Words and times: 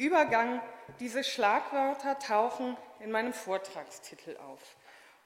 Übergang, 0.00 0.62
diese 0.98 1.22
Schlagwörter 1.22 2.18
tauchen 2.18 2.74
in 3.00 3.10
meinem 3.10 3.34
Vortragstitel 3.34 4.34
auf. 4.38 4.76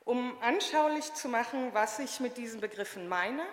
Um 0.04 0.36
anschaulich 0.42 1.14
zu 1.14 1.28
machen, 1.28 1.72
was 1.74 2.00
ich 2.00 2.18
mit 2.18 2.36
diesen 2.36 2.60
Begriffen 2.60 3.06
meine, 3.06 3.46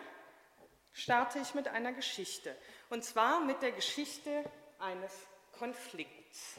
starte 0.93 1.37
ich 1.37 1.53
mit 1.53 1.67
einer 1.67 1.93
Geschichte. 1.93 2.57
Und 2.89 3.05
zwar 3.05 3.39
mit 3.41 3.61
der 3.61 3.71
Geschichte 3.71 4.43
eines 4.79 5.13
Konflikts. 5.59 6.55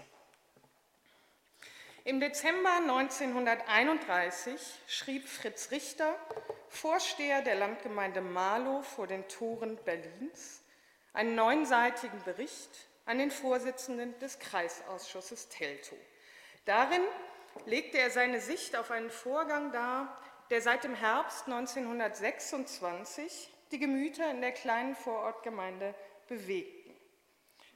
Im 2.04 2.20
Dezember 2.20 2.76
1931 2.76 4.60
schrieb 4.86 5.28
Fritz 5.28 5.72
Richter, 5.72 6.14
Vorsteher 6.68 7.42
der 7.42 7.56
Landgemeinde 7.56 8.20
Marlow 8.20 8.82
vor 8.82 9.08
den 9.08 9.26
Toren 9.26 9.76
Berlins, 9.84 10.62
einen 11.14 11.34
neunseitigen 11.34 12.22
Bericht 12.22 12.91
an 13.04 13.18
den 13.18 13.30
Vorsitzenden 13.30 14.18
des 14.18 14.38
Kreisausschusses 14.38 15.48
Teltow. 15.48 15.98
Darin 16.64 17.02
legte 17.66 17.98
er 17.98 18.10
seine 18.10 18.40
Sicht 18.40 18.76
auf 18.76 18.90
einen 18.90 19.10
Vorgang 19.10 19.72
dar, 19.72 20.18
der 20.50 20.62
seit 20.62 20.84
dem 20.84 20.94
Herbst 20.94 21.46
1926 21.46 23.50
die 23.72 23.78
Gemüter 23.78 24.30
in 24.30 24.40
der 24.40 24.52
kleinen 24.52 24.94
Vorortgemeinde 24.94 25.94
bewegten. 26.28 26.94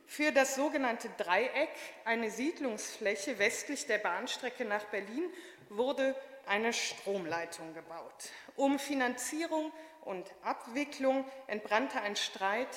Für 0.07 0.31
das 0.31 0.55
sogenannte 0.55 1.11
Dreieck, 1.17 1.71
eine 2.05 2.31
Siedlungsfläche 2.31 3.39
westlich 3.39 3.87
der 3.87 3.99
Bahnstrecke 3.99 4.65
nach 4.65 4.85
Berlin, 4.85 5.29
wurde 5.69 6.15
eine 6.47 6.73
Stromleitung 6.73 7.75
gebaut. 7.75 8.31
Um 8.55 8.79
Finanzierung 8.79 9.73
und 10.03 10.33
Abwicklung 10.43 11.25
entbrannte 11.49 12.01
ein 12.01 12.15
Streit 12.15 12.69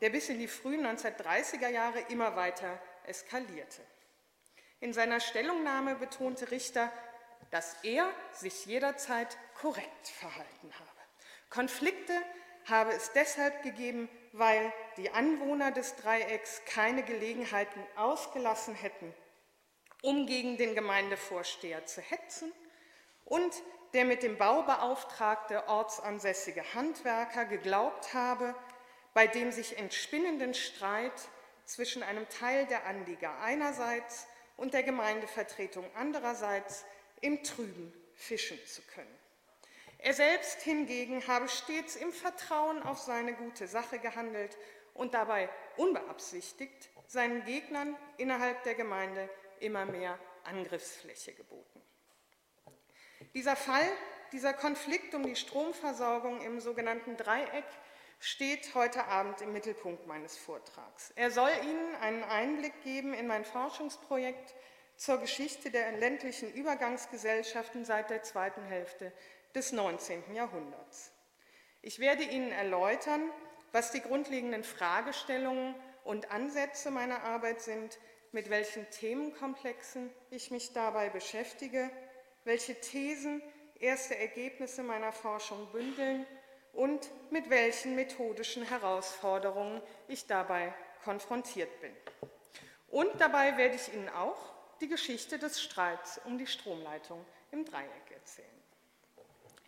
der 0.00 0.10
bis 0.10 0.28
in 0.28 0.38
die 0.38 0.48
frühen 0.48 0.86
1930er 0.86 1.68
Jahre 1.68 2.00
immer 2.08 2.36
weiter 2.36 2.80
eskalierte. 3.04 3.82
In 4.80 4.92
seiner 4.92 5.20
Stellungnahme 5.20 5.96
betonte 5.96 6.50
Richter, 6.50 6.92
dass 7.50 7.76
er 7.82 8.08
sich 8.32 8.66
jederzeit 8.66 9.36
korrekt 9.54 10.08
verhalten 10.08 10.72
habe. 10.74 10.90
Konflikte 11.48 12.12
habe 12.66 12.92
es 12.92 13.12
deshalb 13.12 13.62
gegeben, 13.62 14.08
weil 14.32 14.72
die 14.96 15.10
Anwohner 15.10 15.70
des 15.70 15.96
Dreiecks 15.96 16.62
keine 16.66 17.02
Gelegenheiten 17.02 17.82
ausgelassen 17.94 18.74
hätten, 18.74 19.14
um 20.02 20.26
gegen 20.26 20.56
den 20.56 20.74
Gemeindevorsteher 20.74 21.86
zu 21.86 22.00
hetzen 22.00 22.52
und 23.24 23.54
der 23.94 24.04
mit 24.04 24.22
dem 24.22 24.36
Bau 24.36 24.62
beauftragte 24.62 25.68
ortsansässige 25.68 26.74
Handwerker 26.74 27.44
geglaubt 27.44 28.12
habe, 28.12 28.54
bei 29.16 29.26
dem 29.26 29.50
sich 29.50 29.78
entspinnenden 29.78 30.52
Streit 30.52 31.30
zwischen 31.64 32.02
einem 32.02 32.28
Teil 32.28 32.66
der 32.66 32.84
Anlieger 32.84 33.40
einerseits 33.40 34.26
und 34.58 34.74
der 34.74 34.82
Gemeindevertretung 34.82 35.90
andererseits 35.94 36.84
im 37.22 37.42
Trüben 37.42 37.94
fischen 38.14 38.58
zu 38.66 38.82
können. 38.82 39.18
Er 39.96 40.12
selbst 40.12 40.60
hingegen 40.60 41.26
habe 41.28 41.48
stets 41.48 41.96
im 41.96 42.12
Vertrauen 42.12 42.82
auf 42.82 42.98
seine 42.98 43.32
gute 43.32 43.66
Sache 43.66 43.98
gehandelt 43.98 44.58
und 44.92 45.14
dabei 45.14 45.48
unbeabsichtigt 45.78 46.90
seinen 47.06 47.42
Gegnern 47.46 47.96
innerhalb 48.18 48.64
der 48.64 48.74
Gemeinde 48.74 49.30
immer 49.60 49.86
mehr 49.86 50.18
Angriffsfläche 50.44 51.32
geboten. 51.32 51.80
Dieser 53.32 53.56
Fall, 53.56 53.90
dieser 54.32 54.52
Konflikt 54.52 55.14
um 55.14 55.22
die 55.22 55.36
Stromversorgung 55.36 56.42
im 56.42 56.60
sogenannten 56.60 57.16
Dreieck 57.16 57.64
steht 58.18 58.74
heute 58.74 59.04
Abend 59.06 59.40
im 59.40 59.52
Mittelpunkt 59.52 60.06
meines 60.06 60.36
Vortrags. 60.36 61.12
Er 61.16 61.30
soll 61.30 61.50
Ihnen 61.62 61.94
einen 62.00 62.24
Einblick 62.24 62.82
geben 62.82 63.14
in 63.14 63.26
mein 63.26 63.44
Forschungsprojekt 63.44 64.54
zur 64.96 65.18
Geschichte 65.18 65.70
der 65.70 65.92
ländlichen 65.92 66.52
Übergangsgesellschaften 66.52 67.84
seit 67.84 68.10
der 68.10 68.22
zweiten 68.22 68.62
Hälfte 68.62 69.12
des 69.54 69.72
19. 69.72 70.34
Jahrhunderts. 70.34 71.12
Ich 71.82 71.98
werde 71.98 72.24
Ihnen 72.24 72.50
erläutern, 72.50 73.30
was 73.72 73.92
die 73.92 74.00
grundlegenden 74.00 74.64
Fragestellungen 74.64 75.74
und 76.04 76.30
Ansätze 76.30 76.90
meiner 76.90 77.22
Arbeit 77.24 77.60
sind, 77.60 77.98
mit 78.32 78.50
welchen 78.50 78.88
Themenkomplexen 78.90 80.10
ich 80.30 80.50
mich 80.50 80.72
dabei 80.72 81.10
beschäftige, 81.10 81.90
welche 82.44 82.80
Thesen 82.80 83.42
erste 83.78 84.16
Ergebnisse 84.16 84.82
meiner 84.82 85.12
Forschung 85.12 85.70
bündeln 85.72 86.26
und 86.76 87.10
mit 87.30 87.50
welchen 87.50 87.96
methodischen 87.96 88.62
Herausforderungen 88.62 89.80
ich 90.08 90.26
dabei 90.26 90.72
konfrontiert 91.04 91.80
bin. 91.80 91.92
Und 92.88 93.10
dabei 93.18 93.56
werde 93.56 93.74
ich 93.74 93.92
Ihnen 93.92 94.08
auch 94.10 94.54
die 94.80 94.88
Geschichte 94.88 95.38
des 95.38 95.62
Streits 95.62 96.20
um 96.24 96.38
die 96.38 96.46
Stromleitung 96.46 97.24
im 97.50 97.64
Dreieck 97.64 98.10
erzählen. 98.10 98.48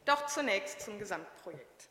Doch 0.04 0.26
zunächst 0.26 0.82
zum 0.82 0.98
Gesamtprojekt. 0.98 1.88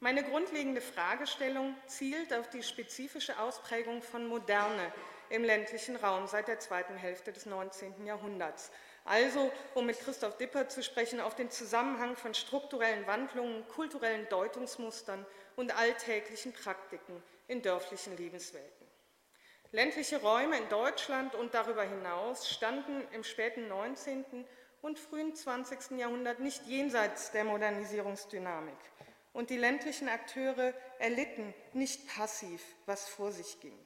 Meine 0.00 0.22
grundlegende 0.22 0.80
Fragestellung 0.80 1.74
zielt 1.86 2.32
auf 2.32 2.48
die 2.50 2.62
spezifische 2.62 3.38
Ausprägung 3.38 4.02
von 4.02 4.26
Moderne 4.26 4.92
im 5.28 5.44
ländlichen 5.44 5.96
Raum 5.96 6.26
seit 6.26 6.48
der 6.48 6.60
zweiten 6.60 6.94
Hälfte 6.94 7.32
des 7.32 7.46
19. 7.46 8.06
Jahrhunderts 8.06 8.70
also, 9.08 9.50
um 9.74 9.86
mit 9.86 9.98
Christoph 10.00 10.36
Dipper 10.36 10.68
zu 10.68 10.82
sprechen, 10.82 11.20
auf 11.20 11.34
den 11.34 11.50
Zusammenhang 11.50 12.14
von 12.16 12.34
strukturellen 12.34 13.06
Wandlungen, 13.06 13.66
kulturellen 13.68 14.28
Deutungsmustern 14.28 15.24
und 15.56 15.76
alltäglichen 15.76 16.52
Praktiken 16.52 17.22
in 17.46 17.62
dörflichen 17.62 18.16
Lebenswelten. 18.16 18.86
Ländliche 19.72 20.20
Räume 20.20 20.58
in 20.58 20.68
Deutschland 20.68 21.34
und 21.34 21.54
darüber 21.54 21.82
hinaus 21.82 22.48
standen 22.48 23.06
im 23.12 23.24
späten 23.24 23.68
19. 23.68 24.24
und 24.82 24.98
frühen 24.98 25.34
20. 25.34 25.98
Jahrhundert 25.98 26.40
nicht 26.40 26.66
jenseits 26.66 27.32
der 27.32 27.44
Modernisierungsdynamik. 27.44 28.78
Und 29.32 29.50
die 29.50 29.58
ländlichen 29.58 30.08
Akteure 30.08 30.72
erlitten 30.98 31.54
nicht 31.72 32.08
passiv, 32.08 32.62
was 32.86 33.08
vor 33.08 33.30
sich 33.30 33.60
ging. 33.60 33.78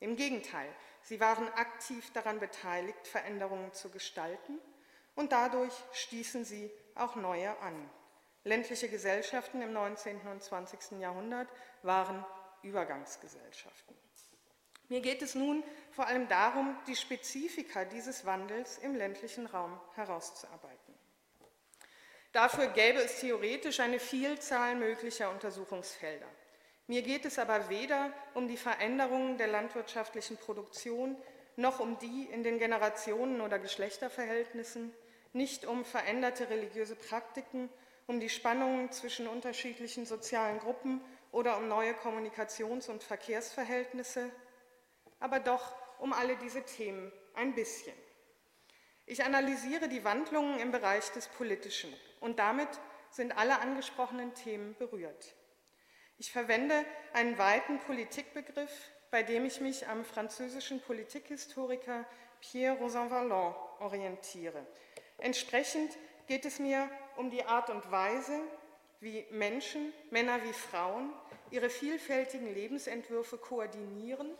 Im 0.00 0.16
Gegenteil, 0.16 0.68
sie 1.10 1.18
waren 1.18 1.52
aktiv 1.54 2.12
daran 2.12 2.38
beteiligt, 2.38 3.08
Veränderungen 3.08 3.72
zu 3.72 3.90
gestalten 3.90 4.60
und 5.16 5.32
dadurch 5.32 5.74
stießen 5.92 6.44
sie 6.44 6.70
auch 6.94 7.16
neue 7.16 7.58
an. 7.58 7.90
Ländliche 8.44 8.88
Gesellschaften 8.88 9.60
im 9.60 9.72
19. 9.72 10.20
und 10.28 10.40
20. 10.40 11.00
Jahrhundert 11.00 11.48
waren 11.82 12.24
Übergangsgesellschaften. 12.62 13.96
Mir 14.88 15.00
geht 15.00 15.20
es 15.20 15.34
nun 15.34 15.64
vor 15.90 16.06
allem 16.06 16.28
darum, 16.28 16.78
die 16.86 16.94
Spezifika 16.94 17.84
dieses 17.84 18.24
Wandels 18.24 18.78
im 18.78 18.94
ländlichen 18.94 19.46
Raum 19.46 19.80
herauszuarbeiten. 19.96 20.94
Dafür 22.30 22.68
gäbe 22.68 23.00
es 23.00 23.18
theoretisch 23.18 23.80
eine 23.80 23.98
Vielzahl 23.98 24.76
möglicher 24.76 25.30
Untersuchungsfelder. 25.30 26.28
Mir 26.90 27.02
geht 27.02 27.24
es 27.24 27.38
aber 27.38 27.68
weder 27.68 28.12
um 28.34 28.48
die 28.48 28.56
Veränderungen 28.56 29.38
der 29.38 29.46
landwirtschaftlichen 29.46 30.36
Produktion 30.36 31.16
noch 31.54 31.78
um 31.78 31.96
die 32.00 32.24
in 32.24 32.42
den 32.42 32.58
Generationen 32.58 33.40
oder 33.42 33.60
Geschlechterverhältnissen, 33.60 34.92
nicht 35.32 35.66
um 35.66 35.84
veränderte 35.84 36.50
religiöse 36.50 36.96
Praktiken, 36.96 37.68
um 38.08 38.18
die 38.18 38.28
Spannungen 38.28 38.90
zwischen 38.90 39.28
unterschiedlichen 39.28 40.04
sozialen 40.04 40.58
Gruppen 40.58 41.00
oder 41.30 41.58
um 41.58 41.68
neue 41.68 41.92
Kommunikations- 41.92 42.90
und 42.90 43.04
Verkehrsverhältnisse, 43.04 44.28
aber 45.20 45.38
doch 45.38 45.72
um 46.00 46.12
alle 46.12 46.34
diese 46.38 46.64
Themen 46.64 47.12
ein 47.34 47.54
bisschen. 47.54 47.94
Ich 49.06 49.22
analysiere 49.22 49.88
die 49.88 50.02
Wandlungen 50.02 50.58
im 50.58 50.72
Bereich 50.72 51.08
des 51.12 51.28
Politischen 51.28 51.94
und 52.18 52.40
damit 52.40 52.80
sind 53.10 53.38
alle 53.38 53.60
angesprochenen 53.60 54.34
Themen 54.34 54.74
berührt. 54.74 55.36
Ich 56.20 56.32
verwende 56.32 56.84
einen 57.14 57.38
weiten 57.38 57.78
Politikbegriff, 57.78 58.90
bei 59.10 59.22
dem 59.22 59.46
ich 59.46 59.62
mich 59.62 59.88
am 59.88 60.04
französischen 60.04 60.78
Politikhistoriker 60.82 62.04
Pierre 62.42 62.76
Rosanvallon 62.76 63.54
orientiere. 63.78 64.66
Entsprechend 65.16 65.96
geht 66.26 66.44
es 66.44 66.58
mir 66.58 66.90
um 67.16 67.30
die 67.30 67.42
Art 67.44 67.70
und 67.70 67.90
Weise, 67.90 68.38
wie 69.00 69.24
Menschen, 69.30 69.94
Männer 70.10 70.44
wie 70.44 70.52
Frauen, 70.52 71.10
ihre 71.50 71.70
vielfältigen 71.70 72.52
Lebensentwürfe 72.52 73.38
koordinieren 73.38 74.30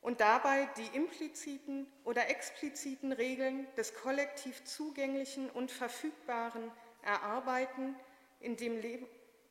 und 0.00 0.22
dabei 0.22 0.66
die 0.78 0.96
impliziten 0.96 1.86
oder 2.04 2.30
expliziten 2.30 3.12
Regeln 3.12 3.66
des 3.76 3.92
kollektiv 3.92 4.64
zugänglichen 4.64 5.50
und 5.50 5.70
verfügbaren 5.70 6.72
erarbeiten, 7.02 7.94
dem 8.40 8.80
Leben, 8.80 9.06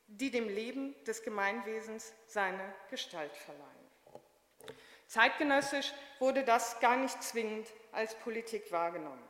die 0.08 0.32
dem 0.32 0.48
Leben 0.48 0.96
des 1.06 1.24
Gemeinwesens 1.24 2.14
seine 2.28 2.74
Gestalt 2.90 3.36
verleihen. 3.36 3.86
Zeitgenössisch 5.08 5.94
wurde 6.20 6.44
das 6.44 6.80
gar 6.80 6.98
nicht 6.98 7.22
zwingend 7.22 7.68
als 7.92 8.16
Politik 8.16 8.72
wahrgenommen. 8.72 9.24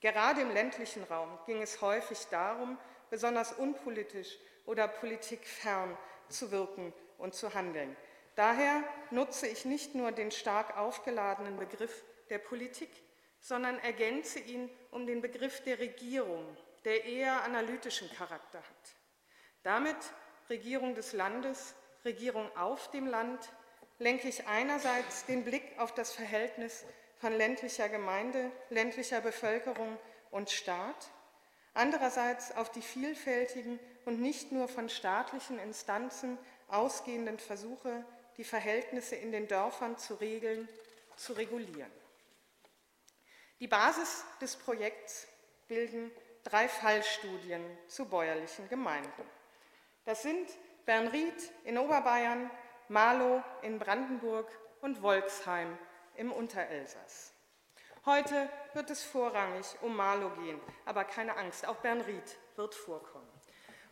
Gerade 0.00 0.42
im 0.42 0.52
ländlichen 0.52 1.04
Raum 1.04 1.38
ging 1.46 1.62
es 1.62 1.80
häufig 1.80 2.18
darum, 2.30 2.78
besonders 3.10 3.52
unpolitisch 3.52 4.38
oder 4.66 4.88
politikfern 4.88 5.96
zu 6.28 6.50
wirken 6.50 6.92
und 7.18 7.34
zu 7.34 7.54
handeln. 7.54 7.96
Daher 8.34 8.82
nutze 9.10 9.46
ich 9.46 9.64
nicht 9.64 9.94
nur 9.94 10.12
den 10.12 10.30
stark 10.30 10.76
aufgeladenen 10.76 11.56
Begriff 11.56 12.04
der 12.28 12.38
Politik, 12.38 12.90
sondern 13.40 13.78
ergänze 13.78 14.40
ihn 14.40 14.68
um 14.90 15.06
den 15.06 15.20
Begriff 15.20 15.62
der 15.62 15.78
Regierung, 15.78 16.56
der 16.84 17.04
eher 17.04 17.42
analytischen 17.44 18.10
Charakter 18.10 18.58
hat. 18.58 19.03
Damit 19.64 19.96
Regierung 20.50 20.94
des 20.94 21.14
Landes, 21.14 21.74
Regierung 22.04 22.54
auf 22.56 22.90
dem 22.90 23.06
Land, 23.06 23.50
lenke 23.98 24.28
ich 24.28 24.46
einerseits 24.46 25.24
den 25.24 25.42
Blick 25.42 25.64
auf 25.78 25.94
das 25.94 26.12
Verhältnis 26.12 26.84
von 27.16 27.32
ländlicher 27.32 27.88
Gemeinde, 27.88 28.52
ländlicher 28.68 29.22
Bevölkerung 29.22 29.98
und 30.30 30.50
Staat, 30.50 31.10
andererseits 31.72 32.54
auf 32.56 32.70
die 32.70 32.82
vielfältigen 32.82 33.80
und 34.04 34.20
nicht 34.20 34.52
nur 34.52 34.68
von 34.68 34.90
staatlichen 34.90 35.58
Instanzen 35.58 36.36
ausgehenden 36.68 37.38
Versuche, 37.38 38.04
die 38.36 38.44
Verhältnisse 38.44 39.16
in 39.16 39.32
den 39.32 39.48
Dörfern 39.48 39.96
zu 39.96 40.14
regeln, 40.14 40.68
zu 41.16 41.32
regulieren. 41.32 41.90
Die 43.60 43.68
Basis 43.68 44.24
des 44.42 44.56
Projekts 44.56 45.26
bilden 45.68 46.10
drei 46.42 46.68
Fallstudien 46.68 47.64
zu 47.88 48.04
bäuerlichen 48.06 48.68
Gemeinden. 48.68 49.22
Das 50.04 50.22
sind 50.22 50.48
Bernried 50.84 51.50
in 51.64 51.78
Oberbayern, 51.78 52.50
Marlow 52.88 53.42
in 53.62 53.78
Brandenburg 53.78 54.46
und 54.82 55.00
Wolxheim 55.00 55.78
im 56.16 56.30
Unterelsass. 56.30 57.32
Heute 58.04 58.50
wird 58.74 58.90
es 58.90 59.02
vorrangig 59.02 59.64
um 59.80 59.96
Marlow 59.96 60.28
gehen, 60.42 60.60
aber 60.84 61.04
keine 61.04 61.38
Angst, 61.38 61.66
auch 61.66 61.76
Bernried 61.76 62.36
wird 62.56 62.74
vorkommen. 62.74 63.26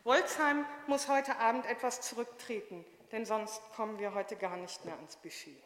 Wolxheim 0.05 0.67
muss 0.87 1.09
heute 1.09 1.39
Abend 1.39 1.65
etwas 1.65 2.03
zurücktreten, 2.03 2.85
denn 3.11 3.25
sonst 3.25 3.63
kommen 3.75 3.99
wir 3.99 4.13
heute 4.13 4.37
gar 4.37 4.59
nicht 4.59 4.85
mehr 4.85 4.97
ans 4.97 5.17
Buffet. 5.17 5.63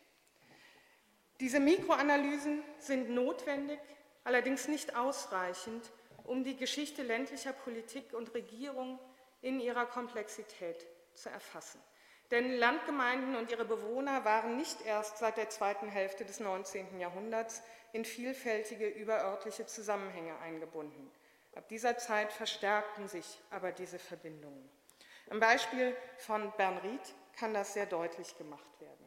Diese 1.41 1.59
Mikroanalysen 1.59 2.63
sind 2.79 3.11
notwendig, 3.11 3.81
allerdings 4.23 4.69
nicht 4.69 4.95
ausreichend, 4.95 5.91
um 6.23 6.45
die 6.45 6.57
Geschichte 6.57 7.03
ländlicher 7.03 7.53
Politik 7.53 8.15
und 8.15 8.33
Regierung 8.33 9.01
in 9.47 9.61
ihrer 9.61 9.87
Komplexität 9.87 10.87
zu 11.15 11.31
erfassen. 11.31 11.81
Denn 12.33 12.59
Landgemeinden 12.59 13.37
und 13.37 13.49
ihre 13.49 13.65
Bewohner 13.65 14.25
waren 14.25 14.57
nicht 14.57 14.85
erst 14.85 15.19
seit 15.19 15.37
der 15.37 15.49
zweiten 15.49 15.89
Hälfte 15.89 16.25
des 16.25 16.41
19. 16.41 16.99
Jahrhunderts 16.99 17.63
in 17.93 18.05
vielfältige 18.05 18.89
überörtliche 18.89 19.65
Zusammenhänge 19.67 20.37
eingebunden. 20.41 21.13
Ab 21.55 21.69
dieser 21.69 21.97
Zeit 21.97 22.33
verstärkten 22.33 23.07
sich 23.07 23.41
aber 23.51 23.71
diese 23.71 24.01
Verbindungen. 24.01 24.69
Im 25.31 25.39
Beispiel 25.39 25.97
von 26.19 26.53
Bernried 26.57 27.01
kann 27.39 27.55
das 27.55 27.75
sehr 27.75 27.87
deutlich 27.87 28.37
gemacht 28.37 28.81
werden. 28.81 29.07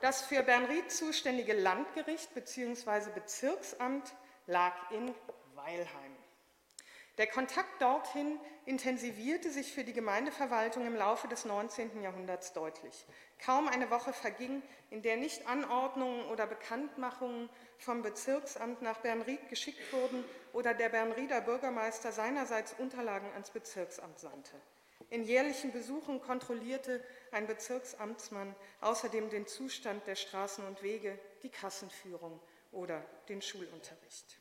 Das 0.00 0.22
für 0.22 0.42
Bernried 0.42 0.90
zuständige 0.90 1.54
Landgericht 1.54 2.34
bzw. 2.34 3.10
Bezirksamt 3.14 4.12
lag 4.46 4.74
in 4.90 5.14
Weilheim. 5.54 6.17
Der 7.18 7.26
Kontakt 7.26 7.82
dorthin 7.82 8.38
intensivierte 8.64 9.50
sich 9.50 9.72
für 9.72 9.82
die 9.82 9.92
Gemeindeverwaltung 9.92 10.86
im 10.86 10.94
Laufe 10.94 11.26
des 11.26 11.44
19. 11.44 12.00
Jahrhunderts 12.00 12.52
deutlich. 12.52 13.06
Kaum 13.44 13.66
eine 13.66 13.90
Woche 13.90 14.12
verging, 14.12 14.62
in 14.90 15.02
der 15.02 15.16
nicht 15.16 15.48
Anordnungen 15.48 16.26
oder 16.26 16.46
Bekanntmachungen 16.46 17.50
vom 17.76 18.02
Bezirksamt 18.02 18.82
nach 18.82 18.98
Bernried 18.98 19.48
geschickt 19.48 19.92
wurden 19.92 20.24
oder 20.52 20.74
der 20.74 20.90
Bernrieder 20.90 21.40
Bürgermeister 21.40 22.12
seinerseits 22.12 22.76
Unterlagen 22.78 23.32
ans 23.32 23.50
Bezirksamt 23.50 24.20
sandte. 24.20 24.54
In 25.10 25.24
jährlichen 25.24 25.72
Besuchen 25.72 26.20
kontrollierte 26.20 27.02
ein 27.32 27.48
Bezirksamtsmann 27.48 28.54
außerdem 28.80 29.28
den 29.28 29.48
Zustand 29.48 30.06
der 30.06 30.14
Straßen 30.14 30.64
und 30.64 30.84
Wege, 30.84 31.18
die 31.42 31.50
Kassenführung 31.50 32.38
oder 32.70 33.04
den 33.28 33.42
Schulunterricht. 33.42 34.37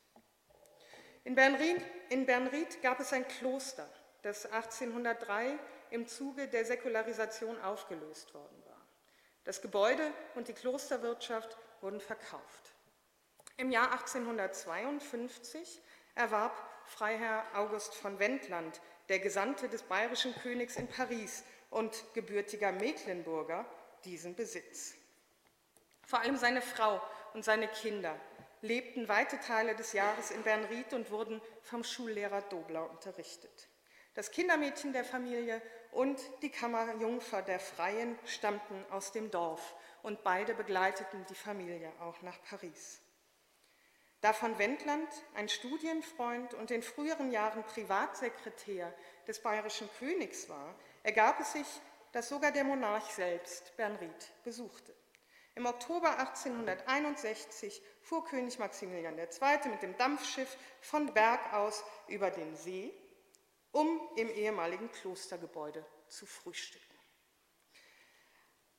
In 1.27 1.35
Bernried, 1.35 1.81
in 2.07 2.25
Bernried 2.25 2.81
gab 2.81 3.01
es 3.01 3.11
ein 3.11 3.27
Kloster, 3.27 3.85
das 4.21 4.45
1803 4.45 5.59
im 5.89 6.07
Zuge 6.07 6.47
der 6.47 6.63
Säkularisation 6.63 7.59
aufgelöst 7.59 8.33
worden 8.33 8.63
war. 8.65 8.81
Das 9.43 9.61
Gebäude 9.61 10.09
und 10.35 10.47
die 10.47 10.53
Klosterwirtschaft 10.53 11.57
wurden 11.81 11.99
verkauft. 11.99 12.71
Im 13.57 13.71
Jahr 13.71 13.91
1852 13.91 15.81
erwarb 16.15 16.55
Freiherr 16.85 17.43
August 17.55 17.95
von 17.95 18.19
Wendland, 18.19 18.79
der 19.09 19.19
Gesandte 19.19 19.67
des 19.67 19.83
bayerischen 19.83 20.33
Königs 20.33 20.77
in 20.77 20.87
Paris 20.87 21.43
und 21.69 22.05
gebürtiger 22.13 22.71
Mecklenburger, 22.71 23.65
diesen 24.05 24.33
Besitz. 24.33 24.93
Vor 26.05 26.21
allem 26.21 26.37
seine 26.37 26.61
Frau 26.61 27.01
und 27.33 27.43
seine 27.43 27.67
Kinder 27.67 28.17
lebten 28.61 29.07
weite 29.07 29.39
Teile 29.39 29.75
des 29.75 29.93
Jahres 29.93 30.31
in 30.31 30.43
Bernried 30.43 30.93
und 30.93 31.11
wurden 31.11 31.41
vom 31.61 31.83
Schullehrer 31.83 32.41
Dobler 32.41 32.89
unterrichtet. 32.89 33.69
Das 34.13 34.31
Kindermädchen 34.31 34.93
der 34.93 35.05
Familie 35.05 35.61
und 35.91 36.19
die 36.41 36.49
Kammerjungfer 36.49 37.43
der 37.43 37.59
Freien 37.59 38.17
stammten 38.25 38.83
aus 38.89 39.11
dem 39.11 39.29
Dorf 39.29 39.75
und 40.01 40.23
beide 40.23 40.55
begleiteten 40.55 41.25
die 41.29 41.35
Familie 41.35 41.91
auch 41.99 42.21
nach 42.23 42.41
Paris. 42.49 43.01
Da 44.21 44.33
von 44.33 44.57
Wendland 44.57 45.07
ein 45.35 45.47
Studienfreund 45.47 46.55
und 46.55 46.71
in 46.71 46.81
früheren 46.81 47.31
Jahren 47.31 47.63
Privatsekretär 47.63 48.91
des 49.27 49.39
bayerischen 49.39 49.87
Königs 49.99 50.49
war, 50.49 50.73
ergab 51.03 51.39
es 51.39 51.51
sich, 51.53 51.67
dass 52.11 52.29
sogar 52.29 52.51
der 52.51 52.63
Monarch 52.63 53.11
selbst 53.11 53.77
Bernried 53.77 54.31
besuchte. 54.43 54.96
Im 55.57 55.65
Oktober 55.65 56.19
1861 56.19 57.81
fuhr 58.03 58.23
König 58.25 58.59
Maximilian 58.59 59.17
II. 59.17 59.69
mit 59.71 59.81
dem 59.81 59.97
Dampfschiff 59.97 60.55
von 60.81 61.11
Berg 61.15 61.51
aus 61.51 61.83
über 62.07 62.29
den 62.29 62.55
See, 62.55 62.93
um 63.71 63.99
im 64.17 64.29
ehemaligen 64.29 64.91
Klostergebäude 64.91 65.83
zu 66.09 66.27
frühstücken. 66.27 66.85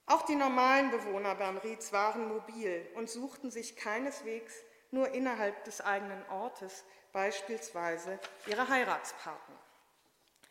Auch 0.07 0.23
die 0.23 0.37
normalen 0.37 0.93
Bewohner 0.93 1.35
Bernrieds 1.35 1.93
waren 1.93 2.29
mobil 2.29 2.89
und 2.95 3.11
suchten 3.11 3.51
sich 3.51 3.75
keineswegs 3.75 4.55
nur 4.93 5.09
innerhalb 5.09 5.65
des 5.65 5.81
eigenen 5.81 6.25
Ortes 6.29 6.85
beispielsweise 7.13 8.21
ihre 8.47 8.69
Heiratspartner. 8.69 9.59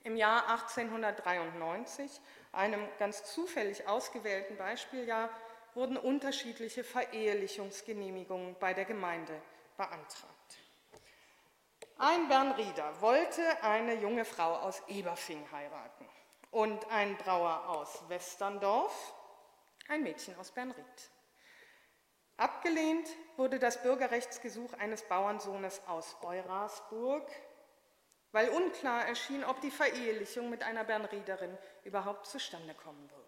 Im 0.04 0.18
Jahr 0.18 0.50
1893, 0.50 2.20
einem 2.52 2.86
ganz 3.00 3.24
zufällig 3.24 3.88
ausgewählten 3.88 4.58
Beispieljahr, 4.58 5.30
wurden 5.78 5.96
unterschiedliche 5.96 6.84
Verehelichungsgenehmigungen 6.84 8.56
bei 8.60 8.74
der 8.74 8.86
Gemeinde 8.86 9.40
beantragt. 9.78 10.58
Ein 12.00 12.28
Bernrieder 12.28 13.00
wollte 13.00 13.44
eine 13.62 13.94
junge 13.94 14.26
Frau 14.26 14.56
aus 14.56 14.82
Eberfing 14.88 15.46
heiraten 15.52 16.10
und 16.50 16.90
ein 16.90 17.16
Brauer 17.18 17.70
aus 17.70 18.04
Westerndorf 18.10 19.14
ein 19.88 20.02
Mädchen 20.02 20.36
aus 20.38 20.50
Bernried. 20.50 21.12
Abgelehnt 22.38 23.08
wurde 23.36 23.60
das 23.60 23.82
Bürgerrechtsgesuch 23.84 24.74
eines 24.74 25.04
Bauernsohnes 25.04 25.82
aus 25.86 26.18
Eurasburg, 26.24 27.30
weil 28.32 28.50
unklar 28.50 29.06
erschien, 29.06 29.44
ob 29.44 29.62
die 29.62 29.72
Verehelichung 29.72 30.50
mit 30.50 30.64
einer 30.64 30.84
Bernriederin 30.84 31.56
überhaupt 31.84 32.26
zustande 32.26 32.74
kommen 32.74 33.10
würde. 33.12 33.27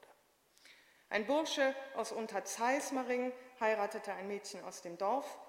Ein 1.09 1.25
Bursche 1.25 1.75
aus 1.95 2.11
Unterzeismering 2.11 3.31
heiratete 3.59 4.13
ein 4.13 4.27
Mädchen 4.27 4.63
aus 4.63 4.83
dem 4.83 4.97
Dorf 4.97 5.39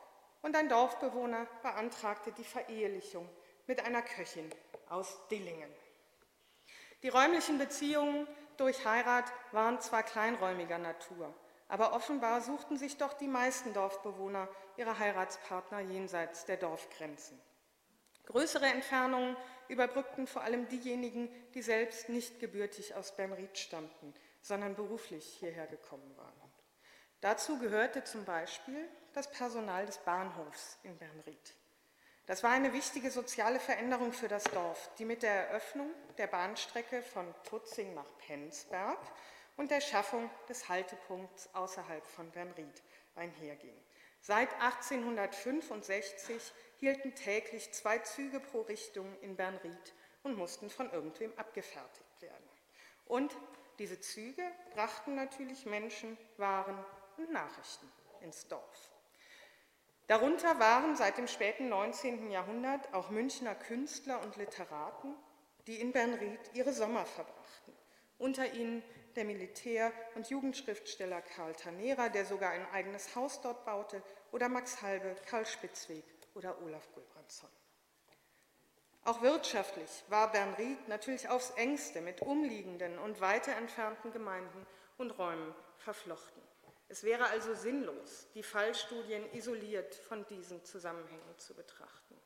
und 0.40 0.56
ein 0.56 0.70
Dorfbewohner 0.70 1.46
beantragte 1.62 2.32
die 2.32 2.44
Verehelichung 2.44 3.28
mit 3.66 3.84
einer 3.84 4.00
Köchin 4.00 4.48
aus 4.88 5.18
Dillingen. 5.28 5.70
Die 7.02 7.08
räumlichen 7.08 7.58
Beziehungen 7.58 8.26
durch 8.56 8.86
Heirat 8.86 9.30
waren 9.52 9.80
zwar 9.80 10.02
kleinräumiger 10.02 10.78
Natur, 10.78 11.34
aber 11.68 11.92
offenbar 11.92 12.40
suchten 12.40 12.78
sich 12.78 12.96
doch 12.96 13.12
die 13.12 13.28
meisten 13.28 13.74
Dorfbewohner 13.74 14.48
ihre 14.76 14.98
Heiratspartner 14.98 15.80
jenseits 15.80 16.46
der 16.46 16.56
Dorfgrenzen. 16.56 17.38
Größere 18.26 18.66
Entfernungen 18.66 19.36
überbrückten 19.68 20.26
vor 20.26 20.42
allem 20.42 20.68
diejenigen, 20.68 21.28
die 21.54 21.62
selbst 21.62 22.08
nicht 22.08 22.40
gebürtig 22.40 22.94
aus 22.94 23.14
Bernried 23.14 23.58
stammten, 23.58 24.14
sondern 24.42 24.74
beruflich 24.74 25.24
hierher 25.38 25.66
gekommen 25.66 26.16
waren. 26.16 26.52
Dazu 27.20 27.58
gehörte 27.58 28.02
zum 28.04 28.24
Beispiel 28.24 28.88
das 29.12 29.30
Personal 29.30 29.84
des 29.86 29.98
Bahnhofs 29.98 30.78
in 30.82 30.96
Bernried. 30.96 31.54
Das 32.26 32.42
war 32.42 32.50
eine 32.50 32.72
wichtige 32.72 33.10
soziale 33.10 33.58
Veränderung 33.58 34.12
für 34.12 34.28
das 34.28 34.44
Dorf, 34.44 34.90
die 34.98 35.04
mit 35.04 35.22
der 35.22 35.48
Eröffnung 35.48 35.90
der 36.16 36.28
Bahnstrecke 36.28 37.02
von 37.02 37.34
Tutzing 37.44 37.92
nach 37.94 38.06
Penzberg 38.18 38.98
und 39.56 39.70
der 39.70 39.80
Schaffung 39.80 40.30
des 40.48 40.68
Haltepunkts 40.68 41.52
außerhalb 41.54 42.06
von 42.06 42.30
Bernried 42.30 42.82
einherging. 43.16 43.74
Seit 44.20 44.52
1865 44.60 46.52
hielten 46.76 47.14
täglich 47.14 47.72
zwei 47.72 47.98
Züge 47.98 48.38
pro 48.40 48.62
Richtung 48.62 49.18
in 49.20 49.36
Bernried 49.36 49.94
und 50.22 50.36
mussten 50.36 50.70
von 50.70 50.90
irgendwem 50.90 51.36
abgefertigt 51.36 52.20
werden. 52.22 52.48
Und 53.06 53.36
diese 53.80 53.98
Züge 53.98 54.42
brachten 54.74 55.14
natürlich 55.14 55.64
Menschen, 55.64 56.18
Waren 56.36 56.78
und 57.16 57.32
Nachrichten 57.32 57.90
ins 58.20 58.46
Dorf. 58.46 58.90
Darunter 60.06 60.58
waren 60.60 60.96
seit 60.96 61.16
dem 61.16 61.26
späten 61.26 61.70
19. 61.70 62.30
Jahrhundert 62.30 62.92
auch 62.92 63.08
Münchner 63.08 63.54
Künstler 63.54 64.20
und 64.20 64.36
Literaten, 64.36 65.14
die 65.66 65.80
in 65.80 65.92
Bernried 65.92 66.40
ihre 66.52 66.74
Sommer 66.74 67.06
verbrachten. 67.06 67.72
Unter 68.18 68.52
ihnen 68.52 68.82
der 69.16 69.24
Militär- 69.24 69.92
und 70.14 70.28
Jugendschriftsteller 70.28 71.22
Karl 71.22 71.54
Tanera, 71.54 72.10
der 72.10 72.26
sogar 72.26 72.50
ein 72.50 72.66
eigenes 72.72 73.16
Haus 73.16 73.40
dort 73.40 73.64
baute, 73.64 74.02
oder 74.30 74.50
Max 74.50 74.82
Halbe, 74.82 75.16
Karl 75.24 75.46
Spitzweg 75.46 76.04
oder 76.34 76.60
Olaf 76.62 76.86
Gulbrandsson. 76.92 77.48
Auch 79.04 79.22
wirtschaftlich 79.22 80.04
war 80.08 80.30
Bernried 80.30 80.88
natürlich 80.88 81.28
aufs 81.28 81.50
engste 81.50 82.00
mit 82.00 82.20
umliegenden 82.20 82.98
und 82.98 83.20
weiter 83.20 83.56
entfernten 83.56 84.12
Gemeinden 84.12 84.66
und 84.98 85.12
Räumen 85.12 85.54
verflochten. 85.78 86.42
Es 86.88 87.02
wäre 87.04 87.26
also 87.26 87.54
sinnlos, 87.54 88.26
die 88.34 88.42
Fallstudien 88.42 89.32
isoliert 89.32 89.94
von 89.94 90.26
diesen 90.26 90.64
Zusammenhängen 90.64 91.38
zu 91.38 91.54
betrachten. 91.54 92.16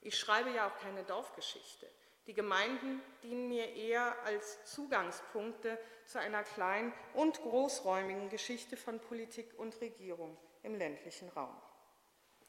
Ich 0.00 0.18
schreibe 0.18 0.50
ja 0.50 0.68
auch 0.68 0.76
keine 0.78 1.04
Dorfgeschichte. 1.04 1.88
Die 2.26 2.34
Gemeinden 2.34 3.00
dienen 3.22 3.48
mir 3.48 3.74
eher 3.74 4.14
als 4.24 4.64
Zugangspunkte 4.64 5.78
zu 6.06 6.18
einer 6.18 6.42
kleinen 6.42 6.92
und 7.14 7.40
großräumigen 7.40 8.28
Geschichte 8.28 8.76
von 8.76 9.00
Politik 9.00 9.58
und 9.58 9.80
Regierung 9.80 10.36
im 10.62 10.74
ländlichen 10.74 11.28
Raum. 11.30 11.56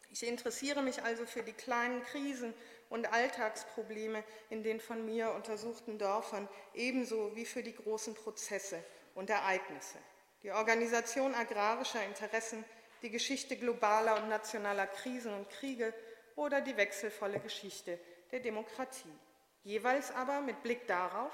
Ich 0.10 0.27
interessiere 0.27 0.84
mich 0.84 1.01
also 1.01 1.25
für 1.25 1.41
die 1.41 1.53
kleinen 1.53 2.03
Krisen 2.03 2.53
und 2.94 3.12
Alltagsprobleme 3.12 4.24
in 4.52 4.62
den 4.62 4.80
von 4.80 5.04
mir 5.04 5.32
untersuchten 5.32 5.98
Dörfern, 5.98 6.48
ebenso 6.76 7.36
wie 7.36 7.46
für 7.46 7.64
die 7.64 7.74
großen 7.74 8.14
Prozesse 8.14 8.84
und 9.16 9.32
Ereignisse. 9.32 9.98
Die 10.44 10.52
Organisation 10.52 11.34
agrarischer 11.34 12.06
Interessen, 12.06 12.64
die 13.02 13.10
Geschichte 13.10 13.58
globaler 13.58 14.22
und 14.22 14.30
nationaler 14.30 14.86
Krisen 14.86 15.34
und 15.34 15.50
Kriege 15.50 15.92
oder 16.36 16.62
die 16.62 16.78
wechselvolle 16.78 17.40
Geschichte 17.40 17.98
der 18.32 18.42
Demokratie 18.42 19.18
jeweils 19.64 20.12
aber 20.12 20.42
mit 20.42 20.62
Blick 20.62 20.86
darauf, 20.86 21.34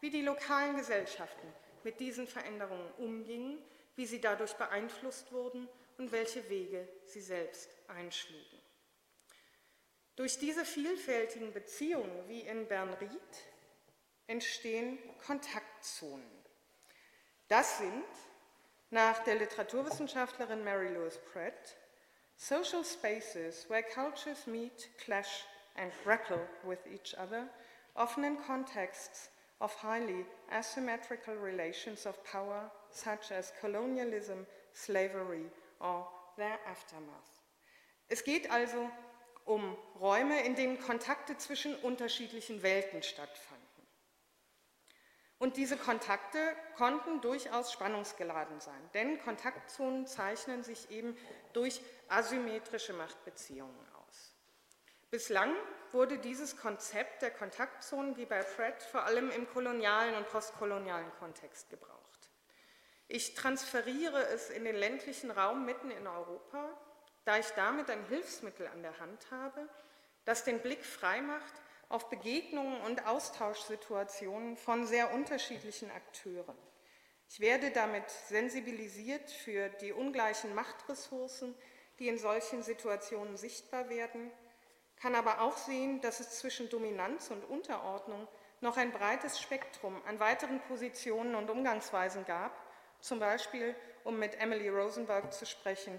wie 0.00 0.10
die 0.10 0.22
lokalen 0.22 0.76
Gesellschaften 0.76 1.52
mit 1.82 1.98
diesen 1.98 2.28
Veränderungen 2.28 2.88
umgingen, 2.98 3.58
wie 3.96 4.06
sie 4.06 4.20
dadurch 4.20 4.54
beeinflusst 4.54 5.32
wurden 5.32 5.68
und 5.98 6.12
welche 6.12 6.48
Wege 6.48 6.86
sie 7.04 7.20
selbst 7.20 7.68
einschlugen. 7.88 8.59
Durch 10.20 10.38
diese 10.38 10.66
vielfältigen 10.66 11.50
Beziehungen 11.50 12.28
wie 12.28 12.40
in 12.40 12.68
Bernried 12.68 13.10
entstehen 14.26 14.98
Kontaktzonen. 15.24 16.30
Das 17.48 17.78
sind 17.78 18.04
nach 18.90 19.24
der 19.24 19.36
Literaturwissenschaftlerin 19.36 20.62
Mary 20.62 20.92
Louise 20.92 21.18
Pratt 21.32 21.74
Social 22.36 22.84
spaces 22.84 23.64
where 23.70 23.82
cultures 23.82 24.46
meet, 24.46 24.90
clash 24.98 25.46
and 25.76 25.90
grapple 26.04 26.46
with 26.64 26.80
each 26.92 27.16
other 27.16 27.48
often 27.94 28.22
in 28.22 28.36
contexts 28.46 29.30
of 29.58 29.74
highly 29.82 30.26
asymmetrical 30.52 31.34
relations 31.36 32.04
of 32.04 32.22
power, 32.24 32.70
such 32.90 33.32
as 33.32 33.54
colonialism, 33.58 34.46
slavery 34.74 35.46
or 35.80 36.06
their 36.36 36.58
aftermath. 36.66 37.40
Es 38.10 38.22
geht 38.22 38.50
also 38.50 38.90
um 39.50 39.76
Räume, 39.98 40.44
in 40.44 40.54
denen 40.54 40.80
Kontakte 40.80 41.36
zwischen 41.36 41.74
unterschiedlichen 41.74 42.62
Welten 42.62 43.02
stattfanden. 43.02 43.60
Und 45.38 45.56
diese 45.56 45.76
Kontakte 45.76 46.38
konnten 46.76 47.20
durchaus 47.20 47.72
spannungsgeladen 47.72 48.60
sein, 48.60 48.90
denn 48.94 49.18
Kontaktzonen 49.18 50.06
zeichnen 50.06 50.62
sich 50.62 50.90
eben 50.92 51.16
durch 51.52 51.80
asymmetrische 52.08 52.92
Machtbeziehungen 52.92 53.86
aus. 54.06 54.36
Bislang 55.10 55.52
wurde 55.90 56.18
dieses 56.18 56.56
Konzept 56.56 57.22
der 57.22 57.32
Kontaktzonen 57.32 58.16
wie 58.16 58.26
bei 58.26 58.42
Fred 58.42 58.80
vor 58.84 59.02
allem 59.02 59.30
im 59.30 59.48
kolonialen 59.48 60.14
und 60.14 60.28
postkolonialen 60.28 61.10
Kontext 61.18 61.70
gebraucht. 61.70 62.30
Ich 63.08 63.34
transferiere 63.34 64.26
es 64.26 64.48
in 64.50 64.64
den 64.64 64.76
ländlichen 64.76 65.32
Raum 65.32 65.64
mitten 65.64 65.90
in 65.90 66.06
Europa, 66.06 66.70
da 67.24 67.38
ich 67.38 67.48
damit 67.50 67.90
ein 67.90 68.04
Hilfsmittel 68.06 68.66
an 68.68 68.82
der 68.82 68.98
Hand 68.98 69.30
habe, 69.30 69.68
das 70.24 70.44
den 70.44 70.60
Blick 70.60 70.84
frei 70.84 71.20
macht 71.20 71.52
auf 71.88 72.08
Begegnungen 72.08 72.80
und 72.82 73.06
Austauschsituationen 73.06 74.56
von 74.56 74.86
sehr 74.86 75.12
unterschiedlichen 75.12 75.90
Akteuren. 75.90 76.56
Ich 77.28 77.40
werde 77.40 77.70
damit 77.70 78.08
sensibilisiert 78.10 79.30
für 79.30 79.68
die 79.68 79.92
ungleichen 79.92 80.54
Machtressourcen, 80.54 81.54
die 81.98 82.08
in 82.08 82.18
solchen 82.18 82.62
Situationen 82.62 83.36
sichtbar 83.36 83.88
werden 83.88 84.30
kann 85.00 85.14
aber 85.14 85.40
auch 85.40 85.56
sehen, 85.56 86.00
dass 86.02 86.20
es 86.20 86.38
zwischen 86.38 86.68
Dominanz 86.68 87.30
und 87.30 87.44
Unterordnung 87.44 88.28
noch 88.60 88.76
ein 88.76 88.92
breites 88.92 89.40
Spektrum 89.40 90.00
an 90.06 90.20
weiteren 90.20 90.60
Positionen 90.60 91.34
und 91.34 91.48
Umgangsweisen 91.48 92.26
gab, 92.26 92.52
zum 93.00 93.18
Beispiel, 93.18 93.74
um 94.04 94.18
mit 94.18 94.38
Emily 94.38 94.68
Rosenberg 94.68 95.32
zu 95.32 95.46
sprechen, 95.46 95.98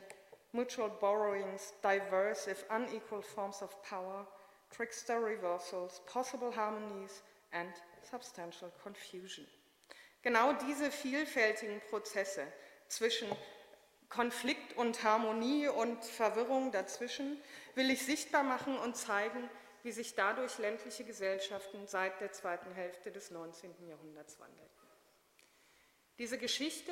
Mutual 0.53 0.89
Borrowings, 0.89 1.73
Diverse 1.81 2.47
if 2.47 2.65
Unequal 2.69 3.21
Forms 3.21 3.61
of 3.61 3.81
Power, 3.83 4.27
Trickster 4.69 5.19
Reversals, 5.19 6.01
Possible 6.05 6.51
Harmonies 6.55 7.23
and 7.51 7.71
Substantial 8.09 8.71
Confusion. 8.83 9.47
Genau 10.21 10.53
diese 10.53 10.91
vielfältigen 10.91 11.81
Prozesse 11.89 12.45
zwischen 12.87 13.29
Konflikt 14.09 14.75
und 14.77 15.03
Harmonie 15.03 15.69
und 15.69 16.03
Verwirrung 16.03 16.71
dazwischen 16.71 17.41
will 17.75 17.89
ich 17.89 18.05
sichtbar 18.05 18.43
machen 18.43 18.77
und 18.77 18.97
zeigen, 18.97 19.49
wie 19.83 19.91
sich 19.91 20.15
dadurch 20.15 20.57
ländliche 20.59 21.05
Gesellschaften 21.05 21.87
seit 21.87 22.19
der 22.19 22.31
zweiten 22.33 22.71
Hälfte 22.73 23.11
des 23.11 23.31
19. 23.31 23.87
Jahrhunderts 23.87 24.39
wandelten. 24.39 24.67
Diese 26.19 26.37
Geschichte 26.37 26.91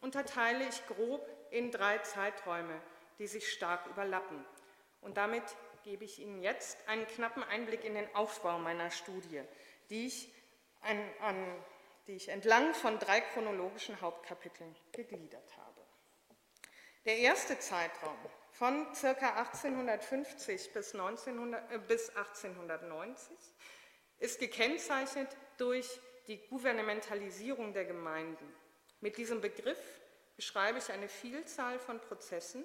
unterteile 0.00 0.66
ich 0.68 0.86
grob 0.86 1.28
in 1.50 1.70
drei 1.70 1.98
Zeiträume, 1.98 2.80
die 3.18 3.26
sich 3.26 3.52
stark 3.52 3.86
überlappen. 3.86 4.44
Und 5.00 5.16
damit 5.16 5.44
gebe 5.84 6.04
ich 6.04 6.18
Ihnen 6.18 6.42
jetzt 6.42 6.78
einen 6.88 7.06
knappen 7.06 7.42
Einblick 7.44 7.84
in 7.84 7.94
den 7.94 8.12
Aufbau 8.14 8.58
meiner 8.58 8.90
Studie, 8.90 9.42
die 9.88 10.06
ich, 10.06 10.32
an, 10.80 10.98
an, 11.20 11.64
die 12.06 12.14
ich 12.14 12.28
entlang 12.28 12.74
von 12.74 12.98
drei 12.98 13.20
chronologischen 13.20 14.00
Hauptkapiteln 14.00 14.74
gegliedert 14.92 15.56
habe. 15.56 15.86
Der 17.04 17.18
erste 17.18 17.56
Zeitraum 17.60 18.16
von 18.50 18.86
ca. 19.00 19.38
1850 19.38 20.72
bis, 20.72 20.92
1900, 20.92 21.72
äh, 21.72 21.78
bis 21.78 22.08
1890 22.08 23.36
ist 24.18 24.40
gekennzeichnet 24.40 25.28
durch 25.58 26.00
die 26.26 26.38
Gouvernementalisierung 26.48 27.72
der 27.72 27.84
Gemeinden. 27.84 28.52
Mit 29.00 29.18
diesem 29.18 29.40
Begriff 29.40 29.78
beschreibe 30.36 30.78
ich 30.78 30.92
eine 30.92 31.08
Vielzahl 31.08 31.78
von 31.78 32.00
Prozessen, 32.00 32.64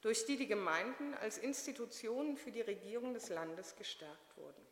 durch 0.00 0.26
die 0.26 0.36
die 0.36 0.48
Gemeinden 0.48 1.14
als 1.14 1.38
Institutionen 1.38 2.36
für 2.36 2.50
die 2.50 2.60
Regierung 2.60 3.14
des 3.14 3.28
Landes 3.28 3.76
gestärkt 3.76 4.36
wurden. 4.36 4.66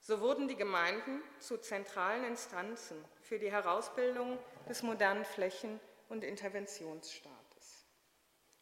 So 0.00 0.20
wurden 0.20 0.48
die 0.48 0.56
Gemeinden 0.56 1.22
zu 1.38 1.58
zentralen 1.58 2.24
Instanzen 2.24 3.02
für 3.22 3.38
die 3.38 3.50
Herausbildung 3.50 4.38
des 4.68 4.82
modernen 4.82 5.24
Flächen- 5.24 5.80
und 6.08 6.24
Interventionsstaates. 6.24 7.86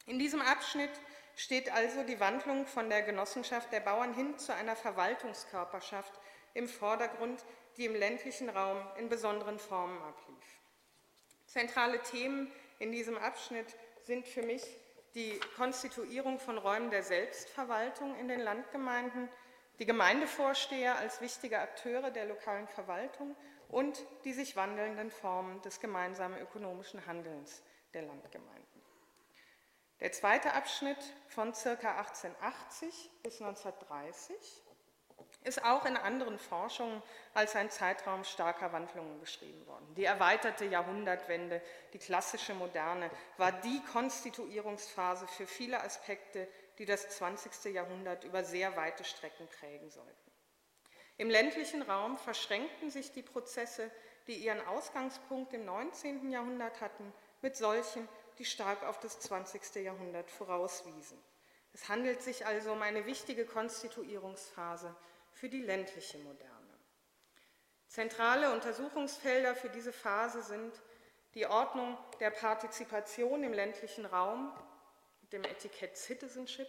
In 0.05 0.19
diesem 0.19 0.41
Abschnitt 0.41 0.91
steht 1.35 1.71
also 1.71 2.03
die 2.03 2.19
Wandlung 2.19 2.65
von 2.65 2.89
der 2.89 3.01
Genossenschaft 3.01 3.71
der 3.71 3.79
Bauern 3.79 4.13
hin 4.13 4.37
zu 4.37 4.53
einer 4.53 4.75
Verwaltungskörperschaft 4.75 6.19
im 6.53 6.67
Vordergrund, 6.67 7.45
die 7.77 7.85
im 7.85 7.95
ländlichen 7.95 8.49
Raum 8.49 8.85
in 8.97 9.07
besonderen 9.07 9.59
Formen 9.59 10.01
ablief. 10.01 10.28
Zentrale 11.49 11.99
Themen 12.03 12.51
in 12.77 12.91
diesem 12.91 13.17
Abschnitt 13.17 13.75
sind 14.03 14.27
für 14.27 14.43
mich 14.43 14.63
die 15.15 15.39
Konstituierung 15.57 16.37
von 16.37 16.59
Räumen 16.59 16.91
der 16.91 17.01
Selbstverwaltung 17.01 18.15
in 18.19 18.27
den 18.27 18.39
Landgemeinden, 18.39 19.27
die 19.79 19.87
Gemeindevorsteher 19.87 20.99
als 20.99 21.21
wichtige 21.21 21.59
Akteure 21.59 22.11
der 22.11 22.27
lokalen 22.27 22.67
Verwaltung 22.67 23.35
und 23.67 24.05
die 24.25 24.33
sich 24.33 24.55
wandelnden 24.55 25.09
Formen 25.09 25.59
des 25.63 25.79
gemeinsamen 25.79 26.39
ökonomischen 26.39 27.03
Handelns 27.07 27.63
der 27.95 28.03
Landgemeinden. 28.03 28.83
Der 30.01 30.11
zweite 30.11 30.53
Abschnitt 30.53 30.99
von 31.29 31.53
ca. 31.53 31.69
1880 31.71 33.09
bis 33.23 33.41
1930 33.41 34.35
ist 35.49 35.65
auch 35.65 35.85
in 35.85 35.97
anderen 35.97 36.37
Forschungen 36.37 37.01
als 37.33 37.55
ein 37.55 37.69
Zeitraum 37.69 38.23
starker 38.23 38.71
Wandlungen 38.71 39.19
beschrieben 39.19 39.65
worden. 39.67 39.93
Die 39.95 40.05
erweiterte 40.05 40.65
Jahrhundertwende, 40.65 41.61
die 41.91 41.97
klassische 41.97 42.53
Moderne, 42.53 43.09
war 43.37 43.51
die 43.51 43.81
Konstituierungsphase 43.91 45.27
für 45.27 45.47
viele 45.47 45.83
Aspekte, 45.83 46.47
die 46.77 46.85
das 46.85 47.09
20. 47.09 47.73
Jahrhundert 47.73 48.23
über 48.23 48.43
sehr 48.43 48.77
weite 48.77 49.03
Strecken 49.03 49.47
prägen 49.59 49.89
sollten. 49.89 50.31
Im 51.17 51.29
ländlichen 51.29 51.81
Raum 51.81 52.17
verschränkten 52.17 52.89
sich 52.89 53.11
die 53.11 53.23
Prozesse, 53.23 53.91
die 54.27 54.35
ihren 54.35 54.65
Ausgangspunkt 54.67 55.53
im 55.53 55.65
19. 55.65 56.31
Jahrhundert 56.31 56.79
hatten, 56.79 57.11
mit 57.41 57.57
solchen, 57.57 58.07
die 58.37 58.45
stark 58.45 58.83
auf 58.83 58.99
das 58.99 59.19
20. 59.19 59.83
Jahrhundert 59.83 60.29
vorauswiesen. 60.29 61.17
Es 61.73 61.89
handelt 61.89 62.21
sich 62.21 62.45
also 62.45 62.71
um 62.71 62.81
eine 62.81 63.05
wichtige 63.05 63.45
Konstituierungsphase 63.45 64.95
für 65.39 65.47
die 65.47 65.61
ländliche 65.61 66.17
Moderne. 66.17 66.49
Zentrale 67.87 68.51
Untersuchungsfelder 68.51 69.55
für 69.55 69.69
diese 69.69 69.93
Phase 69.93 70.43
sind 70.43 70.73
die 71.33 71.45
Ordnung 71.45 71.97
der 72.19 72.29
Partizipation 72.29 73.43
im 73.43 73.53
ländlichen 73.53 74.05
Raum 74.05 74.51
mit 75.21 75.31
dem 75.31 75.45
Etikett 75.45 75.95
Citizenship, 75.95 76.67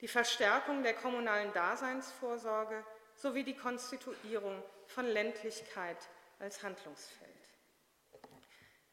die 0.00 0.08
Verstärkung 0.08 0.82
der 0.82 0.94
kommunalen 0.94 1.52
Daseinsvorsorge 1.52 2.82
sowie 3.14 3.44
die 3.44 3.56
Konstituierung 3.56 4.62
von 4.86 5.06
Ländlichkeit 5.06 5.98
als 6.38 6.62
Handlungsfeld. 6.62 7.30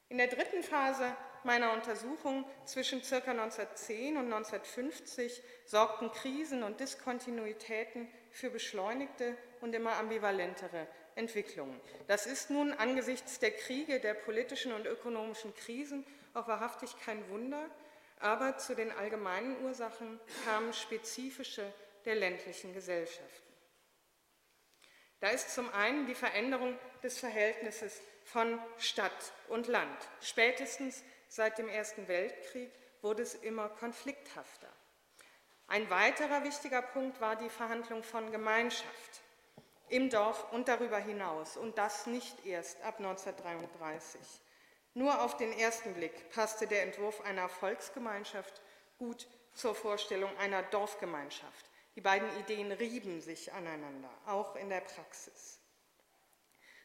In 0.09 0.17
der 0.17 0.27
dritten 0.27 0.61
Phase 0.61 1.15
meiner 1.45 1.71
Untersuchung 1.71 2.43
zwischen 2.65 3.01
ca. 3.01 3.15
1910 3.15 4.17
und 4.17 4.25
1950 4.25 5.41
sorgten 5.65 6.11
Krisen 6.11 6.63
und 6.63 6.81
Diskontinuitäten 6.81 8.09
für 8.31 8.50
beschleunigte 8.50 9.38
und 9.62 9.74
immer 9.74 9.98
ambivalentere 9.98 10.88
Entwicklungen. 11.15 11.79
Das 12.07 12.25
ist 12.25 12.50
nun 12.50 12.74
angesichts 12.74 13.39
der 13.39 13.51
Kriege, 13.51 14.00
der 14.00 14.13
politischen 14.13 14.71
und 14.71 14.86
ökonomischen 14.86 15.53
Krisen 15.55 16.05
auch 16.33 16.48
wahrhaftig 16.48 16.95
kein 17.03 17.27
Wunder, 17.29 17.69
aber 18.19 18.57
zu 18.57 18.75
den 18.75 18.91
allgemeinen 18.91 19.63
Ursachen 19.63 20.19
kamen 20.45 20.74
spezifische 20.74 21.71
der 22.05 22.15
ländlichen 22.15 22.74
Gesellschaften. 22.74 23.50
Da 25.19 25.29
ist 25.29 25.53
zum 25.53 25.71
einen 25.74 26.05
die 26.05 26.15
Veränderung 26.15 26.77
des 27.03 27.19
Verhältnisses 27.19 28.01
von 28.24 28.59
Stadt 28.77 29.33
und 29.50 29.67
Land. 29.67 29.98
Spätestens 30.21 31.03
seit 31.27 31.57
dem 31.57 31.67
Ersten 31.67 32.07
Weltkrieg 32.07 32.71
wurde 33.01 33.24
es 33.24 33.36
immer 33.36 33.69
konflikthafter. 33.69 34.69
Ein 35.69 35.88
weiterer 35.91 36.43
wichtiger 36.43 36.81
Punkt 36.81 37.21
war 37.21 37.35
die 37.35 37.49
Verhandlung 37.49 38.01
von 38.01 38.31
Gemeinschaft 38.31 39.21
im 39.89 40.09
Dorf 40.09 40.51
und 40.51 40.67
darüber 40.67 40.97
hinaus 40.97 41.57
und 41.57 41.77
das 41.77 42.07
nicht 42.07 42.43
erst 42.43 42.81
ab 42.81 42.97
1933. 42.97 44.19
Nur 44.95 45.21
auf 45.21 45.38
den 45.38 45.51
ersten 45.53 45.93
Blick 45.93 46.31
passte 46.31 46.65
der 46.65 46.81
Entwurf 46.81 47.21
einer 47.21 47.47
Volksgemeinschaft 47.49 48.61
gut 48.97 49.27
zur 49.53 49.75
Vorstellung 49.75 50.35
einer 50.39 50.63
Dorfgemeinschaft. 50.63 51.69
Die 51.95 52.01
beiden 52.01 52.29
Ideen 52.39 52.71
rieben 52.71 53.21
sich 53.21 53.53
aneinander, 53.53 54.09
auch 54.25 54.55
in 54.55 54.69
der 54.69 54.81
Praxis. 54.81 55.59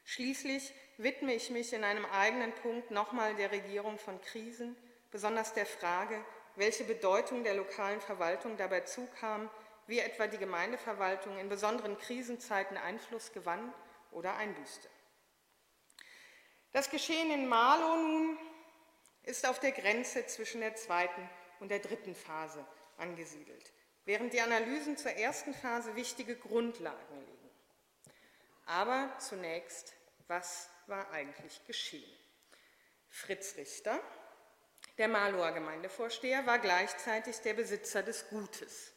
Schließlich 0.04 0.74
widme 0.98 1.32
ich 1.32 1.48
mich 1.48 1.72
in 1.72 1.84
einem 1.84 2.04
eigenen 2.04 2.52
Punkt 2.52 2.90
nochmal 2.90 3.34
der 3.34 3.50
Regierung 3.50 3.98
von 3.98 4.20
Krisen, 4.20 4.76
besonders 5.10 5.54
der 5.54 5.64
Frage, 5.64 6.22
welche 6.56 6.84
Bedeutung 6.84 7.44
der 7.44 7.54
lokalen 7.54 8.00
Verwaltung 8.00 8.56
dabei 8.56 8.80
zukam, 8.80 9.50
wie 9.86 9.98
etwa 9.98 10.26
die 10.26 10.38
Gemeindeverwaltung 10.38 11.38
in 11.38 11.48
besonderen 11.48 11.98
Krisenzeiten 11.98 12.76
Einfluss 12.76 13.32
gewann 13.32 13.72
oder 14.12 14.36
einbüßte. 14.36 14.88
Das 16.72 16.90
Geschehen 16.90 17.30
in 17.30 17.46
Marlow 17.46 17.96
nun 17.96 18.38
ist 19.22 19.46
auf 19.46 19.60
der 19.60 19.72
Grenze 19.72 20.26
zwischen 20.26 20.60
der 20.60 20.74
zweiten 20.74 21.28
und 21.60 21.70
der 21.70 21.78
dritten 21.78 22.14
Phase 22.14 22.64
angesiedelt, 22.96 23.72
während 24.04 24.32
die 24.32 24.40
Analysen 24.40 24.96
zur 24.96 25.12
ersten 25.12 25.54
Phase 25.54 25.94
wichtige 25.96 26.36
Grundlagen 26.36 27.20
legen. 27.20 27.50
Aber 28.66 29.12
zunächst, 29.18 29.94
was 30.26 30.68
war 30.86 31.10
eigentlich 31.10 31.64
geschehen? 31.66 32.18
Fritz 33.08 33.56
Richter, 33.56 34.00
der 34.98 35.08
Marlower 35.08 35.52
Gemeindevorsteher, 35.52 36.46
war 36.46 36.58
gleichzeitig 36.58 37.40
der 37.40 37.54
Besitzer 37.54 38.02
des 38.02 38.28
Gutes. 38.28 38.92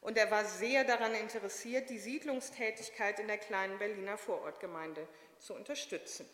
Und 0.00 0.18
er 0.18 0.30
war 0.30 0.44
sehr 0.44 0.84
daran 0.84 1.14
interessiert, 1.14 1.88
die 1.88 1.98
Siedlungstätigkeit 1.98 3.18
in 3.20 3.26
der 3.26 3.38
kleinen 3.38 3.78
Berliner 3.78 4.18
Vorortgemeinde 4.18 5.08
zu 5.38 5.54
unterstützen. 5.54 6.28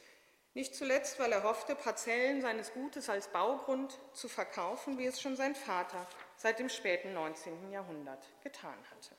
Nicht 0.55 0.75
zuletzt, 0.75 1.21
weil 1.21 1.31
er 1.31 1.45
hoffte, 1.45 1.77
Parzellen 1.77 2.41
seines 2.41 2.73
Gutes 2.73 3.09
als 3.09 3.29
Baugrund 3.29 4.01
zu 4.13 4.29
verkaufen, 4.29 4.99
wie 4.99 5.07
es 5.07 5.21
schon 5.21 5.37
sein 5.37 5.55
Vater 5.55 6.09
seit 6.37 6.59
dem 6.59 6.69
späten 6.69 7.15
19. 7.15 7.71
Jahrhundert 7.71 8.27
getan 8.43 8.79
hatte. 8.91 9.15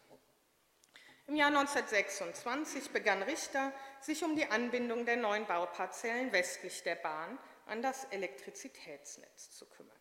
Im 1.27 1.37
Jahr 1.37 1.47
1926 1.47 2.89
begann 2.89 3.23
Richter, 3.23 3.71
sich 4.01 4.21
um 4.23 4.35
die 4.35 4.47
Anbindung 4.47 5.05
der 5.05 5.15
neuen 5.15 5.45
Bauparzellen 5.45 6.33
westlich 6.33 6.83
der 6.83 6.95
Bahn 6.95 7.39
an 7.71 7.81
das 7.81 8.03
Elektrizitätsnetz 8.11 9.51
zu 9.51 9.65
kümmern. 9.65 9.97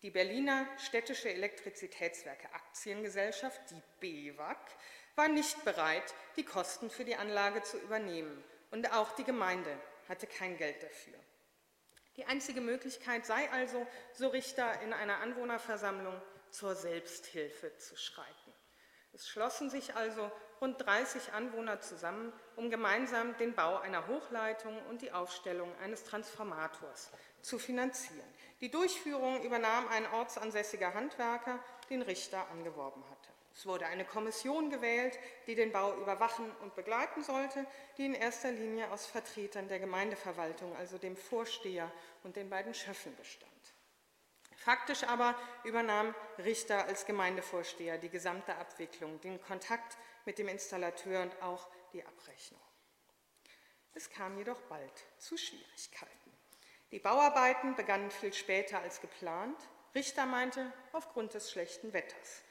Die 0.00 0.10
Berliner 0.10 0.66
Städtische 0.78 1.30
Elektrizitätswerke 1.30 2.52
Aktiengesellschaft, 2.54 3.60
die 3.70 3.82
BEWAG, 4.00 4.56
war 5.14 5.28
nicht 5.28 5.62
bereit, 5.64 6.14
die 6.36 6.44
Kosten 6.44 6.88
für 6.88 7.04
die 7.04 7.14
Anlage 7.14 7.62
zu 7.62 7.78
übernehmen. 7.78 8.42
Und 8.70 8.90
auch 8.92 9.12
die 9.12 9.24
Gemeinde 9.24 9.78
hatte 10.08 10.26
kein 10.26 10.56
Geld 10.56 10.82
dafür. 10.82 11.18
Die 12.16 12.24
einzige 12.24 12.62
Möglichkeit 12.62 13.26
sei 13.26 13.48
also, 13.50 13.86
so 14.14 14.28
Richter 14.28 14.80
in 14.80 14.94
einer 14.94 15.20
Anwohnerversammlung, 15.20 16.20
zur 16.50 16.74
Selbsthilfe 16.74 17.76
zu 17.76 17.96
schreiten. 17.96 18.54
Es 19.12 19.28
schlossen 19.28 19.70
sich 19.70 19.94
also 19.94 20.30
rund 20.62 20.80
30 20.80 21.32
Anwohner 21.32 21.80
zusammen, 21.80 22.32
um 22.54 22.70
gemeinsam 22.70 23.36
den 23.36 23.52
Bau 23.52 23.78
einer 23.78 24.06
Hochleitung 24.06 24.78
und 24.88 25.02
die 25.02 25.10
Aufstellung 25.10 25.68
eines 25.82 26.04
Transformators 26.04 27.10
zu 27.42 27.58
finanzieren. 27.58 28.24
Die 28.60 28.70
Durchführung 28.70 29.42
übernahm 29.42 29.88
ein 29.88 30.06
ortsansässiger 30.06 30.94
Handwerker, 30.94 31.58
den 31.90 32.00
Richter 32.00 32.46
angeworben 32.52 33.02
hatte. 33.10 33.28
Es 33.54 33.66
wurde 33.66 33.86
eine 33.86 34.04
Kommission 34.04 34.70
gewählt, 34.70 35.18
die 35.48 35.56
den 35.56 35.72
Bau 35.72 35.94
überwachen 35.96 36.50
und 36.62 36.76
begleiten 36.76 37.24
sollte, 37.24 37.66
die 37.98 38.06
in 38.06 38.14
erster 38.14 38.52
Linie 38.52 38.88
aus 38.92 39.04
Vertretern 39.04 39.66
der 39.66 39.80
Gemeindeverwaltung, 39.80 40.74
also 40.76 40.96
dem 40.96 41.16
Vorsteher 41.16 41.90
und 42.22 42.36
den 42.36 42.48
beiden 42.48 42.72
Schöffen 42.72 43.14
bestand. 43.16 43.50
Faktisch 44.56 45.02
aber 45.02 45.34
übernahm 45.64 46.14
Richter 46.38 46.84
als 46.84 47.04
Gemeindevorsteher 47.04 47.98
die 47.98 48.08
gesamte 48.08 48.54
Abwicklung, 48.54 49.20
den 49.20 49.42
Kontakt 49.42 49.96
mit 50.24 50.38
dem 50.38 50.48
Installateur 50.48 51.22
und 51.22 51.42
auch 51.42 51.68
die 51.92 52.04
Abrechnung. 52.04 52.60
Es 53.94 54.08
kam 54.10 54.38
jedoch 54.38 54.60
bald 54.62 54.92
zu 55.18 55.36
Schwierigkeiten. 55.36 56.32
Die 56.90 56.98
Bauarbeiten 56.98 57.74
begannen 57.74 58.10
viel 58.10 58.32
später 58.32 58.80
als 58.80 59.00
geplant. 59.00 59.56
Richter 59.94 60.26
meinte, 60.26 60.72
aufgrund 60.92 61.34
des 61.34 61.50
schlechten 61.50 61.92
Wetters. 61.92 62.42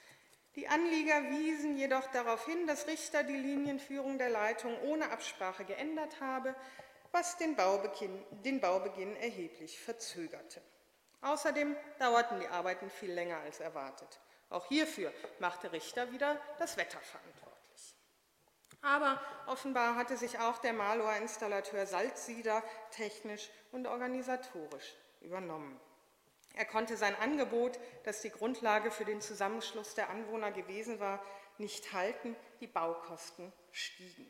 Die 0.55 0.67
Anlieger 0.67 1.29
wiesen 1.29 1.77
jedoch 1.77 2.07
darauf 2.07 2.45
hin, 2.45 2.67
dass 2.67 2.87
Richter 2.87 3.23
die 3.23 3.37
Linienführung 3.37 4.17
der 4.17 4.29
Leitung 4.29 4.79
ohne 4.81 5.09
Absprache 5.11 5.63
geändert 5.63 6.19
habe, 6.19 6.55
was 7.11 7.37
den 7.37 7.55
Baubeginn, 7.55 8.23
den 8.43 8.59
Baubeginn 8.59 9.15
erheblich 9.15 9.79
verzögerte. 9.79 10.61
Außerdem 11.21 11.75
dauerten 11.99 12.39
die 12.39 12.47
Arbeiten 12.47 12.89
viel 12.89 13.11
länger 13.11 13.37
als 13.39 13.59
erwartet. 13.59 14.19
Auch 14.49 14.67
hierfür 14.67 15.13
machte 15.39 15.71
Richter 15.71 16.11
wieder 16.11 16.41
das 16.59 16.77
Wetter 16.77 16.99
verantwortlich. 16.99 17.50
Aber 18.81 19.21
offenbar 19.47 19.95
hatte 19.95 20.17
sich 20.17 20.39
auch 20.39 20.57
der 20.57 20.73
Maloer 20.73 21.15
Installateur 21.17 21.85
Salzsieder 21.85 22.63
technisch 22.91 23.49
und 23.71 23.87
organisatorisch 23.87 24.95
übernommen. 25.21 25.79
Er 26.53 26.65
konnte 26.65 26.97
sein 26.97 27.15
Angebot, 27.15 27.79
das 28.03 28.21
die 28.21 28.29
Grundlage 28.29 28.91
für 28.91 29.05
den 29.05 29.21
Zusammenschluss 29.21 29.93
der 29.93 30.09
Anwohner 30.09 30.51
gewesen 30.51 30.99
war, 30.99 31.23
nicht 31.57 31.93
halten, 31.93 32.35
die 32.59 32.67
Baukosten 32.67 33.53
stiegen. 33.71 34.29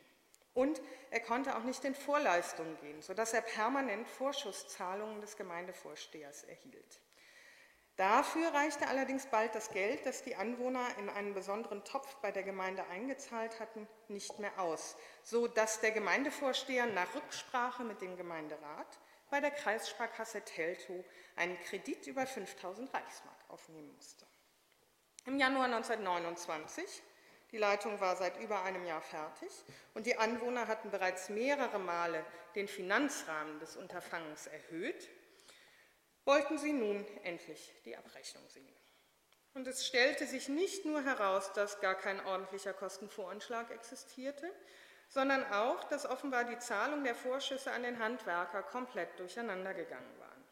Und 0.54 0.80
er 1.10 1.20
konnte 1.20 1.56
auch 1.56 1.62
nicht 1.62 1.84
in 1.84 1.94
Vorleistungen 1.94 2.76
gehen, 2.80 3.00
sodass 3.00 3.32
er 3.32 3.40
permanent 3.40 4.06
Vorschusszahlungen 4.06 5.20
des 5.22 5.36
Gemeindevorstehers 5.36 6.44
erhielt. 6.44 7.00
Dafür 8.02 8.52
reichte 8.52 8.88
allerdings 8.88 9.26
bald 9.26 9.54
das 9.54 9.70
Geld, 9.70 10.04
das 10.06 10.24
die 10.24 10.34
Anwohner 10.34 10.84
in 10.98 11.08
einen 11.08 11.34
besonderen 11.34 11.84
Topf 11.84 12.16
bei 12.16 12.32
der 12.32 12.42
Gemeinde 12.42 12.84
eingezahlt 12.88 13.60
hatten, 13.60 13.86
nicht 14.08 14.40
mehr 14.40 14.58
aus, 14.58 14.96
so 15.22 15.46
dass 15.46 15.78
der 15.78 15.92
Gemeindevorsteher 15.92 16.86
nach 16.86 17.14
Rücksprache 17.14 17.84
mit 17.84 18.00
dem 18.00 18.16
Gemeinderat 18.16 18.98
bei 19.30 19.38
der 19.38 19.52
Kreissparkasse 19.52 20.42
Teltow 20.42 21.04
einen 21.36 21.56
Kredit 21.60 22.08
über 22.08 22.26
5000 22.26 22.92
Reichsmark 22.92 23.38
aufnehmen 23.46 23.94
musste. 23.94 24.26
Im 25.26 25.38
Januar 25.38 25.66
1929, 25.66 27.04
die 27.52 27.58
Leitung 27.58 28.00
war 28.00 28.16
seit 28.16 28.36
über 28.40 28.64
einem 28.64 28.84
Jahr 28.84 29.02
fertig 29.02 29.52
und 29.94 30.06
die 30.06 30.16
Anwohner 30.16 30.66
hatten 30.66 30.90
bereits 30.90 31.28
mehrere 31.28 31.78
Male 31.78 32.26
den 32.56 32.66
Finanzrahmen 32.66 33.60
des 33.60 33.76
Unterfangens 33.76 34.48
erhöht, 34.48 35.08
wollten 36.24 36.58
sie 36.58 36.72
nun 36.72 37.04
endlich 37.22 37.72
die 37.84 37.96
Abrechnung 37.96 38.48
sehen. 38.48 38.76
Und 39.54 39.66
es 39.66 39.86
stellte 39.86 40.26
sich 40.26 40.48
nicht 40.48 40.84
nur 40.84 41.04
heraus, 41.04 41.52
dass 41.52 41.80
gar 41.80 41.94
kein 41.94 42.24
ordentlicher 42.24 42.72
Kostenvoranschlag 42.72 43.70
existierte, 43.70 44.50
sondern 45.08 45.44
auch, 45.52 45.84
dass 45.84 46.06
offenbar 46.06 46.44
die 46.44 46.58
Zahlung 46.58 47.04
der 47.04 47.14
Vorschüsse 47.14 47.70
an 47.70 47.82
den 47.82 47.98
Handwerker 47.98 48.62
komplett 48.62 49.18
durcheinandergegangen 49.18 50.18
waren. 50.18 50.44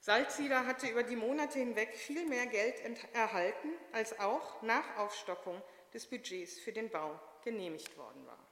Salzsieder 0.00 0.66
hatte 0.66 0.88
über 0.88 1.02
die 1.02 1.16
Monate 1.16 1.58
hinweg 1.58 1.94
viel 1.94 2.26
mehr 2.26 2.46
Geld 2.46 2.76
erhalten, 3.12 3.68
als 3.92 4.18
auch 4.18 4.62
nach 4.62 4.96
Aufstockung 4.96 5.62
des 5.92 6.06
Budgets 6.06 6.58
für 6.58 6.72
den 6.72 6.90
Bau 6.90 7.20
genehmigt 7.44 7.96
worden 7.96 8.26
war. 8.26 8.51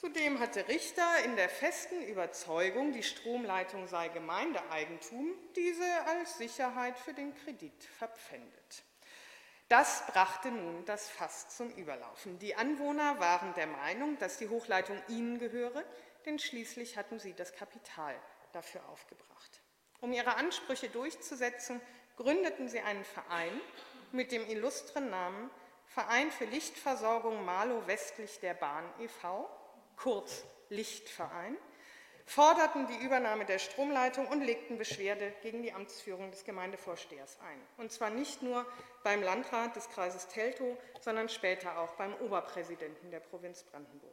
Zudem 0.00 0.38
hatte 0.38 0.68
Richter 0.68 1.24
in 1.24 1.34
der 1.34 1.48
festen 1.48 2.00
Überzeugung, 2.02 2.92
die 2.92 3.02
Stromleitung 3.02 3.88
sei 3.88 4.06
Gemeindeeigentum, 4.06 5.34
diese 5.56 6.06
als 6.06 6.38
Sicherheit 6.38 6.96
für 6.96 7.12
den 7.12 7.34
Kredit 7.34 7.82
verpfändet. 7.98 8.84
Das 9.68 10.06
brachte 10.06 10.52
nun 10.52 10.84
das 10.84 11.10
Fass 11.10 11.48
zum 11.48 11.70
Überlaufen. 11.70 12.38
Die 12.38 12.54
Anwohner 12.54 13.18
waren 13.18 13.54
der 13.54 13.66
Meinung, 13.66 14.16
dass 14.18 14.38
die 14.38 14.48
Hochleitung 14.48 15.02
ihnen 15.08 15.40
gehöre, 15.40 15.82
denn 16.26 16.38
schließlich 16.38 16.96
hatten 16.96 17.18
sie 17.18 17.34
das 17.34 17.52
Kapital 17.52 18.14
dafür 18.52 18.88
aufgebracht. 18.90 19.62
Um 20.00 20.12
ihre 20.12 20.36
Ansprüche 20.36 20.90
durchzusetzen, 20.90 21.80
gründeten 22.16 22.68
sie 22.68 22.78
einen 22.82 23.04
Verein 23.04 23.60
mit 24.12 24.30
dem 24.30 24.48
illustren 24.48 25.10
Namen 25.10 25.50
Verein 25.86 26.30
für 26.30 26.44
Lichtversorgung 26.44 27.44
Malo 27.44 27.84
westlich 27.88 28.38
der 28.38 28.54
Bahn 28.54 28.84
e.V., 29.00 29.57
kurz 29.98 30.44
Lichtverein, 30.68 31.56
forderten 32.28 32.86
die 32.86 33.04
Übernahme 33.04 33.46
der 33.46 33.58
Stromleitung 33.58 34.26
und 34.28 34.42
legten 34.42 34.76
Beschwerde 34.76 35.32
gegen 35.42 35.62
die 35.62 35.72
Amtsführung 35.72 36.30
des 36.30 36.44
Gemeindevorstehers 36.44 37.38
ein. 37.40 37.60
Und 37.78 37.90
zwar 37.90 38.10
nicht 38.10 38.42
nur 38.42 38.66
beim 39.02 39.22
Landrat 39.22 39.74
des 39.76 39.88
Kreises 39.88 40.28
Teltow, 40.28 40.76
sondern 41.00 41.30
später 41.30 41.78
auch 41.78 41.94
beim 41.94 42.14
Oberpräsidenten 42.16 43.10
der 43.10 43.20
Provinz 43.20 43.62
Brandenburg. 43.62 44.12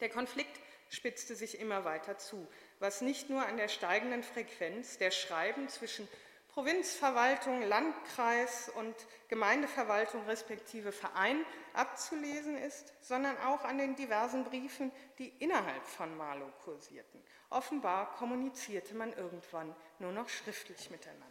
Der 0.00 0.08
Konflikt 0.08 0.58
spitzte 0.88 1.34
sich 1.34 1.60
immer 1.60 1.84
weiter 1.84 2.16
zu, 2.16 2.48
was 2.78 3.02
nicht 3.02 3.28
nur 3.28 3.44
an 3.44 3.58
der 3.58 3.68
steigenden 3.68 4.22
Frequenz 4.22 4.96
der 4.96 5.10
Schreiben 5.10 5.68
zwischen 5.68 6.08
Provinzverwaltung, 6.54 7.62
Landkreis 7.62 8.70
und 8.76 8.94
Gemeindeverwaltung 9.26 10.24
respektive 10.26 10.92
Verein 10.92 11.44
abzulesen 11.72 12.56
ist, 12.56 12.92
sondern 13.00 13.36
auch 13.38 13.64
an 13.64 13.76
den 13.76 13.96
diversen 13.96 14.44
Briefen, 14.44 14.92
die 15.18 15.30
innerhalb 15.40 15.84
von 15.84 16.16
Marlow 16.16 16.48
kursierten. 16.64 17.20
Offenbar 17.50 18.12
kommunizierte 18.12 18.94
man 18.94 19.12
irgendwann 19.14 19.74
nur 19.98 20.12
noch 20.12 20.28
schriftlich 20.28 20.90
miteinander. 20.90 21.26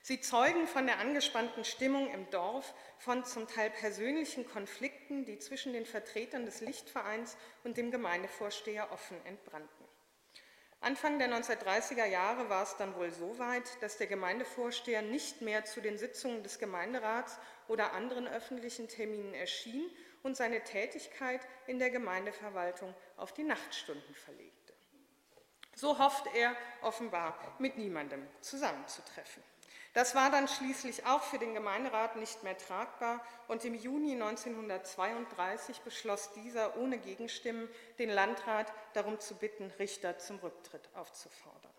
Sie 0.00 0.22
zeugen 0.22 0.66
von 0.66 0.86
der 0.86 0.98
angespannten 1.00 1.66
Stimmung 1.66 2.10
im 2.10 2.30
Dorf, 2.30 2.72
von 2.96 3.26
zum 3.26 3.46
Teil 3.46 3.68
persönlichen 3.68 4.48
Konflikten, 4.48 5.26
die 5.26 5.38
zwischen 5.38 5.74
den 5.74 5.84
Vertretern 5.84 6.46
des 6.46 6.62
Lichtvereins 6.62 7.36
und 7.62 7.76
dem 7.76 7.90
Gemeindevorsteher 7.90 8.90
offen 8.90 9.18
entbrannten. 9.26 9.75
Anfang 10.80 11.18
der 11.18 11.28
1930er 11.28 12.04
Jahre 12.04 12.48
war 12.48 12.62
es 12.62 12.76
dann 12.76 12.94
wohl 12.94 13.10
so 13.10 13.38
weit, 13.38 13.64
dass 13.80 13.96
der 13.96 14.06
Gemeindevorsteher 14.06 15.02
nicht 15.02 15.42
mehr 15.42 15.64
zu 15.64 15.80
den 15.80 15.98
Sitzungen 15.98 16.42
des 16.42 16.58
Gemeinderats 16.58 17.38
oder 17.66 17.92
anderen 17.92 18.28
öffentlichen 18.28 18.86
Terminen 18.88 19.34
erschien 19.34 19.90
und 20.22 20.36
seine 20.36 20.62
Tätigkeit 20.62 21.40
in 21.66 21.78
der 21.78 21.90
Gemeindeverwaltung 21.90 22.94
auf 23.16 23.32
die 23.32 23.44
Nachtstunden 23.44 24.14
verlegte. 24.14 24.74
So 25.74 25.98
hofft 25.98 26.26
er 26.34 26.56
offenbar, 26.82 27.56
mit 27.58 27.76
niemandem 27.76 28.26
zusammenzutreffen. 28.40 29.42
Das 29.96 30.14
war 30.14 30.30
dann 30.30 30.46
schließlich 30.46 31.06
auch 31.06 31.22
für 31.22 31.38
den 31.38 31.54
Gemeinderat 31.54 32.16
nicht 32.16 32.42
mehr 32.42 32.58
tragbar 32.58 33.24
und 33.48 33.64
im 33.64 33.74
Juni 33.74 34.12
1932 34.12 35.80
beschloss 35.80 36.34
dieser 36.34 36.76
ohne 36.76 36.98
Gegenstimmen, 36.98 37.66
den 37.98 38.10
Landrat 38.10 38.70
darum 38.92 39.18
zu 39.18 39.36
bitten, 39.36 39.72
Richter 39.78 40.18
zum 40.18 40.36
Rücktritt 40.40 40.86
aufzufordern. 40.92 41.72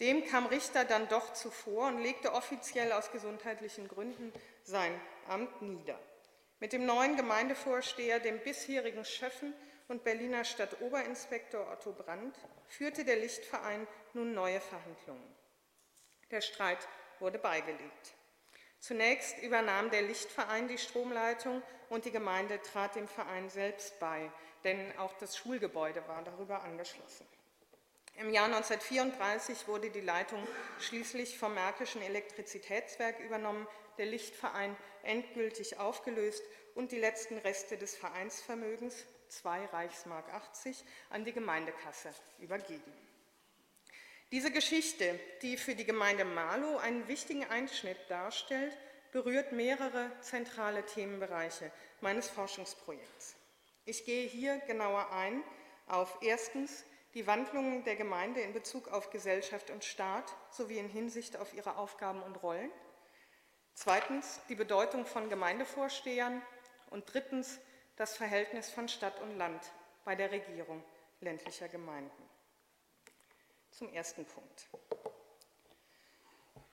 Dem 0.00 0.26
kam 0.26 0.46
Richter 0.46 0.84
dann 0.84 1.06
doch 1.06 1.32
zuvor 1.32 1.86
und 1.86 2.02
legte 2.02 2.32
offiziell 2.32 2.90
aus 2.90 3.12
gesundheitlichen 3.12 3.86
Gründen 3.86 4.32
sein 4.64 5.00
Amt 5.28 5.62
nieder. 5.62 6.00
Mit 6.58 6.72
dem 6.72 6.86
neuen 6.86 7.16
Gemeindevorsteher, 7.16 8.18
dem 8.18 8.40
bisherigen 8.40 9.04
Schöffen 9.04 9.54
und 9.86 10.02
Berliner 10.02 10.42
Stadtoberinspektor 10.42 11.70
Otto 11.70 11.92
Brandt, 11.92 12.36
führte 12.66 13.04
der 13.04 13.18
Lichtverein 13.18 13.86
nun 14.12 14.34
neue 14.34 14.60
Verhandlungen. 14.60 15.38
Der 16.32 16.40
Streit 16.42 16.86
wurde 17.20 17.38
beigelegt. 17.38 18.14
Zunächst 18.80 19.38
übernahm 19.38 19.90
der 19.90 20.02
Lichtverein 20.02 20.68
die 20.68 20.78
Stromleitung 20.78 21.62
und 21.88 22.04
die 22.04 22.12
Gemeinde 22.12 22.60
trat 22.62 22.94
dem 22.94 23.08
Verein 23.08 23.48
selbst 23.48 23.98
bei, 23.98 24.30
denn 24.64 24.96
auch 24.98 25.12
das 25.14 25.36
Schulgebäude 25.36 26.06
war 26.06 26.22
darüber 26.22 26.62
angeschlossen. 26.62 27.26
Im 28.16 28.30
Jahr 28.30 28.46
1934 28.46 29.68
wurde 29.68 29.90
die 29.90 30.00
Leitung 30.00 30.44
schließlich 30.80 31.38
vom 31.38 31.54
Märkischen 31.54 32.02
Elektrizitätswerk 32.02 33.20
übernommen, 33.20 33.66
der 33.96 34.06
Lichtverein 34.06 34.76
endgültig 35.02 35.78
aufgelöst 35.78 36.42
und 36.74 36.92
die 36.92 36.98
letzten 36.98 37.38
Reste 37.38 37.78
des 37.78 37.96
Vereinsvermögens, 37.96 39.06
2 39.28 39.66
Reichsmark 39.66 40.32
80, 40.32 40.84
an 41.10 41.24
die 41.24 41.32
Gemeindekasse 41.32 42.12
übergeben. 42.40 43.07
Diese 44.30 44.50
Geschichte, 44.50 45.18
die 45.40 45.56
für 45.56 45.74
die 45.74 45.86
Gemeinde 45.86 46.26
Marlow 46.26 46.76
einen 46.76 47.08
wichtigen 47.08 47.44
Einschnitt 47.44 47.96
darstellt, 48.08 48.76
berührt 49.10 49.52
mehrere 49.52 50.10
zentrale 50.20 50.84
Themenbereiche 50.84 51.72
meines 52.02 52.28
Forschungsprojekts. 52.28 53.36
Ich 53.86 54.04
gehe 54.04 54.28
hier 54.28 54.58
genauer 54.66 55.10
ein 55.12 55.42
auf 55.86 56.18
erstens 56.20 56.84
die 57.14 57.26
Wandlungen 57.26 57.84
der 57.84 57.96
Gemeinde 57.96 58.42
in 58.42 58.52
Bezug 58.52 58.88
auf 58.88 59.08
Gesellschaft 59.08 59.70
und 59.70 59.82
Staat 59.82 60.36
sowie 60.50 60.76
in 60.76 60.90
Hinsicht 60.90 61.38
auf 61.38 61.54
ihre 61.54 61.78
Aufgaben 61.78 62.22
und 62.22 62.36
Rollen, 62.42 62.70
zweitens 63.72 64.40
die 64.50 64.56
Bedeutung 64.56 65.06
von 65.06 65.30
Gemeindevorstehern 65.30 66.42
und 66.90 67.10
drittens 67.10 67.60
das 67.96 68.14
Verhältnis 68.14 68.68
von 68.68 68.90
Stadt 68.90 69.22
und 69.22 69.38
Land 69.38 69.72
bei 70.04 70.14
der 70.14 70.30
Regierung 70.30 70.84
ländlicher 71.20 71.68
Gemeinden. 71.68 72.27
Zum 73.78 73.92
ersten 73.92 74.24
Punkt. 74.24 74.66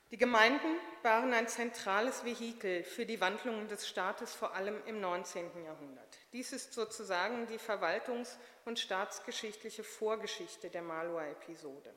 Die 0.09 0.17
Gemeinden 0.17 0.79
waren 1.03 1.35
ein 1.35 1.47
zentrales 1.47 2.25
Vehikel 2.25 2.83
für 2.83 3.05
die 3.05 3.21
Wandlungen 3.21 3.67
des 3.67 3.87
Staates, 3.87 4.33
vor 4.33 4.55
allem 4.55 4.81
im 4.87 4.99
19. 5.01 5.63
Jahrhundert. 5.63 6.17
Dies 6.33 6.51
ist 6.51 6.73
sozusagen 6.73 7.45
die 7.45 7.59
verwaltungs- 7.59 8.37
und 8.65 8.79
staatsgeschichtliche 8.79 9.83
Vorgeschichte 9.83 10.71
der 10.71 10.81
Maloer 10.81 11.25
Episode. 11.25 11.93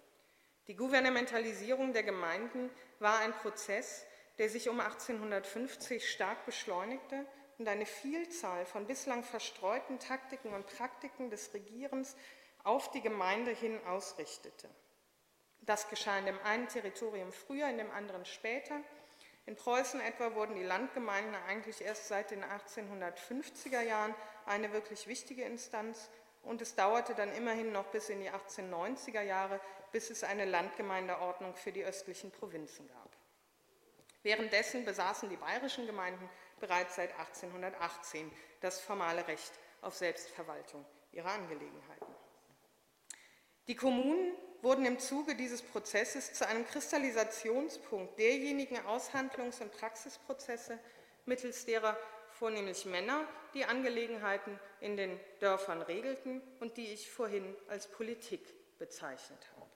Die 0.66 0.76
Gouvernementalisierung 0.76 1.94
der 1.94 2.02
Gemeinden 2.02 2.68
war 2.98 3.20
ein 3.20 3.32
Prozess, 3.32 4.04
der 4.36 4.50
sich 4.50 4.68
um 4.68 4.78
1850 4.78 6.06
stark 6.06 6.44
beschleunigte 6.44 7.24
und 7.56 7.66
eine 7.66 7.86
Vielzahl 7.86 8.66
von 8.66 8.86
bislang 8.86 9.24
verstreuten 9.24 10.00
Taktiken 10.00 10.52
und 10.52 10.66
Praktiken 10.66 11.30
des 11.30 11.54
Regierens 11.54 12.14
auf 12.62 12.90
die 12.90 13.00
Gemeinde 13.00 13.52
hin 13.52 13.80
ausrichtete. 13.86 14.68
Das 15.68 15.86
geschah 15.90 16.18
in 16.18 16.24
dem 16.24 16.40
einen 16.44 16.66
Territorium 16.66 17.30
früher, 17.30 17.68
in 17.68 17.76
dem 17.76 17.90
anderen 17.90 18.24
später. 18.24 18.80
In 19.44 19.54
Preußen 19.54 20.00
etwa 20.00 20.34
wurden 20.34 20.54
die 20.54 20.62
Landgemeinden 20.62 21.34
eigentlich 21.46 21.82
erst 21.82 22.08
seit 22.08 22.30
den 22.30 22.42
1850er 22.42 23.82
Jahren 23.82 24.14
eine 24.46 24.72
wirklich 24.72 25.06
wichtige 25.08 25.42
Instanz 25.42 26.08
und 26.42 26.62
es 26.62 26.74
dauerte 26.74 27.14
dann 27.14 27.30
immerhin 27.34 27.70
noch 27.70 27.84
bis 27.88 28.08
in 28.08 28.20
die 28.22 28.30
1890er 28.30 29.20
Jahre, 29.20 29.60
bis 29.92 30.08
es 30.08 30.24
eine 30.24 30.46
Landgemeindeordnung 30.46 31.54
für 31.54 31.70
die 31.70 31.84
östlichen 31.84 32.30
Provinzen 32.30 32.88
gab. 32.88 33.10
Währenddessen 34.22 34.86
besaßen 34.86 35.28
die 35.28 35.36
bayerischen 35.36 35.86
Gemeinden 35.86 36.30
bereits 36.60 36.96
seit 36.96 37.12
1818 37.18 38.32
das 38.62 38.80
formale 38.80 39.28
Recht 39.28 39.52
auf 39.82 39.94
Selbstverwaltung 39.94 40.86
ihrer 41.12 41.32
Angelegenheiten. 41.32 42.14
Die 43.66 43.76
Kommunen 43.76 44.32
wurden 44.62 44.84
im 44.84 44.98
Zuge 44.98 45.34
dieses 45.34 45.62
Prozesses 45.62 46.32
zu 46.32 46.46
einem 46.46 46.66
Kristallisationspunkt 46.66 48.18
derjenigen 48.18 48.78
Aushandlungs- 48.86 49.62
und 49.62 49.72
Praxisprozesse, 49.72 50.78
mittels 51.26 51.64
derer 51.64 51.96
vornehmlich 52.30 52.84
Männer 52.84 53.26
die 53.54 53.64
Angelegenheiten 53.64 54.58
in 54.80 54.96
den 54.96 55.18
Dörfern 55.40 55.82
regelten 55.82 56.42
und 56.60 56.76
die 56.76 56.92
ich 56.92 57.10
vorhin 57.10 57.56
als 57.68 57.88
Politik 57.88 58.42
bezeichnet 58.78 59.38
habe. 59.56 59.66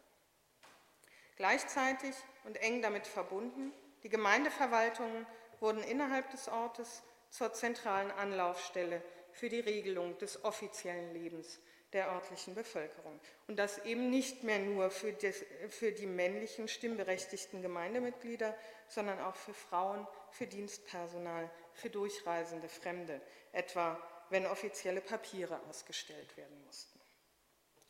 Gleichzeitig 1.37 2.15
und 2.45 2.57
eng 2.59 2.83
damit 2.83 3.07
verbunden, 3.07 3.73
die 4.03 4.09
Gemeindeverwaltungen 4.09 5.27
wurden 5.61 5.83
innerhalb 5.83 6.31
des 6.31 6.49
Ortes 6.49 7.03
zur 7.31 7.53
zentralen 7.53 8.11
Anlaufstelle 8.11 9.03
für 9.33 9.49
die 9.49 9.61
Regelung 9.61 10.19
des 10.19 10.45
offiziellen 10.45 11.13
Lebens 11.15 11.61
der 11.93 12.11
örtlichen 12.11 12.55
Bevölkerung. 12.55 13.21
Und 13.49 13.59
das 13.59 13.85
eben 13.85 14.11
nicht 14.11 14.45
mehr 14.45 14.59
nur 14.59 14.91
für, 14.91 15.13
des, 15.13 15.45
für 15.69 15.93
die 15.93 16.07
männlichen 16.07 16.69
stimmberechtigten 16.69 17.63
Gemeindemitglieder, 17.63 18.57
sondern 18.89 19.21
auch 19.21 19.37
für 19.37 19.55
Frauen, 19.55 20.07
für 20.31 20.47
Dienstpersonal, 20.47 21.51
für 21.75 21.91
durchreisende 21.91 22.69
Fremde, 22.69 23.21
etwa 23.53 24.01
wenn 24.31 24.47
offizielle 24.47 25.03
Papiere 25.03 25.61
ausgestellt 25.69 26.37
werden 26.37 26.65
mussten. 26.67 26.99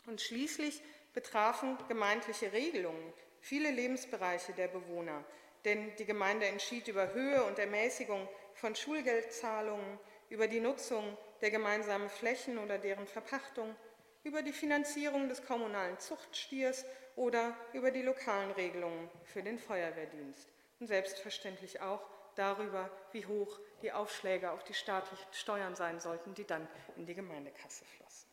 Und 0.07 0.21
schließlich 0.21 0.83
betrafen 1.15 1.79
gemeindliche 1.89 2.53
Regelungen 2.53 3.13
viele 3.41 3.71
Lebensbereiche 3.71 4.53
der 4.53 4.69
Bewohner, 4.69 5.25
denn 5.65 5.95
die 5.97 6.05
Gemeinde 6.05 6.47
entschied 6.47 6.89
über 6.89 7.13
Höhe 7.13 7.45
und 7.45 7.59
Ermäßigung 7.59 8.29
von 8.55 8.75
Schulgeldzahlungen, 8.75 9.99
über 10.29 10.49
die 10.49 10.61
Nutzung 10.61 11.17
der 11.43 11.51
gemeinsamen 11.51 12.09
Flächen 12.09 12.59
oder 12.59 12.79
deren 12.79 13.07
Verpachtung, 13.07 13.77
über 14.25 14.43
die 14.43 14.53
Finanzierung 14.53 15.29
des 15.29 15.45
kommunalen 15.45 15.99
Zuchtstiers 15.99 16.85
oder 17.17 17.57
über 17.73 17.91
die 17.91 18.03
lokalen 18.03 18.53
Regelungen 18.53 19.11
für 19.25 19.43
den 19.43 19.59
Feuerwehrdienst 19.59 20.49
und 20.81 20.87
selbstverständlich 20.87 21.81
auch 21.81 22.03
darüber, 22.35 22.91
wie 23.13 23.27
hoch 23.27 23.59
die 23.83 23.93
Aufschläge 23.93 24.53
auf 24.53 24.65
die 24.65 24.75
staatlichen 24.75 25.33
Steuern 25.33 25.75
sein 25.75 26.01
sollten, 26.01 26.35
die 26.35 26.47
dann 26.47 26.67
in 26.97 27.07
die 27.07 27.15
Gemeindekasse 27.15 27.85
flossen. 27.85 28.29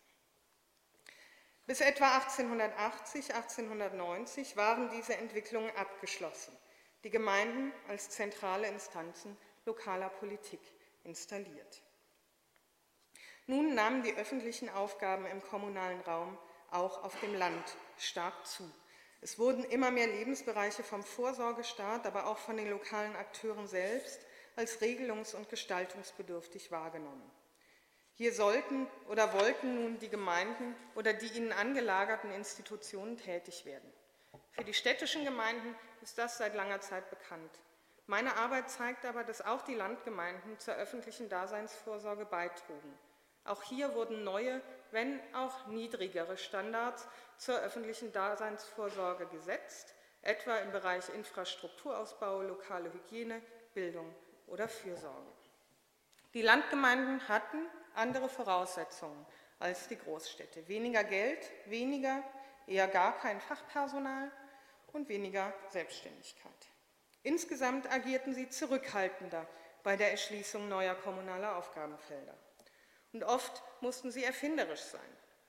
Bis 1.65 1.81
etwa 1.81 2.15
1880, 2.15 3.35
1890 3.35 4.57
waren 4.57 4.89
diese 4.89 5.15
Entwicklungen 5.15 5.75
abgeschlossen, 5.75 6.57
die 7.03 7.11
Gemeinden 7.11 7.73
als 7.87 8.09
zentrale 8.09 8.67
Instanzen 8.67 9.37
lokaler 9.65 10.09
Politik 10.09 10.61
installiert. 11.03 11.83
Nun 13.49 13.73
nahmen 13.73 14.03
die 14.03 14.13
öffentlichen 14.13 14.69
Aufgaben 14.69 15.25
im 15.25 15.41
kommunalen 15.41 16.01
Raum 16.01 16.37
auch 16.69 17.03
auf 17.03 17.19
dem 17.19 17.33
Land 17.33 17.63
stark 17.97 18.45
zu. 18.45 18.63
Es 19.21 19.39
wurden 19.39 19.63
immer 19.63 19.89
mehr 19.89 20.05
Lebensbereiche 20.05 20.83
vom 20.83 21.01
Vorsorgestaat, 21.01 22.05
aber 22.05 22.27
auch 22.27 22.37
von 22.37 22.57
den 22.57 22.69
lokalen 22.69 23.15
Akteuren 23.15 23.65
selbst 23.65 24.19
als 24.55 24.79
regelungs- 24.81 25.33
und 25.33 25.49
gestaltungsbedürftig 25.49 26.69
wahrgenommen. 26.69 27.27
Hier 28.13 28.35
sollten 28.35 28.85
oder 29.07 29.33
wollten 29.33 29.81
nun 29.81 29.97
die 29.97 30.09
Gemeinden 30.09 30.75
oder 30.93 31.13
die 31.13 31.35
ihnen 31.35 31.51
angelagerten 31.51 32.31
Institutionen 32.31 33.17
tätig 33.17 33.65
werden. 33.65 33.91
Für 34.51 34.63
die 34.63 34.75
städtischen 34.75 35.25
Gemeinden 35.25 35.73
ist 36.03 36.19
das 36.19 36.37
seit 36.37 36.53
langer 36.53 36.81
Zeit 36.81 37.09
bekannt. 37.09 37.49
Meine 38.05 38.35
Arbeit 38.35 38.69
zeigt 38.69 39.05
aber, 39.05 39.23
dass 39.23 39.41
auch 39.41 39.63
die 39.63 39.73
Landgemeinden 39.73 40.59
zur 40.59 40.75
öffentlichen 40.75 41.29
Daseinsvorsorge 41.29 42.25
beitrugen. 42.25 43.08
Auch 43.45 43.63
hier 43.63 43.93
wurden 43.95 44.23
neue, 44.23 44.61
wenn 44.91 45.19
auch 45.33 45.67
niedrigere 45.67 46.37
Standards 46.37 47.07
zur 47.37 47.59
öffentlichen 47.59 48.11
Daseinsvorsorge 48.11 49.27
gesetzt, 49.27 49.95
etwa 50.21 50.57
im 50.57 50.71
Bereich 50.71 51.09
Infrastrukturausbau, 51.09 52.41
lokale 52.41 52.91
Hygiene, 52.93 53.41
Bildung 53.73 54.13
oder 54.47 54.67
Fürsorge. 54.67 55.31
Die 56.33 56.41
Landgemeinden 56.41 57.27
hatten 57.27 57.65
andere 57.95 58.29
Voraussetzungen 58.29 59.25
als 59.57 59.87
die 59.87 59.97
Großstädte. 59.97 60.67
Weniger 60.67 61.03
Geld, 61.03 61.49
weniger, 61.65 62.23
eher 62.67 62.87
gar 62.87 63.17
kein 63.17 63.41
Fachpersonal 63.41 64.31
und 64.93 65.09
weniger 65.09 65.53
Selbstständigkeit. 65.69 66.69
Insgesamt 67.23 67.91
agierten 67.91 68.33
sie 68.33 68.49
zurückhaltender 68.49 69.45
bei 69.83 69.97
der 69.97 70.11
Erschließung 70.11 70.69
neuer 70.69 70.95
kommunaler 70.95 71.57
Aufgabenfelder. 71.57 72.33
Und 73.13 73.23
oft 73.23 73.63
mussten 73.81 74.11
sie 74.11 74.23
erfinderisch 74.23 74.81
sein. 74.81 75.01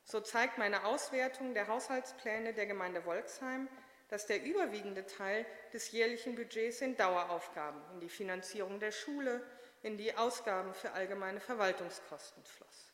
So 0.05 0.21
zeigt 0.21 0.59
meine 0.59 0.85
Auswertung 0.85 1.55
der 1.55 1.69
Haushaltspläne 1.69 2.55
der 2.55 2.67
Gemeinde 2.67 3.05
Wolksheim, 3.05 3.69
dass 4.09 4.27
der 4.27 4.43
überwiegende 4.43 5.07
Teil 5.07 5.47
des 5.73 5.93
jährlichen 5.93 6.35
Budgets 6.35 6.81
in 6.81 6.97
Daueraufgaben, 6.97 7.81
in 7.93 8.01
die 8.01 8.09
Finanzierung 8.09 8.81
der 8.81 8.91
Schule, 8.91 9.43
in 9.83 9.97
die 9.97 10.17
Ausgaben 10.17 10.75
für 10.75 10.93
allgemeine 10.93 11.41
Verwaltungskosten 11.41 12.45
floss. 12.45 12.93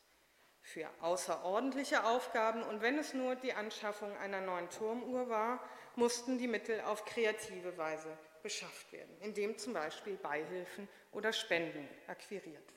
Für 0.61 0.89
außerordentliche 1.01 2.03
Aufgaben 2.03 2.61
und 2.61 2.81
wenn 2.81 2.99
es 2.99 3.13
nur 3.13 3.35
die 3.35 3.53
Anschaffung 3.53 4.15
einer 4.17 4.41
neuen 4.41 4.69
Turmuhr 4.69 5.29
war, 5.29 5.63
mussten 5.95 6.37
die 6.37 6.47
Mittel 6.47 6.81
auf 6.81 7.05
kreative 7.05 7.77
Weise 7.77 8.15
beschafft 8.43 8.91
werden, 8.91 9.17
indem 9.21 9.57
zum 9.57 9.73
Beispiel 9.73 10.17
Beihilfen 10.17 10.87
oder 11.11 11.33
Spenden 11.33 11.87
akquiriert 12.07 12.69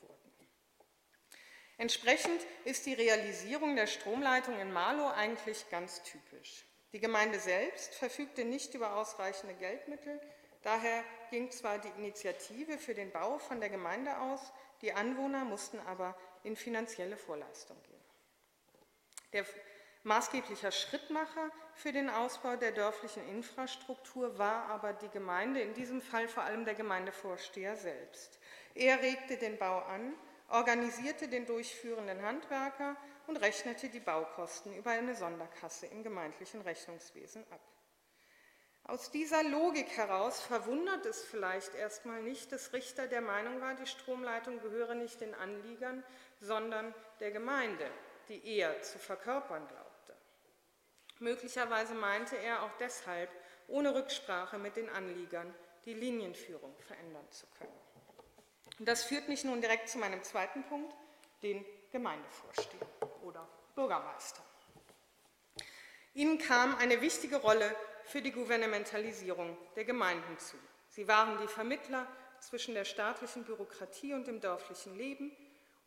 Entsprechend 1.81 2.45
ist 2.63 2.85
die 2.85 2.93
Realisierung 2.93 3.75
der 3.75 3.87
Stromleitung 3.87 4.59
in 4.59 4.71
Marlow 4.71 5.07
eigentlich 5.07 5.67
ganz 5.71 6.03
typisch. 6.03 6.63
Die 6.93 6.99
Gemeinde 6.99 7.39
selbst 7.39 7.95
verfügte 7.95 8.45
nicht 8.45 8.75
über 8.75 8.97
ausreichende 8.97 9.55
Geldmittel, 9.55 10.21
daher 10.61 11.03
ging 11.31 11.49
zwar 11.49 11.79
die 11.79 11.89
Initiative 11.97 12.77
für 12.77 12.93
den 12.93 13.09
Bau 13.09 13.39
von 13.39 13.59
der 13.59 13.71
Gemeinde 13.71 14.15
aus, 14.19 14.53
die 14.83 14.93
Anwohner 14.93 15.43
mussten 15.43 15.79
aber 15.79 16.15
in 16.43 16.55
finanzielle 16.55 17.17
Vorleistung 17.17 17.81
gehen. 17.81 18.05
Der 19.33 19.45
maßgeblicher 20.03 20.71
Schrittmacher 20.71 21.49
für 21.73 21.91
den 21.91 22.11
Ausbau 22.11 22.57
der 22.57 22.73
dörflichen 22.73 23.27
Infrastruktur 23.27 24.37
war 24.37 24.65
aber 24.65 24.93
die 24.93 25.09
Gemeinde, 25.09 25.61
in 25.61 25.73
diesem 25.73 26.03
Fall 26.03 26.27
vor 26.27 26.43
allem 26.43 26.63
der 26.63 26.75
Gemeindevorsteher 26.75 27.75
selbst. 27.75 28.37
Er 28.75 29.01
regte 29.01 29.37
den 29.37 29.57
Bau 29.57 29.79
an, 29.79 30.13
organisierte 30.51 31.27
den 31.27 31.45
durchführenden 31.45 32.21
Handwerker 32.21 32.97
und 33.27 33.37
rechnete 33.37 33.89
die 33.89 33.99
Baukosten 33.99 34.75
über 34.75 34.91
eine 34.91 35.15
Sonderkasse 35.15 35.87
im 35.87 36.03
gemeindlichen 36.03 36.61
Rechnungswesen 36.61 37.43
ab. 37.51 37.61
Aus 38.83 39.11
dieser 39.11 39.43
Logik 39.43 39.95
heraus 39.95 40.41
verwundert 40.41 41.05
es 41.05 41.23
vielleicht 41.23 41.75
erstmal 41.75 42.21
nicht, 42.23 42.51
dass 42.51 42.73
Richter 42.73 43.07
der 43.07 43.21
Meinung 43.21 43.61
war, 43.61 43.75
die 43.75 43.85
Stromleitung 43.85 44.59
gehöre 44.59 44.95
nicht 44.95 45.21
den 45.21 45.35
Anliegern, 45.35 46.03
sondern 46.41 46.93
der 47.19 47.31
Gemeinde, 47.31 47.89
die 48.27 48.43
er 48.57 48.81
zu 48.81 48.97
verkörpern 48.97 49.67
glaubte. 49.67 50.17
Möglicherweise 51.19 51.93
meinte 51.93 52.35
er 52.35 52.63
auch 52.63 52.75
deshalb, 52.79 53.29
ohne 53.67 53.93
Rücksprache 53.93 54.57
mit 54.57 54.75
den 54.75 54.89
Anliegern, 54.89 55.53
die 55.85 55.93
Linienführung 55.93 56.75
verändern 56.79 57.29
zu 57.29 57.45
können. 57.57 57.90
Und 58.81 58.87
das 58.87 59.03
führt 59.03 59.29
mich 59.29 59.43
nun 59.43 59.61
direkt 59.61 59.89
zu 59.89 59.99
meinem 59.99 60.23
zweiten 60.23 60.63
Punkt, 60.63 60.91
den 61.43 61.63
Gemeindevorsteher 61.91 62.87
oder 63.21 63.47
Bürgermeister. 63.75 64.41
Ihnen 66.15 66.39
kam 66.39 66.75
eine 66.77 66.99
wichtige 66.99 67.35
Rolle 67.35 67.75
für 68.05 68.23
die 68.23 68.31
Gouvernementalisierung 68.31 69.55
der 69.75 69.85
Gemeinden 69.85 70.35
zu. 70.39 70.57
Sie 70.89 71.07
waren 71.07 71.37
die 71.43 71.47
Vermittler 71.47 72.07
zwischen 72.39 72.73
der 72.73 72.85
staatlichen 72.85 73.43
Bürokratie 73.43 74.15
und 74.15 74.25
dem 74.25 74.41
dörflichen 74.41 74.97
Leben 74.97 75.31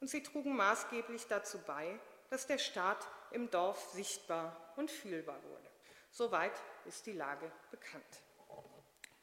und 0.01 0.07
sie 0.07 0.23
trugen 0.23 0.55
maßgeblich 0.55 1.27
dazu 1.27 1.59
bei, 1.67 1.99
dass 2.31 2.47
der 2.47 2.59
Staat 2.59 3.09
im 3.33 3.51
Dorf 3.51 3.91
sichtbar 3.91 4.73
und 4.77 4.89
fühlbar 4.89 5.43
wurde. 5.43 5.69
Soweit 6.13 6.63
ist 6.85 7.07
die 7.07 7.13
Lage 7.15 7.51
bekannt. 7.73 8.21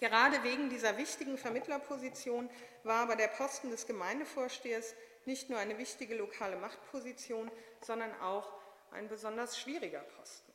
Gerade 0.02 0.42
wegen 0.42 0.72
dieser 0.72 0.98
wichtigen 0.98 1.38
Vermittlerposition 1.38 2.50
war 2.84 3.04
aber 3.04 3.16
der 3.16 3.28
Posten 3.28 3.70
des 3.70 3.86
Gemeindevorstehers 3.86 4.96
nicht 5.26 5.52
nur 5.52 5.60
eine 5.60 5.78
wichtige 5.78 6.16
lokale 6.16 6.56
Machtposition, 6.56 7.52
sondern 7.82 8.12
auch 8.20 8.52
ein 8.90 9.08
besonders 9.08 9.60
schwieriger 9.60 10.00
Posten. 10.18 10.52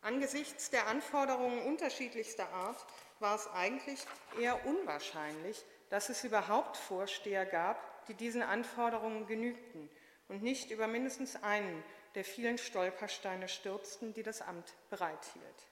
Angesichts 0.00 0.70
der 0.70 0.86
Anforderungen 0.86 1.62
unterschiedlichster 1.66 2.48
Art 2.48 2.86
war 3.20 3.34
es 3.36 3.46
eigentlich 3.48 4.00
eher 4.40 4.64
unwahrscheinlich, 4.64 5.62
dass 5.90 6.08
es 6.08 6.24
überhaupt 6.24 6.78
Vorsteher 6.78 7.44
gab, 7.44 8.06
die 8.06 8.14
diesen 8.14 8.42
Anforderungen 8.42 9.26
genügten 9.26 9.90
und 10.28 10.42
nicht 10.42 10.70
über 10.70 10.86
mindestens 10.86 11.36
einen 11.42 11.84
der 12.14 12.24
vielen 12.24 12.56
Stolpersteine 12.56 13.48
stürzten, 13.48 14.14
die 14.14 14.22
das 14.22 14.40
Amt 14.40 14.72
bereithielt. 14.88 15.66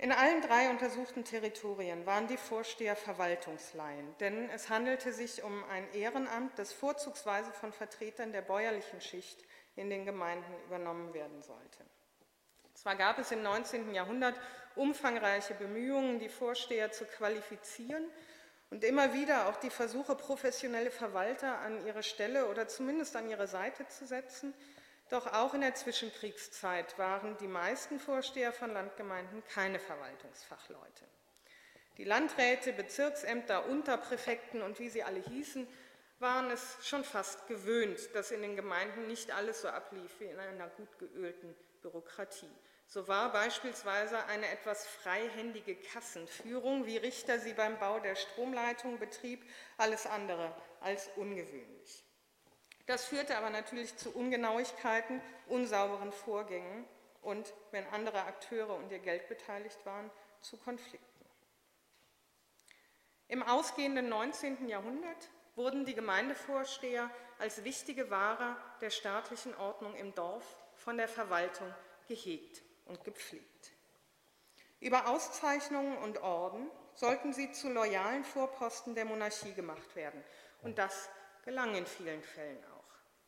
In 0.00 0.12
allen 0.12 0.40
drei 0.40 0.70
untersuchten 0.70 1.24
Territorien 1.24 2.06
waren 2.06 2.26
die 2.26 2.38
Vorsteher 2.38 2.96
Verwaltungsleihen, 2.96 4.16
denn 4.18 4.48
es 4.48 4.70
handelte 4.70 5.12
sich 5.12 5.42
um 5.42 5.62
ein 5.64 5.92
Ehrenamt, 5.92 6.58
das 6.58 6.72
vorzugsweise 6.72 7.52
von 7.52 7.70
Vertretern 7.70 8.32
der 8.32 8.40
bäuerlichen 8.40 9.02
Schicht 9.02 9.44
in 9.76 9.90
den 9.90 10.06
Gemeinden 10.06 10.54
übernommen 10.64 11.12
werden 11.12 11.42
sollte. 11.42 11.84
Zwar 12.72 12.96
gab 12.96 13.18
es 13.18 13.30
im 13.30 13.42
19. 13.42 13.92
Jahrhundert 13.92 14.40
umfangreiche 14.74 15.52
Bemühungen, 15.52 16.18
die 16.18 16.30
Vorsteher 16.30 16.90
zu 16.90 17.04
qualifizieren 17.04 18.08
und 18.70 18.84
immer 18.84 19.12
wieder 19.12 19.50
auch 19.50 19.56
die 19.56 19.68
Versuche, 19.68 20.14
professionelle 20.14 20.90
Verwalter 20.90 21.58
an 21.58 21.86
ihre 21.86 22.02
Stelle 22.02 22.48
oder 22.48 22.68
zumindest 22.68 23.16
an 23.16 23.28
ihre 23.28 23.46
Seite 23.46 23.86
zu 23.88 24.06
setzen, 24.06 24.54
doch 25.10 25.26
auch 25.32 25.54
in 25.54 25.60
der 25.60 25.74
Zwischenkriegszeit 25.74 26.98
waren 26.98 27.36
die 27.38 27.48
meisten 27.48 27.98
Vorsteher 27.98 28.52
von 28.52 28.72
Landgemeinden 28.72 29.42
keine 29.52 29.78
Verwaltungsfachleute. 29.78 31.04
Die 31.96 32.04
Landräte, 32.04 32.72
Bezirksämter, 32.72 33.66
Unterpräfekten 33.66 34.62
und 34.62 34.78
wie 34.78 34.88
sie 34.88 35.02
alle 35.02 35.20
hießen, 35.20 35.68
waren 36.18 36.50
es 36.50 36.76
schon 36.82 37.04
fast 37.04 37.46
gewöhnt, 37.46 38.14
dass 38.14 38.30
in 38.30 38.42
den 38.42 38.56
Gemeinden 38.56 39.06
nicht 39.06 39.32
alles 39.32 39.62
so 39.62 39.68
ablief 39.68 40.10
wie 40.20 40.26
in 40.26 40.38
einer 40.38 40.68
gut 40.68 40.98
geölten 40.98 41.54
Bürokratie. 41.82 42.50
So 42.86 43.06
war 43.06 43.32
beispielsweise 43.32 44.24
eine 44.26 44.48
etwas 44.48 44.86
freihändige 44.86 45.76
Kassenführung, 45.76 46.86
wie 46.86 46.96
Richter 46.96 47.38
sie 47.38 47.52
beim 47.52 47.78
Bau 47.78 48.00
der 48.00 48.16
Stromleitung 48.16 48.98
betrieb, 48.98 49.44
alles 49.76 50.06
andere 50.06 50.54
als 50.80 51.08
ungewöhnlich. 51.16 52.04
Das 52.90 53.04
führte 53.04 53.36
aber 53.36 53.50
natürlich 53.50 53.96
zu 53.96 54.10
Ungenauigkeiten, 54.10 55.22
unsauberen 55.46 56.10
Vorgängen 56.10 56.84
und, 57.22 57.54
wenn 57.70 57.86
andere 57.86 58.24
Akteure 58.24 58.74
und 58.74 58.90
ihr 58.90 58.98
Geld 58.98 59.28
beteiligt 59.28 59.78
waren, 59.86 60.10
zu 60.40 60.56
Konflikten. 60.56 61.24
Im 63.28 63.44
ausgehenden 63.44 64.08
19. 64.08 64.68
Jahrhundert 64.68 65.30
wurden 65.54 65.84
die 65.84 65.94
Gemeindevorsteher 65.94 67.08
als 67.38 67.62
wichtige 67.62 68.10
Wahrer 68.10 68.56
der 68.80 68.90
staatlichen 68.90 69.54
Ordnung 69.54 69.94
im 69.94 70.12
Dorf 70.16 70.56
von 70.74 70.96
der 70.96 71.06
Verwaltung 71.06 71.72
gehegt 72.08 72.60
und 72.86 73.04
gepflegt. 73.04 73.70
Über 74.80 75.06
Auszeichnungen 75.06 75.96
und 75.98 76.24
Orden 76.24 76.68
sollten 76.94 77.34
sie 77.34 77.52
zu 77.52 77.72
loyalen 77.72 78.24
Vorposten 78.24 78.96
der 78.96 79.04
Monarchie 79.04 79.52
gemacht 79.52 79.94
werden. 79.94 80.24
Und 80.62 80.78
das 80.78 81.08
gelang 81.44 81.74
in 81.74 81.86
vielen 81.86 82.22
Fällen 82.22 82.62
auch, 82.64 82.79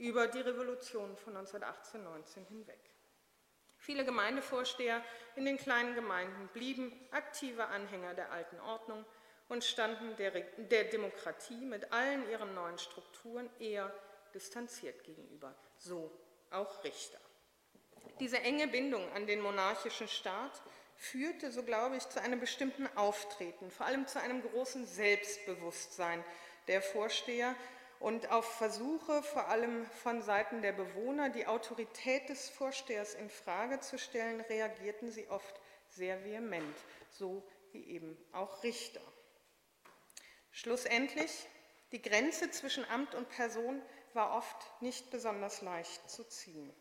über 0.03 0.27
die 0.27 0.41
Revolution 0.41 1.17
von 1.17 1.37
1918-19 1.37 2.45
hinweg. 2.49 2.81
Viele 3.77 4.05
Gemeindevorsteher 4.05 5.01
in 5.37 5.45
den 5.45 5.57
kleinen 5.59 5.95
Gemeinden 5.95 6.49
blieben 6.53 6.93
aktive 7.13 7.67
Anhänger 7.67 8.13
der 8.15 8.33
alten 8.33 8.59
Ordnung 8.61 9.05
und 9.49 9.63
standen 9.63 10.17
der, 10.17 10.33
der 10.33 10.85
Demokratie 10.85 11.65
mit 11.65 11.93
allen 11.93 12.29
ihren 12.29 12.53
neuen 12.53 12.79
Strukturen 12.79 13.49
eher 13.61 13.95
distanziert 14.35 15.05
gegenüber, 15.05 15.55
so 15.79 16.11
auch 16.51 16.83
Richter. 16.83 17.21
Diese 18.19 18.41
enge 18.41 18.67
Bindung 18.67 19.09
an 19.13 19.29
den 19.29 19.41
monarchischen 19.41 20.09
Staat 20.09 20.63
führte, 20.97 21.53
so 21.53 21.63
glaube 21.63 21.97
ich, 21.97 22.09
zu 22.09 22.21
einem 22.21 22.41
bestimmten 22.41 22.89
Auftreten, 22.97 23.71
vor 23.71 23.87
allem 23.87 24.09
zu 24.09 24.21
einem 24.21 24.43
großen 24.43 24.85
Selbstbewusstsein 24.85 26.25
der 26.67 26.83
Vorsteher 26.83 27.55
und 28.03 28.33
auf 28.33 28.57
Versuche, 28.57 29.23
vor 29.23 29.49
allem 29.49 29.87
von 29.87 30.23
Seiten 30.23 30.61
der 30.61 30.73
Bewohner, 30.73 31.31
die 31.31 31.47
Autorität 31.47 32.29
des 32.29 32.49
Vorstehers 32.49 33.15
in 33.15 33.31
Frage 33.31 33.79
zu 33.79 33.97
stellen, 33.97 34.41
reagierten 34.41 35.13
sie 35.13 35.29
oft 35.29 35.55
sehr 35.89 36.25
vehement, 36.25 36.77
so 37.11 37.47
wie 37.71 37.85
eben 37.85 38.19
auch 38.33 38.65
Richter. 38.65 39.01
Schlussendlich, 40.51 41.49
die 41.93 42.03
Grenze 42.03 42.51
zwischen 42.51 42.85
Amt 42.87 43.15
und 43.15 43.29
Person 43.29 43.81
war 44.15 44.37
oft 44.37 44.83
nicht 44.83 45.11
besonders 45.11 45.63
leicht 45.63 46.11
zu 46.11 46.25
ziehen. 46.25 46.75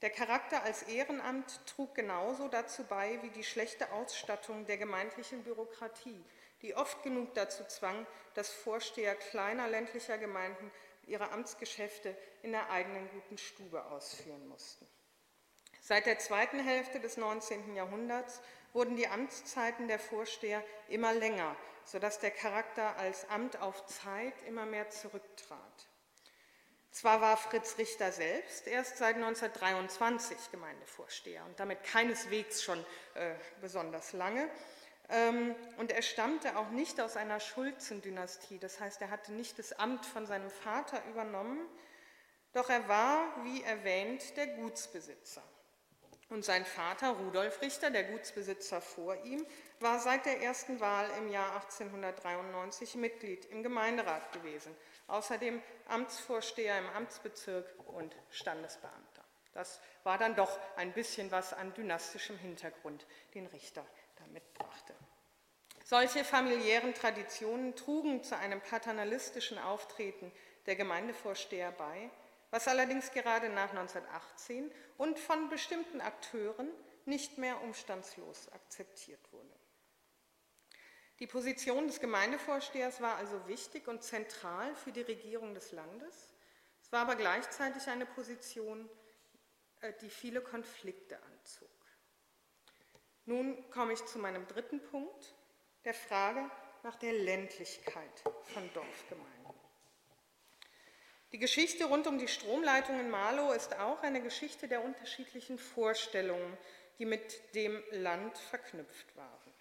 Der 0.00 0.10
Charakter 0.10 0.62
als 0.62 0.82
Ehrenamt 0.82 1.60
trug 1.66 1.94
genauso 1.94 2.48
dazu 2.48 2.84
bei 2.84 3.22
wie 3.22 3.30
die 3.30 3.44
schlechte 3.44 3.92
Ausstattung 3.92 4.66
der 4.66 4.78
gemeindlichen 4.78 5.44
Bürokratie, 5.44 6.24
die 6.64 6.74
oft 6.74 7.02
genug 7.02 7.34
dazu 7.34 7.62
zwang, 7.64 8.06
dass 8.32 8.50
Vorsteher 8.50 9.14
kleiner 9.14 9.68
ländlicher 9.68 10.16
Gemeinden 10.16 10.72
ihre 11.06 11.30
Amtsgeschäfte 11.30 12.16
in 12.42 12.52
der 12.52 12.70
eigenen 12.70 13.08
guten 13.10 13.36
Stube 13.36 13.84
ausführen 13.84 14.48
mussten. 14.48 14.88
Seit 15.82 16.06
der 16.06 16.18
zweiten 16.18 16.58
Hälfte 16.58 17.00
des 17.00 17.18
19. 17.18 17.76
Jahrhunderts 17.76 18.40
wurden 18.72 18.96
die 18.96 19.06
Amtszeiten 19.06 19.88
der 19.88 19.98
Vorsteher 19.98 20.64
immer 20.88 21.12
länger, 21.12 21.54
sodass 21.84 22.18
der 22.18 22.30
Charakter 22.30 22.96
als 22.96 23.28
Amt 23.28 23.60
auf 23.60 23.84
Zeit 23.84 24.32
immer 24.46 24.64
mehr 24.64 24.88
zurücktrat. 24.88 25.88
Zwar 26.90 27.20
war 27.20 27.36
Fritz 27.36 27.76
Richter 27.76 28.10
selbst 28.10 28.66
erst 28.66 28.96
seit 28.96 29.16
1923 29.16 30.50
Gemeindevorsteher 30.50 31.44
und 31.44 31.60
damit 31.60 31.82
keineswegs 31.82 32.62
schon 32.62 32.78
äh, 33.14 33.34
besonders 33.60 34.14
lange. 34.14 34.48
Ähm, 35.08 35.54
und 35.76 35.92
er 35.92 36.02
stammte 36.02 36.56
auch 36.56 36.70
nicht 36.70 37.00
aus 37.00 37.16
einer 37.16 37.40
Schulzendynastie, 37.40 38.58
das 38.58 38.80
heißt, 38.80 39.02
er 39.02 39.10
hatte 39.10 39.32
nicht 39.32 39.58
das 39.58 39.72
Amt 39.72 40.06
von 40.06 40.26
seinem 40.26 40.50
Vater 40.50 41.02
übernommen, 41.10 41.60
doch 42.52 42.70
er 42.70 42.88
war, 42.88 43.44
wie 43.44 43.62
erwähnt, 43.62 44.36
der 44.36 44.46
Gutsbesitzer. 44.46 45.42
Und 46.30 46.44
sein 46.44 46.64
Vater 46.64 47.10
Rudolf 47.10 47.60
Richter, 47.60 47.90
der 47.90 48.04
Gutsbesitzer 48.04 48.80
vor 48.80 49.14
ihm, 49.24 49.46
war 49.80 49.98
seit 49.98 50.24
der 50.24 50.40
ersten 50.40 50.80
Wahl 50.80 51.06
im 51.18 51.28
Jahr 51.28 51.54
1893 51.56 52.94
Mitglied 52.94 53.44
im 53.46 53.62
Gemeinderat 53.62 54.32
gewesen 54.32 54.74
außerdem 55.06 55.62
Amtsvorsteher 55.88 56.78
im 56.78 56.88
Amtsbezirk 56.90 57.74
und 57.86 58.14
Standesbeamter. 58.30 59.22
Das 59.52 59.80
war 60.02 60.18
dann 60.18 60.34
doch 60.34 60.58
ein 60.76 60.92
bisschen 60.92 61.30
was 61.30 61.52
an 61.52 61.72
dynastischem 61.74 62.36
Hintergrund, 62.38 63.06
den 63.34 63.46
Richter 63.46 63.86
mitbrachte. 64.34 64.94
Solche 65.84 66.24
familiären 66.24 66.92
Traditionen 66.92 67.74
trugen 67.74 68.22
zu 68.22 68.36
einem 68.36 68.60
paternalistischen 68.60 69.58
Auftreten 69.58 70.30
der 70.66 70.76
Gemeindevorsteher 70.76 71.72
bei, 71.72 72.10
was 72.50 72.68
allerdings 72.68 73.10
gerade 73.12 73.48
nach 73.48 73.70
1918 73.70 74.70
und 74.98 75.18
von 75.18 75.48
bestimmten 75.48 76.00
Akteuren 76.00 76.68
nicht 77.06 77.38
mehr 77.38 77.60
umstandslos 77.62 78.48
akzeptiert 78.52 79.20
wurde. 79.32 79.54
Die 81.20 81.26
Position 81.26 81.86
des 81.86 82.00
Gemeindevorstehers 82.00 83.00
war 83.00 83.16
also 83.16 83.46
wichtig 83.46 83.86
und 83.86 84.02
zentral 84.02 84.74
für 84.74 84.90
die 84.90 85.02
Regierung 85.02 85.54
des 85.54 85.70
Landes. 85.72 86.34
Es 86.82 86.90
war 86.90 87.02
aber 87.02 87.14
gleichzeitig 87.14 87.86
eine 87.88 88.06
Position, 88.06 88.88
äh, 89.80 89.92
die 90.00 90.10
viele 90.10 90.40
Konflikte 90.40 91.16
anzog. 91.16 91.33
Nun 93.26 93.70
komme 93.70 93.94
ich 93.94 94.04
zu 94.04 94.18
meinem 94.18 94.46
dritten 94.46 94.80
Punkt, 94.80 95.34
der 95.84 95.94
Frage 95.94 96.50
nach 96.82 96.96
der 96.96 97.12
Ländlichkeit 97.12 98.22
von 98.44 98.70
Dorfgemeinden. 98.74 99.54
Die 101.32 101.38
Geschichte 101.38 101.86
rund 101.86 102.06
um 102.06 102.18
die 102.18 102.28
Stromleitung 102.28 103.00
in 103.00 103.10
Marlow 103.10 103.52
ist 103.52 103.76
auch 103.78 104.02
eine 104.02 104.22
Geschichte 104.22 104.68
der 104.68 104.84
unterschiedlichen 104.84 105.58
Vorstellungen, 105.58 106.56
die 106.98 107.06
mit 107.06 107.54
dem 107.54 107.82
Land 107.90 108.38
verknüpft 108.38 109.16
waren. 109.16 109.52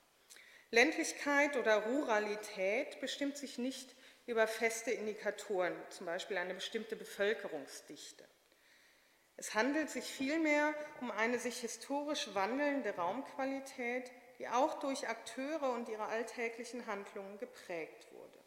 Ländlichkeit 0.69 1.55
oder 1.55 1.85
Ruralität 1.85 2.99
bestimmt 2.99 3.37
sich 3.37 3.57
nicht 3.57 3.95
über 4.25 4.47
feste 4.47 4.91
Indikatoren, 4.91 5.75
zum 5.89 6.05
Beispiel 6.05 6.37
eine 6.37 6.53
bestimmte 6.53 6.95
Bevölkerungsdichte. 6.95 8.23
Es 9.37 9.55
handelt 9.55 9.89
sich 9.89 10.05
vielmehr 10.05 10.73
um 11.01 11.11
eine 11.11 11.39
sich 11.39 11.59
historisch 11.59 12.33
wandelnde 12.33 12.95
Raumqualität, 12.95 14.11
die 14.39 14.47
auch 14.47 14.79
durch 14.79 15.07
Akteure 15.07 15.71
und 15.71 15.89
ihre 15.89 16.05
alltäglichen 16.05 16.85
Handlungen 16.85 17.37
geprägt 17.39 18.07
wurde. 18.13 18.39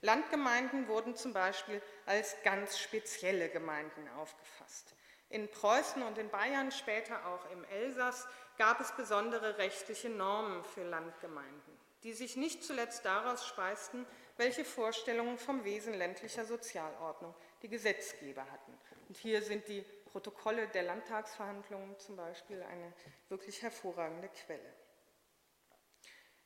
Landgemeinden 0.00 0.88
wurden 0.88 1.16
zum 1.16 1.32
Beispiel 1.32 1.80
als 2.04 2.36
ganz 2.42 2.78
spezielle 2.78 3.48
Gemeinden 3.48 4.08
aufgefasst. 4.18 4.94
In 5.30 5.50
Preußen 5.50 6.02
und 6.02 6.18
in 6.18 6.28
Bayern, 6.28 6.70
später 6.70 7.26
auch 7.26 7.50
im 7.50 7.64
Elsass, 7.64 8.26
gab 8.58 8.80
es 8.80 8.92
besondere 8.92 9.58
rechtliche 9.58 10.10
Normen 10.10 10.62
für 10.64 10.84
Landgemeinden, 10.84 11.78
die 12.02 12.12
sich 12.12 12.36
nicht 12.36 12.62
zuletzt 12.62 13.04
daraus 13.04 13.46
speisten, 13.46 14.06
welche 14.36 14.64
Vorstellungen 14.64 15.38
vom 15.38 15.64
Wesen 15.64 15.94
ländlicher 15.94 16.44
Sozialordnung 16.44 17.34
die 17.62 17.68
Gesetzgeber 17.68 18.42
hatten. 18.42 18.78
Und 19.08 19.16
hier 19.16 19.42
sind 19.42 19.66
die 19.68 19.84
Protokolle 20.14 20.68
der 20.68 20.84
Landtagsverhandlungen 20.84 21.98
zum 21.98 22.14
Beispiel 22.14 22.62
eine 22.62 22.92
wirklich 23.28 23.62
hervorragende 23.62 24.28
Quelle. 24.28 24.72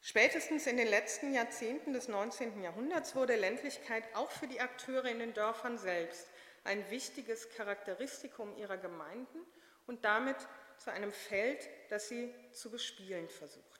Spätestens 0.00 0.66
in 0.66 0.78
den 0.78 0.88
letzten 0.88 1.34
Jahrzehnten 1.34 1.92
des 1.92 2.08
19. 2.08 2.62
Jahrhunderts 2.62 3.14
wurde 3.14 3.36
Ländlichkeit 3.36 4.04
auch 4.14 4.30
für 4.30 4.46
die 4.46 4.62
Akteure 4.62 5.04
in 5.04 5.18
den 5.18 5.34
Dörfern 5.34 5.76
selbst 5.76 6.30
ein 6.64 6.88
wichtiges 6.90 7.50
Charakteristikum 7.50 8.56
ihrer 8.56 8.78
Gemeinden 8.78 9.38
und 9.86 10.02
damit 10.06 10.38
zu 10.78 10.90
einem 10.90 11.12
Feld, 11.12 11.68
das 11.90 12.08
sie 12.08 12.34
zu 12.52 12.70
bespielen 12.70 13.28
versuchten. 13.28 13.77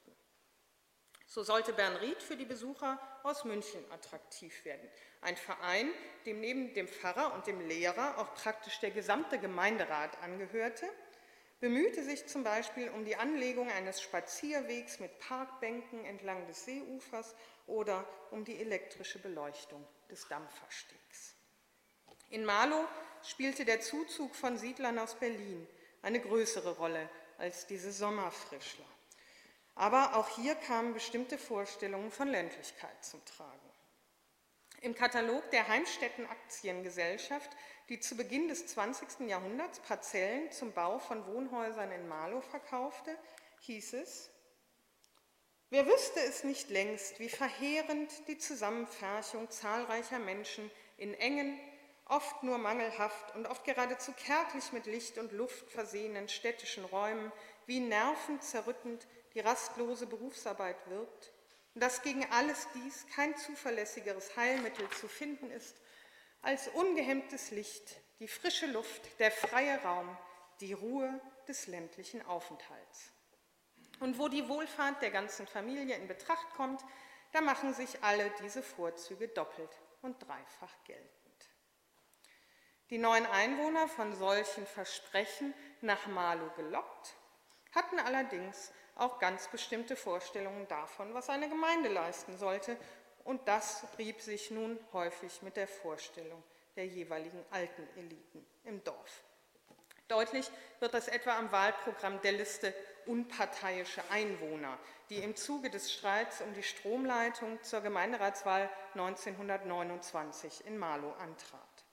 So 1.29 1.43
sollte 1.43 1.75
Bernried 1.75 2.23
für 2.23 2.37
die 2.37 2.47
Besucher 2.47 2.99
aus 3.23 3.45
München 3.45 3.85
attraktiv 3.93 4.65
werden. 4.65 4.89
Ein 5.21 5.37
Verein, 5.37 5.91
dem 6.25 6.41
neben 6.41 6.73
dem 6.73 6.89
Pfarrer 6.89 7.35
und 7.35 7.47
dem 7.47 7.61
Lehrer 7.69 8.17
auch 8.17 8.35
praktisch 8.35 8.81
der 8.81 8.91
gesamte 8.91 9.39
Gemeinderat 9.39 10.17
angehörte, 10.23 10.89
bemühte 11.61 12.03
sich 12.03 12.27
zum 12.27 12.45
Beispiel 12.45 12.89
um 12.91 13.05
die 13.05 13.17
Anlegung 13.17 13.71
eines 13.71 14.01
Spazierwegs 14.01 15.01
mit 15.01 15.19
Parkbänken 15.19 16.03
entlang 16.07 16.47
des 16.47 16.65
Seeufers 16.65 17.35
oder 17.67 18.07
um 18.31 18.47
die 18.47 18.59
elektrische 18.59 19.19
Beleuchtung 19.19 19.87
des 20.11 20.27
Dampferstegs. 20.29 21.35
In 22.31 22.47
Marlow 22.47 22.87
spielte 23.23 23.67
der 23.67 23.81
Zuzug 23.83 24.35
von 24.35 24.57
Siedlern 24.57 24.99
aus 24.99 25.15
Berlin 25.15 25.67
eine 26.01 26.21
größere 26.21 26.77
Rolle 26.77 27.11
als 27.37 27.67
diese 27.67 27.93
Sommerfrischler. 27.93 28.87
Aber 29.79 30.17
auch 30.17 30.29
hier 30.31 30.57
kamen 30.57 30.93
bestimmte 30.93 31.39
Vorstellungen 31.39 32.11
von 32.11 32.27
Ländlichkeit 32.27 33.05
zum 33.05 33.25
Tragen. 33.25 33.71
Im 34.81 34.97
Katalog 34.97 35.49
der 35.53 35.69
Heimstätten-Aktiengesellschaft, 35.69 37.49
die 37.89 38.01
zu 38.01 38.17
Beginn 38.17 38.49
des 38.49 38.67
20. 38.67 39.29
Jahrhunderts 39.29 39.79
Parzellen 39.79 40.51
zum 40.51 40.73
Bau 40.73 40.99
von 40.99 41.25
Wohnhäusern 41.27 41.93
in 41.93 42.09
Marlow 42.09 42.41
verkaufte, 42.41 43.17
hieß 43.61 43.93
es, 43.95 44.31
Wer 45.71 45.87
wüsste 45.87 46.21
es 46.21 46.43
nicht 46.45 46.71
längst, 46.71 47.21
wie 47.21 47.29
verheerend 47.29 48.11
die 48.27 48.39
Zusammenfärchung 48.39 49.49
zahlreicher 49.51 50.19
Menschen 50.19 50.71
in 50.97 51.15
engen, 51.15 51.61
oft 52.07 52.43
nur 52.43 52.59
mangelhaft 52.59 53.37
und 53.37 53.47
oft 53.47 53.65
geradezu 53.65 54.13
kärglich 54.13 54.73
mit 54.73 54.87
Licht 54.87 55.19
und 55.19 55.31
Luft 55.31 55.71
versehenen 55.71 56.29
städtischen 56.29 56.85
Räumen, 56.87 57.31
wie 57.67 57.81
nervenzerrüttend 57.81 59.07
die 59.39 59.45
rastlose 59.45 60.09
Berufsarbeit 60.09 60.77
wirkt, 60.89 61.33
und 61.75 61.81
dass 61.81 62.03
gegen 62.03 62.29
alles 62.33 62.67
dies 62.75 63.07
kein 63.15 63.37
zuverlässigeres 63.37 64.37
Heilmittel 64.37 64.91
zu 64.91 65.07
finden 65.07 65.53
ist 65.53 65.77
als 66.43 66.67
ungehemmtes 66.67 67.53
Licht, 67.53 68.01
die 68.19 68.27
frische 68.27 68.67
Luft, 68.67 69.01
der 69.21 69.31
freie 69.31 69.81
Raum, 69.83 70.19
die 70.59 70.73
Ruhe 70.73 71.21
des 71.47 71.69
ländlichen 71.69 72.27
Aufenthalts. 72.27 73.13
Und 74.01 74.19
wo 74.19 74.27
die 74.27 74.49
Wohlfahrt 74.49 75.03
der 75.03 75.13
ganzen 75.13 75.47
Familie 75.47 75.95
in 75.95 76.09
Betracht 76.09 76.51
kommt, 76.57 76.85
da 77.31 77.41
machen 77.41 77.75
sich 77.75 78.03
alle 78.03 78.33
diese 78.43 78.65
Vorzüge 78.65 79.29
doppelt 79.29 79.71
und 80.03 80.21
dreifach 80.21 80.75
geltend. 80.83 81.09
Die 82.91 82.99
neuen 82.99 83.27
Einwohner 83.27 83.87
von 83.87 84.17
solchen 84.17 84.67
Versprechen 84.67 85.55
nach 85.81 86.09
Marlow 86.09 86.51
gelockt, 86.57 87.15
hatten 87.73 88.01
allerdings 88.01 88.73
auch 88.99 89.19
ganz 89.19 89.49
bestimmte 89.49 89.97
Vorstellungen 89.97 90.69
davon, 90.69 91.15
was 91.15 91.31
eine 91.31 91.49
Gemeinde 91.49 91.89
leisten 91.89 92.37
sollte, 92.37 92.77
und 93.25 93.47
das 93.47 93.85
rieb 93.99 94.21
sich 94.21 94.51
nun 94.51 94.79
häufig 94.93 95.43
mit 95.43 95.57
der 95.57 95.69
Vorstellung 95.69 96.43
der 96.77 96.87
jeweiligen 96.87 97.45
alten 97.51 97.87
Eliten 97.97 98.47
im 98.65 98.83
Dorf. 98.85 99.23
Deutlich 100.09 100.51
wird 100.81 100.95
das 100.95 101.09
etwa 101.09 101.37
am 101.37 101.53
Wahlprogramm 101.53 102.21
der 102.23 102.33
Liste 102.33 102.75
Unparteiische 103.05 104.03
Einwohner, 104.11 104.79
die 105.11 105.19
im 105.19 105.37
Zuge 105.37 105.71
des 105.71 105.93
Streits 105.93 106.41
um 106.41 106.55
die 106.55 106.63
Stromleitung 106.63 107.63
zur 107.63 107.81
Gemeinderatswahl 107.81 108.71
1929 108.95 110.67
in 110.67 110.79
Marlow 110.79 111.13
antrat. 111.19 111.85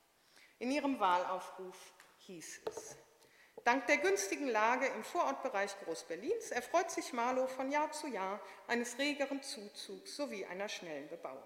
In 0.60 0.72
ihrem 0.72 1.00
Wahlaufruf 1.00 1.94
hieß 2.20 2.62
es, 2.66 2.98
Dank 3.66 3.88
der 3.88 3.98
günstigen 3.98 4.48
Lage 4.48 4.86
im 4.86 5.04
Vorortbereich 5.04 5.76
Groß-Berlins 5.84 6.52
erfreut 6.52 6.92
sich 6.92 7.14
Marlow 7.14 7.48
von 7.48 7.72
Jahr 7.72 7.92
zu 7.92 8.06
Jahr 8.06 8.40
eines 8.68 9.00
regeren 9.00 9.42
Zuzugs 9.42 10.16
sowie 10.16 10.46
einer 10.46 10.70
schnellen 10.70 11.10
Bebauung. 11.10 11.42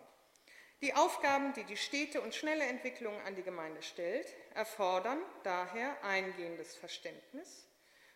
Die 0.82 0.94
Aufgaben, 0.94 1.54
die 1.54 1.64
die 1.64 1.78
stete 1.78 2.20
und 2.20 2.36
schnelle 2.36 2.66
Entwicklung 2.66 3.18
an 3.22 3.36
die 3.36 3.42
Gemeinde 3.42 3.82
stellt, 3.82 4.28
erfordern 4.54 5.22
daher 5.44 6.04
eingehendes 6.04 6.76
Verständnis 6.76 7.66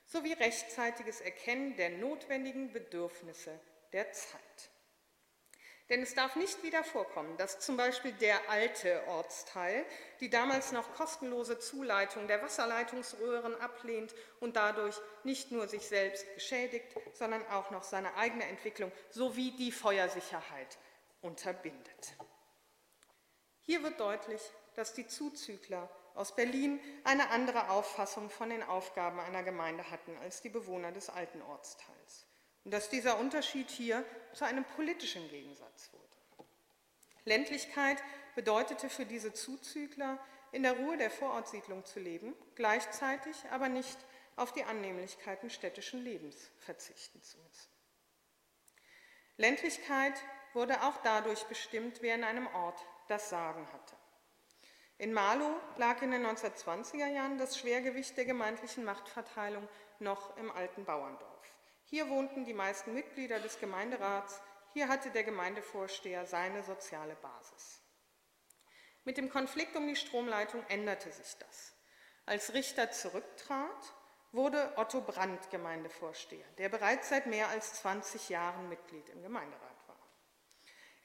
sowie 0.06 0.34
rechtzeitiges 0.34 1.22
Erkennen 1.22 1.78
der 1.78 1.92
notwendigen 1.92 2.74
Bedürfnisse 2.74 3.58
der 3.94 4.12
Zeit. 4.12 4.42
Denn 5.90 6.02
es 6.02 6.16
darf 6.16 6.38
nicht 6.38 6.64
wieder 6.64 6.84
vorkommen, 6.84 7.36
dass 7.38 7.60
zum 7.60 7.76
Beispiel 7.76 8.14
der 8.14 8.50
alte 8.50 9.06
Ortsteil 9.08 9.86
die 10.22 10.30
damals 10.30 10.72
noch 10.72 10.94
kostenlose 10.94 11.60
Zuleitung 11.60 12.28
der 12.28 12.42
Wasserleitungsröhren 12.42 13.60
ablehnt 13.60 14.16
und 14.40 14.56
dadurch 14.56 14.96
nicht 15.24 15.52
nur 15.52 15.68
sich 15.68 15.86
selbst 15.86 16.26
geschädigt, 16.36 16.88
sondern 17.14 17.46
auch 17.48 17.70
noch 17.72 17.84
seine 17.84 18.16
eigene 18.16 18.46
Entwicklung 18.46 18.92
sowie 19.10 19.52
die 19.52 19.74
Feuersicherheit 19.74 20.78
unterbindet. 21.22 22.14
Hier 23.60 23.84
wird 23.84 24.00
deutlich, 24.00 24.42
dass 24.76 24.94
die 24.94 25.08
Zuzügler 25.08 25.90
aus 26.16 26.36
Berlin 26.36 26.80
eine 27.04 27.30
andere 27.30 27.70
Auffassung 27.70 28.30
von 28.30 28.50
den 28.50 28.64
Aufgaben 28.64 29.20
einer 29.20 29.44
Gemeinde 29.44 29.90
hatten 29.92 30.18
als 30.20 30.42
die 30.42 30.50
Bewohner 30.50 30.94
des 30.94 31.10
alten 31.10 31.42
Ortsteils 31.42 32.26
und 32.64 32.72
dass 32.74 32.90
dieser 32.90 33.20
Unterschied 33.20 33.70
hier 33.70 34.04
zu 34.34 34.46
einem 34.46 34.64
politischen 34.64 35.30
Gegensatz 35.30 35.92
wurde. 35.92 36.48
Ländlichkeit 37.26 38.04
bedeutete 38.36 38.90
für 38.90 39.06
diese 39.06 39.34
Zuzügler, 39.34 40.20
in 40.52 40.64
der 40.64 40.78
Ruhe 40.78 40.98
der 40.98 41.10
Vorortsiedlung 41.10 41.84
zu 41.84 42.00
leben, 42.00 42.36
gleichzeitig 42.56 43.36
aber 43.52 43.70
nicht 43.70 43.98
auf 44.36 44.54
die 44.54 44.64
Annehmlichkeiten 44.64 45.50
städtischen 45.50 46.04
Lebens 46.04 46.52
verzichten 46.60 47.22
zu 47.24 47.38
müssen. 47.40 47.70
Ländlichkeit 49.38 50.14
wurde 50.54 50.84
auch 50.84 50.98
dadurch 51.04 51.44
bestimmt, 51.46 52.02
wer 52.02 52.16
in 52.16 52.24
einem 52.24 52.48
Ort 52.48 52.80
das 53.08 53.30
Sagen 53.30 53.68
hatte. 53.74 53.96
In 55.00 55.12
Marlow 55.12 55.56
lag 55.78 56.02
in 56.04 56.12
den 56.12 56.26
1920er 56.26 57.08
Jahren 57.08 57.38
das 57.38 57.58
Schwergewicht 57.58 58.16
der 58.16 58.26
gemeindlichen 58.26 58.86
Machtverteilung 58.86 59.68
noch 60.00 60.38
im 60.38 60.52
alten 60.52 60.86
Bauerndorf. 60.86 61.33
Hier 61.94 62.10
wohnten 62.10 62.44
die 62.44 62.56
meisten 62.56 62.96
Mitglieder 62.96 63.40
des 63.40 63.60
Gemeinderats, 63.60 64.42
hier 64.74 64.88
hatte 64.88 65.12
der 65.12 65.24
Gemeindevorsteher 65.24 66.26
seine 66.26 66.64
soziale 66.64 67.14
Basis. 67.14 67.84
Mit 69.04 69.18
dem 69.18 69.30
Konflikt 69.30 69.76
um 69.76 69.88
die 69.88 69.96
Stromleitung 69.96 70.66
änderte 70.70 71.12
sich 71.12 71.38
das. 71.38 71.76
Als 72.26 72.56
Richter 72.56 72.90
zurücktrat, 72.90 73.94
wurde 74.32 74.74
Otto 74.76 75.02
Brandt 75.02 75.52
Gemeindevorsteher, 75.52 76.48
der 76.58 76.70
bereits 76.70 77.10
seit 77.10 77.28
mehr 77.28 77.50
als 77.50 77.76
20 77.76 78.30
Jahren 78.30 78.70
Mitglied 78.70 79.10
im 79.10 79.22
Gemeinderat 79.22 79.74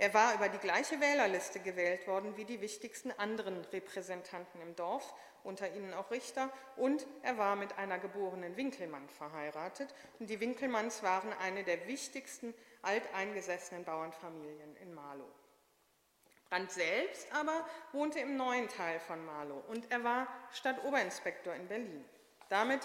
er 0.01 0.15
war 0.15 0.35
über 0.35 0.49
die 0.49 0.59
gleiche 0.59 1.01
Wählerliste 1.01 1.59
gewählt 1.59 2.07
worden 2.07 2.37
wie 2.37 2.45
die 2.45 2.61
wichtigsten 2.61 3.11
anderen 3.11 3.65
Repräsentanten 3.65 4.63
im 4.63 4.77
Dorf, 4.77 5.13
unter 5.45 5.73
ihnen 5.75 5.95
auch 5.95 6.11
Richter, 6.11 6.51
und 6.77 7.07
er 7.23 7.39
war 7.39 7.57
mit 7.57 7.79
einer 7.79 7.99
geborenen 7.99 8.57
Winkelmann 8.57 9.09
verheiratet. 9.09 9.95
Und 10.19 10.31
die 10.31 10.41
Winkelmanns 10.41 11.03
waren 11.03 11.33
eine 11.35 11.65
der 11.65 11.87
wichtigsten 11.87 12.55
alteingesessenen 12.83 13.85
Bauernfamilien 13.85 14.77
in 14.77 14.95
Marlow. 14.95 15.31
Brandt 16.49 16.71
selbst 16.71 17.31
aber 17.35 17.67
wohnte 17.93 18.21
im 18.21 18.37
neuen 18.37 18.69
Teil 18.69 19.01
von 19.01 19.25
Marlow 19.25 19.63
und 19.69 19.91
er 19.91 20.03
war 20.03 20.27
Stadtoberinspektor 20.53 21.55
in 21.55 21.69
Berlin. 21.69 22.05
Damit 22.49 22.81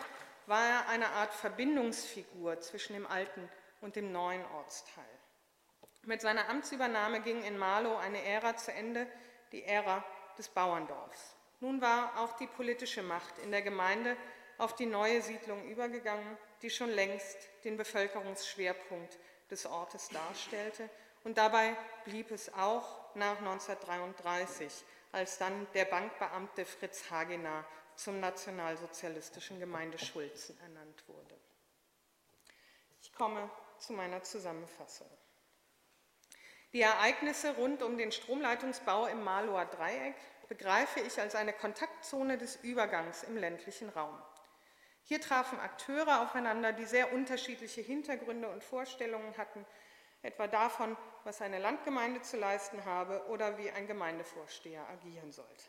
war 0.47 0.66
er 0.66 0.89
eine 0.89 1.08
Art 1.10 1.34
Verbindungsfigur 1.34 2.60
zwischen 2.60 2.93
dem 2.93 3.08
alten 3.08 3.49
und 3.80 3.95
dem 3.95 4.12
neuen 4.12 4.43
Ortsteil. 4.58 5.06
Mit 6.04 6.20
seiner 6.20 6.49
Amtsübernahme 6.49 7.22
ging 7.22 7.43
in 7.43 7.58
Marlow 7.58 7.95
eine 7.95 8.22
Ära 8.24 8.58
zu 8.58 8.74
Ende, 8.74 9.08
die 9.54 9.64
Ära 9.64 10.04
des 10.38 10.49
Bauerndorfs. 10.49 11.36
Nun 11.64 11.80
war 11.80 12.20
auch 12.20 12.34
die 12.36 12.47
politische 12.47 13.01
Macht 13.01 13.39
in 13.39 13.49
der 13.49 13.61
Gemeinde 13.61 14.18
auf 14.57 14.76
die 14.76 14.86
neue 14.86 15.22
Siedlung 15.22 15.64
übergegangen, 15.70 16.38
die 16.61 16.70
schon 16.70 16.89
längst 16.89 17.38
den 17.64 17.78
Bevölkerungsschwerpunkt 17.78 19.18
des 19.49 19.66
Ortes 19.66 20.09
darstellte. 20.09 20.89
Und 21.24 21.38
dabei 21.38 21.78
blieb 22.03 22.32
es 22.32 22.53
auch 22.53 23.16
nach 23.16 23.38
1933, 23.38 24.84
als 25.14 25.38
dann 25.38 25.66
der 25.74 25.86
Bankbeamte 25.86 26.66
Fritz 26.66 27.09
Hagener 27.09 27.64
zum 27.95 28.20
nationalsozialistischen 28.20 29.61
Gemeindeschulzen 29.61 30.59
ernannt 30.59 31.07
wurde. 31.07 31.39
Ich 33.01 33.14
komme 33.14 33.49
zu 33.78 33.93
meiner 33.93 34.22
Zusammenfassung. 34.22 35.09
Die 36.74 36.82
Ereignisse 36.82 37.55
rund 37.55 37.84
um 37.84 37.97
den 37.97 38.11
Stromleitungsbau 38.11 39.05
im 39.05 39.24
Marlower 39.24 39.64
Dreieck 39.64 40.16
begreife 40.54 40.99
ich 40.99 41.20
als 41.20 41.34
eine 41.34 41.51
Kontaktzone 41.51 42.38
des 42.38 42.58
Übergangs 42.58 43.24
im 43.24 43.38
ländlichen 43.38 43.89
Raum. 43.89 44.16
Hier 45.01 45.20
trafen 45.20 45.60
Akteure 45.60 46.22
aufeinander, 46.22 46.74
die 46.74 46.86
sehr 46.86 47.12
unterschiedliche 47.12 47.82
Hintergründe 47.82 48.47
und 48.47 48.64
Vorstellungen 48.64 49.36
hatten, 49.36 49.66
etwa 50.22 50.45
davon, 50.45 50.95
was 51.24 51.41
eine 51.41 51.58
Landgemeinde 51.58 52.22
zu 52.22 52.38
leisten 52.38 52.86
habe 52.86 53.26
oder 53.30 53.58
wie 53.58 53.72
ein 53.72 53.88
Gemeindevorsteher 53.88 54.88
agieren 54.89 55.32
sollte. 55.32 55.66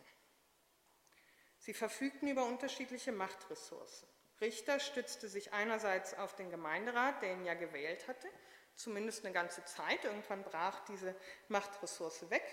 Sie 1.60 1.72
verfügten 1.72 2.28
über 2.28 2.44
unterschiedliche 2.44 3.10
Machtressourcen. 3.10 4.06
Richter 4.42 4.80
stützte 4.80 5.28
sich 5.28 5.54
einerseits 5.54 6.12
auf 6.12 6.36
den 6.36 6.50
Gemeinderat, 6.50 7.22
der 7.22 7.32
ihn 7.32 7.46
ja 7.46 7.54
gewählt 7.54 8.06
hatte, 8.06 8.28
zumindest 8.74 9.24
eine 9.24 9.32
ganze 9.32 9.64
Zeit. 9.64 10.04
Irgendwann 10.04 10.42
brach 10.42 10.84
diese 10.84 11.16
Machtressource 11.48 12.28
weg. 12.28 12.44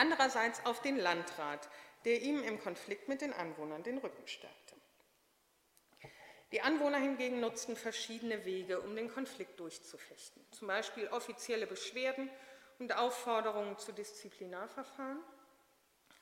Andererseits 0.00 0.64
auf 0.64 0.80
den 0.80 0.96
Landrat, 0.96 1.68
der 2.06 2.22
ihm 2.22 2.42
im 2.42 2.58
Konflikt 2.58 3.08
mit 3.08 3.20
den 3.20 3.34
Anwohnern 3.34 3.82
den 3.82 3.98
Rücken 3.98 4.26
stärkte. 4.26 4.74
Die 6.52 6.62
Anwohner 6.62 6.96
hingegen 6.96 7.40
nutzten 7.40 7.76
verschiedene 7.76 8.46
Wege, 8.46 8.80
um 8.80 8.96
den 8.96 9.12
Konflikt 9.12 9.60
durchzufechten, 9.60 10.42
zum 10.52 10.68
Beispiel 10.68 11.06
offizielle 11.08 11.66
Beschwerden 11.66 12.30
und 12.78 12.96
Aufforderungen 12.96 13.76
zu 13.76 13.92
Disziplinarverfahren, 13.92 15.20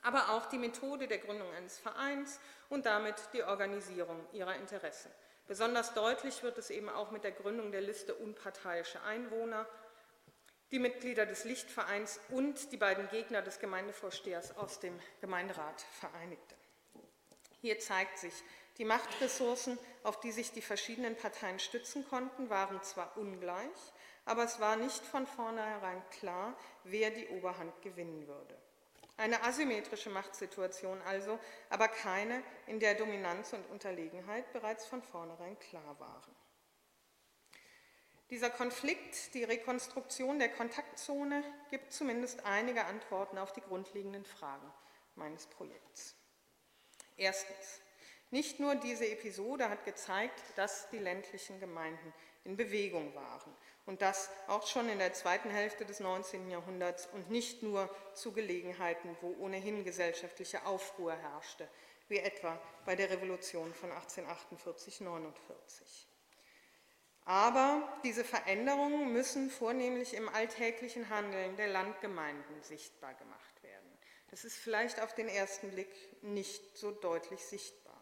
aber 0.03 0.31
auch 0.31 0.47
die 0.47 0.59
Methode 0.59 1.07
der 1.07 1.19
Gründung 1.19 1.49
eines 1.55 1.79
Vereins 1.79 2.41
und 2.71 2.85
damit 2.85 3.15
die 3.33 3.45
Organisierung 3.45 4.27
ihrer 4.33 4.57
Interessen. 4.57 5.13
Besonders 5.47 5.95
deutlich 5.95 6.43
wird 6.43 6.59
es 6.59 6.71
eben 6.71 6.89
auch 6.89 7.13
mit 7.13 7.23
der 7.23 7.31
Gründung 7.31 7.71
der 7.71 7.83
Liste 7.83 8.17
unparteiische 8.17 9.01
Einwohner, 9.03 9.69
die 10.71 10.79
Mitglieder 10.79 11.27
des 11.27 11.45
Lichtvereins 11.45 12.21
und 12.29 12.73
die 12.73 12.77
beiden 12.77 13.09
Gegner 13.09 13.43
des 13.43 13.59
Gemeindevorstehers 13.59 14.57
aus 14.57 14.81
dem 14.81 14.99
Gemeinderat 15.21 15.81
vereinigte. 15.93 16.55
Hier 17.61 17.79
zeigt 17.79 18.19
sich, 18.19 18.35
die 18.77 18.85
Machtressourcen, 18.85 19.79
auf 20.05 20.21
die 20.21 20.31
sich 20.31 20.53
die 20.53 20.63
verschiedenen 20.63 21.17
Parteien 21.17 21.59
stützen 21.59 22.07
konnten, 22.09 22.49
waren 22.49 22.81
zwar 22.83 23.17
ungleich, 23.17 23.93
aber 24.25 24.45
es 24.45 24.61
war 24.61 24.77
nicht 24.77 25.05
von 25.05 25.27
vornherein 25.27 26.03
klar, 26.11 26.57
wer 26.85 27.11
die 27.11 27.27
Oberhand 27.29 27.81
gewinnen 27.83 28.27
würde. 28.29 28.57
Eine 29.17 29.43
asymmetrische 29.43 30.11
Machtsituation 30.11 31.03
also, 31.03 31.41
aber 31.71 31.89
keine, 31.89 32.41
in 32.67 32.79
der 32.79 32.95
Dominanz 32.95 33.53
und 33.53 33.69
Unterlegenheit 33.69 34.53
bereits 34.53 34.87
von 34.87 35.03
vornherein 35.03 35.59
klar 35.59 35.99
waren. 35.99 36.37
Dieser 38.31 38.51
Konflikt, 38.51 39.35
die 39.35 39.45
Rekonstruktion 39.45 40.39
der 40.39 40.51
Kontaktzone, 40.51 41.43
gibt 41.71 41.93
zumindest 41.93 42.45
einige 42.45 42.85
Antworten 42.85 43.39
auf 43.39 43.53
die 43.53 43.63
grundlegenden 43.63 44.25
Fragen 44.25 44.71
meines 45.15 45.47
Projekts. 45.47 46.15
Erstens. 47.17 47.81
Nicht 48.31 48.61
nur 48.61 48.75
diese 48.75 49.09
Episode 49.09 49.71
hat 49.71 49.87
gezeigt, 49.87 50.39
dass 50.57 50.91
die 50.91 50.99
ländlichen 50.99 51.61
Gemeinden 51.61 52.13
in 52.45 52.59
Bewegung 52.59 53.15
waren 53.15 53.57
und 53.87 54.03
das 54.03 54.29
auch 54.49 54.67
schon 54.67 54.91
in 54.91 54.99
der 54.99 55.15
zweiten 55.15 55.49
Hälfte 55.49 55.87
des 55.87 56.01
19. 56.01 56.51
Jahrhunderts 56.51 57.07
und 57.07 57.31
nicht 57.31 57.63
nur 57.63 57.89
zu 58.13 58.33
Gelegenheiten, 58.33 59.17
wo 59.23 59.35
ohnehin 59.39 59.83
gesellschaftliche 59.83 60.67
Aufruhr 60.67 61.15
herrschte, 61.15 61.67
wie 62.09 62.19
etwa 62.19 62.61
bei 62.85 62.97
der 62.97 63.09
Revolution 63.09 63.73
von 63.73 63.91
1848-49. 63.91 66.09
Aber 67.29 67.87
diese 68.05 68.25
Veränderungen 68.25 69.13
müssen 69.13 69.51
vornehmlich 69.51 70.15
im 70.15 70.31
alltäglichen 70.31 71.11
Handeln 71.11 71.57
der 71.57 71.69
Landgemeinden 71.69 72.63
sichtbar 72.63 73.13
gemacht 73.13 73.63
werden. 73.63 73.99
Das 74.31 74.47
ist 74.47 74.57
vielleicht 74.57 75.03
auf 75.03 75.15
den 75.15 75.29
ersten 75.29 75.71
Blick 75.71 75.91
nicht 76.23 76.79
so 76.79 76.91
deutlich 76.91 77.45
sichtbar. 77.45 78.01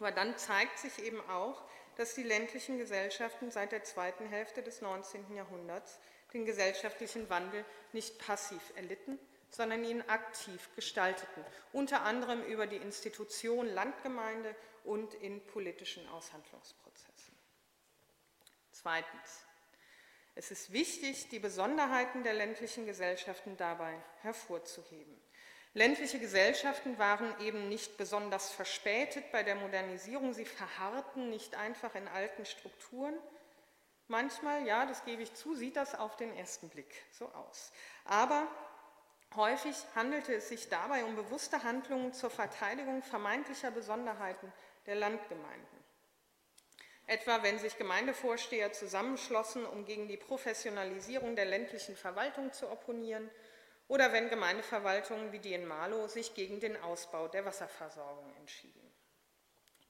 Aber 0.00 0.10
dann 0.10 0.36
zeigt 0.38 0.80
sich 0.80 0.98
eben 1.04 1.20
auch, 1.30 1.62
dass 1.94 2.16
die 2.16 2.24
ländlichen 2.24 2.78
Gesellschaften 2.78 3.52
seit 3.52 3.70
der 3.70 3.84
zweiten 3.84 4.26
Hälfte 4.26 4.64
des 4.64 4.80
19. 4.80 5.36
Jahrhunderts 5.36 6.00
den 6.32 6.44
gesellschaftlichen 6.44 7.30
Wandel 7.30 7.64
nicht 7.92 8.18
passiv 8.18 8.72
erlitten, 8.74 9.20
sondern 9.50 9.84
ihn 9.84 10.02
aktiv 10.08 10.68
gestalteten, 10.74 11.44
unter 11.72 12.02
anderem 12.02 12.42
über 12.42 12.66
die 12.66 12.78
Institution 12.78 13.68
Landgemeinde 13.68 14.56
und 14.82 15.14
in 15.14 15.46
politischen 15.46 16.08
Aushandlungsprozessen. 16.08 17.11
Zweitens. 18.82 19.46
Es 20.34 20.50
ist 20.50 20.72
wichtig, 20.72 21.28
die 21.28 21.38
Besonderheiten 21.38 22.24
der 22.24 22.34
ländlichen 22.34 22.84
Gesellschaften 22.84 23.56
dabei 23.56 23.94
hervorzuheben. 24.22 25.16
Ländliche 25.72 26.18
Gesellschaften 26.18 26.98
waren 26.98 27.38
eben 27.40 27.68
nicht 27.68 27.96
besonders 27.96 28.50
verspätet 28.50 29.30
bei 29.30 29.44
der 29.44 29.54
Modernisierung, 29.54 30.34
sie 30.34 30.44
verharrten 30.44 31.30
nicht 31.30 31.54
einfach 31.54 31.94
in 31.94 32.08
alten 32.08 32.44
Strukturen. 32.44 33.14
Manchmal, 34.08 34.66
ja, 34.66 34.84
das 34.84 35.04
gebe 35.04 35.22
ich 35.22 35.32
zu, 35.34 35.54
sieht 35.54 35.76
das 35.76 35.94
auf 35.94 36.16
den 36.16 36.36
ersten 36.36 36.68
Blick 36.68 36.92
so 37.12 37.28
aus. 37.28 37.72
Aber 38.04 38.48
häufig 39.36 39.76
handelte 39.94 40.34
es 40.34 40.48
sich 40.48 40.68
dabei 40.68 41.04
um 41.04 41.14
bewusste 41.14 41.62
Handlungen 41.62 42.12
zur 42.12 42.30
Verteidigung 42.30 43.02
vermeintlicher 43.02 43.70
Besonderheiten 43.70 44.52
der 44.86 44.96
Landgemeinden. 44.96 45.81
Etwa 47.06 47.42
wenn 47.42 47.58
sich 47.58 47.76
Gemeindevorsteher 47.78 48.72
zusammenschlossen, 48.72 49.66
um 49.66 49.84
gegen 49.84 50.08
die 50.08 50.16
Professionalisierung 50.16 51.36
der 51.36 51.46
ländlichen 51.46 51.96
Verwaltung 51.96 52.52
zu 52.52 52.70
opponieren– 52.70 53.30
oder 53.92 54.10
wenn 54.10 54.30
Gemeindeverwaltungen 54.30 55.32
wie 55.32 55.38
die 55.38 55.52
in 55.52 55.66
Marlow 55.66 56.06
sich 56.06 56.32
gegen 56.32 56.60
den 56.60 56.80
Ausbau 56.80 57.28
der 57.28 57.44
Wasserversorgung 57.44 58.34
entschieden. 58.36 58.80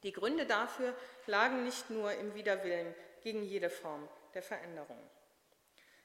Die 0.02 0.12
Gründe 0.12 0.44
dafür 0.44 0.92
lagen 1.26 1.62
nicht 1.62 1.88
nur 1.88 2.12
im 2.12 2.34
Widerwillen 2.34 2.94
gegen 3.20 3.44
jede 3.44 3.70
Form 3.70 4.08
der 4.34 4.42
Veränderung. 4.42 4.98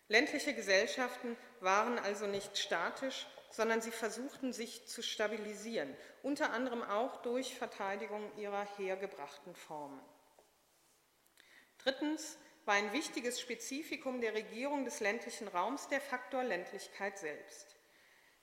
Ländliche 0.10 0.54
Gesellschaften 0.54 1.36
waren 1.60 1.98
also 1.98 2.28
nicht 2.28 2.56
statisch, 2.60 3.26
sondern 3.50 3.82
sie 3.82 3.92
versuchten 3.92 4.54
sich 4.54 4.88
zu 4.88 5.02
stabilisieren, 5.02 5.98
unter 6.22 6.52
anderem 6.52 6.84
auch 6.84 7.24
durch 7.24 7.58
Verteidigung 7.58 8.32
ihrer 8.38 8.68
hergebrachten 8.78 9.56
Formen. 9.56 10.00
Drittens 11.88 12.38
war 12.66 12.74
ein 12.74 12.92
wichtiges 12.92 13.40
Spezifikum 13.40 14.20
der 14.20 14.34
Regierung 14.34 14.84
des 14.84 15.00
ländlichen 15.00 15.48
Raums 15.48 15.88
der 15.88 16.02
Faktor 16.02 16.44
Ländlichkeit 16.44 17.18
selbst. 17.18 17.78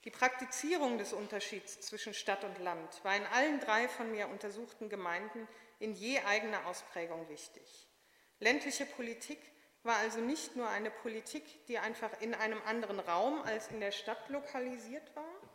Die 0.05 0.11
Praktizierung 0.11 0.97
des 0.97 1.13
Unterschieds 1.13 1.83
zwischen 1.83 2.15
Stadt 2.15 2.43
und 2.43 2.59
Land 2.59 3.05
war 3.05 3.15
in 3.15 3.27
allen 3.35 3.61
drei 3.61 3.87
von 3.87 4.11
mir 4.11 4.29
untersuchten 4.29 4.89
Gemeinden 4.89 5.47
in 5.79 5.93
je 5.93 6.21
eigener 6.21 6.65
Ausprägung 6.65 7.29
wichtig. 7.29 7.87
Ländliche 8.41 8.87
Politik 8.87 9.41
war 9.83 9.97
also 9.97 10.21
nicht 10.21 10.57
nur 10.57 10.71
eine 10.71 10.91
Politik, 10.91 11.67
die 11.67 11.79
einfach 11.79 12.19
in 12.23 12.33
einem 12.33 12.63
anderen 12.63 12.99
Raum 12.99 13.43
als 13.43 13.69
in 13.69 13.81
der 13.81 13.93
Stadt 13.93 14.27
lokalisiert 14.31 15.15
war. 15.15 15.51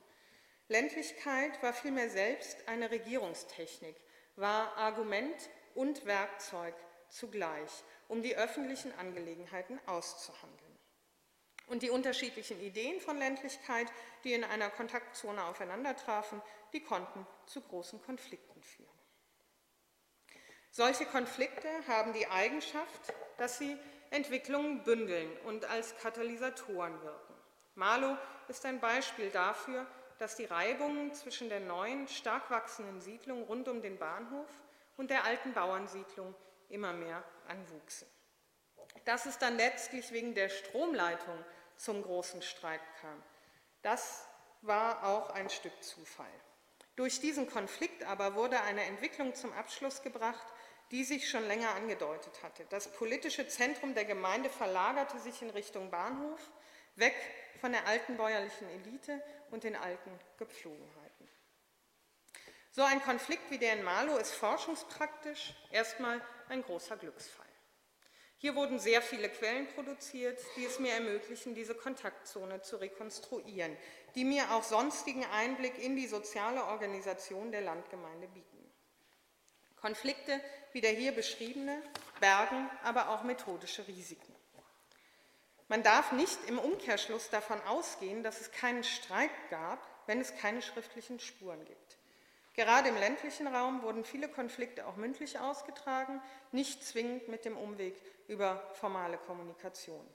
Ländlichkeit 0.68 1.64
war 1.64 1.74
vielmehr 1.74 2.12
selbst 2.12 2.68
eine 2.68 2.92
Regierungstechnik, 2.92 3.96
war 4.36 4.78
Argument 4.78 5.50
und 5.74 6.06
Werkzeug 6.06 6.76
zugleich, 7.10 7.72
um 8.08 8.22
die 8.22 8.36
öffentlichen 8.36 8.94
Angelegenheiten 8.98 9.80
auszuhandeln. 9.86 10.78
Und 11.68 11.84
die 11.84 11.92
unterschiedlichen 11.92 12.60
Ideen 12.62 13.00
von 13.00 13.18
Ländlichkeit, 13.20 13.88
die 14.24 14.34
in 14.34 14.44
einer 14.44 14.70
Kontaktzone 14.70 15.44
aufeinandertrafen, 15.44 16.42
die 16.74 16.82
konnten 16.82 17.28
zu 17.46 17.62
großen 17.62 18.02
Konflikten 18.02 18.62
führen. 18.64 18.90
Solche 20.72 21.06
Konflikte 21.06 21.70
haben 21.88 22.14
die 22.14 22.28
Eigenschaft, 22.28 23.14
dass 23.38 23.58
sie 23.58 23.78
Entwicklungen 24.12 24.84
bündeln 24.84 25.30
und 25.46 25.66
als 25.66 25.96
Katalysatoren 25.98 27.02
wirken. 27.04 27.34
Marlow 27.76 28.18
ist 28.48 28.66
ein 28.66 28.80
Beispiel 28.80 29.30
dafür, 29.30 29.86
dass 30.18 30.36
die 30.36 30.46
Reibungen 30.46 31.14
zwischen 31.14 31.50
der 31.50 31.60
neuen, 31.60 32.08
stark 32.08 32.50
wachsenden 32.52 33.00
Siedlung 33.02 33.44
rund 33.44 33.68
um 33.68 33.82
den 33.82 33.98
Bahnhof 33.98 34.50
und 34.98 35.10
der 35.10 35.24
alten 35.24 35.54
Bauernsiedlung 35.54 36.36
immer 36.70 36.94
mehr 36.94 37.24
anwuchsen. 37.48 38.08
Dass 39.06 39.26
es 39.26 39.38
dann 39.38 39.58
letztlich 39.58 40.12
wegen 40.12 40.34
der 40.34 40.50
Stromleitung 40.50 41.44
zum 41.78 42.02
großen 42.04 42.42
Streit 42.42 42.82
kam. 43.02 43.24
Das 43.82 44.28
war 44.62 45.06
auch 45.06 45.30
ein 45.32 45.50
Stück 45.50 45.84
Zufall. 45.84 46.28
Durch 46.96 47.22
diesen 47.22 47.50
Konflikt 47.50 48.04
aber 48.04 48.36
wurde 48.36 48.62
eine 48.62 48.84
Entwicklung 48.84 49.34
zum 49.34 49.54
Abschluss 49.54 50.02
gebracht, 50.02 50.46
die 50.92 51.04
sich 51.04 51.30
schon 51.30 51.48
länger 51.48 51.76
angedeutet 51.76 52.44
hatte. 52.44 52.66
Das 52.70 52.92
politische 52.92 53.48
Zentrum 53.48 53.94
der 53.94 54.06
Gemeinde 54.06 54.50
verlagerte 54.50 55.20
sich 55.20 55.42
in 55.42 55.50
Richtung 55.52 55.92
Bahnhof, 55.92 56.42
weg 56.96 57.16
von 57.62 57.72
der 57.72 57.88
alten 57.88 58.18
bäuerlichen 58.18 58.68
Elite 58.70 59.24
und 59.52 59.64
den 59.64 59.76
alten 59.76 60.12
Gepflogenheiten. 60.38 60.99
So 62.72 62.84
ein 62.84 63.02
Konflikt 63.02 63.50
wie 63.50 63.58
der 63.58 63.74
in 63.74 63.84
Marlow 63.84 64.18
ist 64.18 64.34
forschungspraktisch 64.34 65.56
erstmal 65.72 66.22
ein 66.50 66.62
großer 66.62 66.98
Glücksfall. 66.98 67.46
Hier 68.38 68.56
wurden 68.56 68.80
sehr 68.80 69.02
viele 69.02 69.28
Quellen 69.28 69.68
produziert, 69.74 70.40
die 70.56 70.64
es 70.64 70.80
mir 70.80 70.94
ermöglichen, 70.94 71.56
diese 71.56 71.76
Kontaktzone 71.76 72.62
zu 72.62 72.78
rekonstruieren, 72.78 73.76
die 74.16 74.24
mir 74.24 74.52
auch 74.52 74.64
sonstigen 74.64 75.26
Einblick 75.26 75.78
in 75.78 75.98
die 75.98 76.08
soziale 76.08 76.64
Organisation 76.64 77.52
der 77.52 77.62
Landgemeinde 77.62 78.30
bieten. 78.30 78.72
Konflikte, 79.76 80.40
wie 80.72 80.82
der 80.82 80.92
hier 80.92 81.12
beschriebene, 81.12 81.82
bergen 82.22 82.70
aber 82.84 83.10
auch 83.10 83.24
methodische 83.24 83.86
Risiken. 83.88 84.36
Man 85.68 85.84
darf 85.84 86.14
nicht 86.14 86.40
im 86.48 86.60
Umkehrschluss 86.60 87.30
davon 87.30 87.62
ausgehen, 87.64 88.24
dass 88.24 88.42
es 88.42 88.52
keinen 88.52 88.84
Streit 88.84 89.32
gab, 89.50 89.80
wenn 90.08 90.22
es 90.22 90.36
keine 90.38 90.62
schriftlichen 90.62 91.20
Spuren 91.20 91.64
gibt. 91.66 91.99
Gerade 92.60 92.90
im 92.90 92.98
ländlichen 92.98 93.48
Raum 93.48 93.84
wurden 93.84 94.04
viele 94.04 94.28
Konflikte 94.28 94.86
auch 94.86 94.98
mündlich 94.98 95.40
ausgetragen, 95.40 96.22
nicht 96.52 96.84
zwingend 96.84 97.30
mit 97.30 97.46
dem 97.46 97.56
Umweg 97.56 97.96
über 98.28 98.62
formale 98.74 99.18
Kommunikation. 99.18 100.06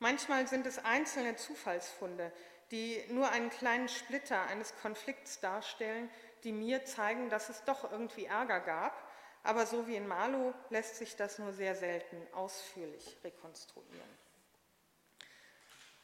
Manchmal 0.00 0.48
sind 0.48 0.66
es 0.66 0.84
einzelne 0.84 1.36
Zufallsfunde, 1.36 2.32
die 2.72 3.00
nur 3.08 3.30
einen 3.30 3.50
kleinen 3.50 3.88
Splitter 3.88 4.42
eines 4.48 4.74
Konflikts 4.82 5.38
darstellen, 5.38 6.10
die 6.42 6.50
mir 6.50 6.86
zeigen, 6.86 7.30
dass 7.30 7.48
es 7.50 7.62
doch 7.62 7.88
irgendwie 7.88 8.24
Ärger 8.24 8.58
gab, 8.58 9.08
aber 9.44 9.64
so 9.64 9.86
wie 9.86 9.94
in 9.94 10.08
Marlow 10.08 10.52
lässt 10.70 10.96
sich 10.96 11.14
das 11.14 11.38
nur 11.38 11.52
sehr 11.52 11.76
selten 11.76 12.16
ausführlich 12.32 13.16
rekonstruieren. 13.22 14.23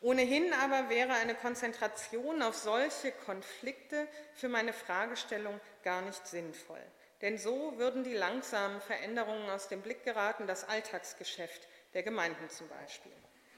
Ohnehin 0.00 0.54
aber 0.54 0.88
wäre 0.88 1.12
eine 1.12 1.34
Konzentration 1.34 2.42
auf 2.42 2.56
solche 2.56 3.12
Konflikte 3.12 4.08
für 4.34 4.48
meine 4.48 4.72
Fragestellung 4.72 5.60
gar 5.82 6.00
nicht 6.00 6.26
sinnvoll. 6.26 6.82
Denn 7.20 7.36
so 7.36 7.76
würden 7.76 8.02
die 8.02 8.14
langsamen 8.14 8.80
Veränderungen 8.80 9.50
aus 9.50 9.68
dem 9.68 9.82
Blick 9.82 10.02
geraten, 10.04 10.46
das 10.46 10.66
Alltagsgeschäft 10.66 11.68
der 11.92 12.02
Gemeinden 12.02 12.48
zum 12.48 12.66
Beispiel. 12.68 13.12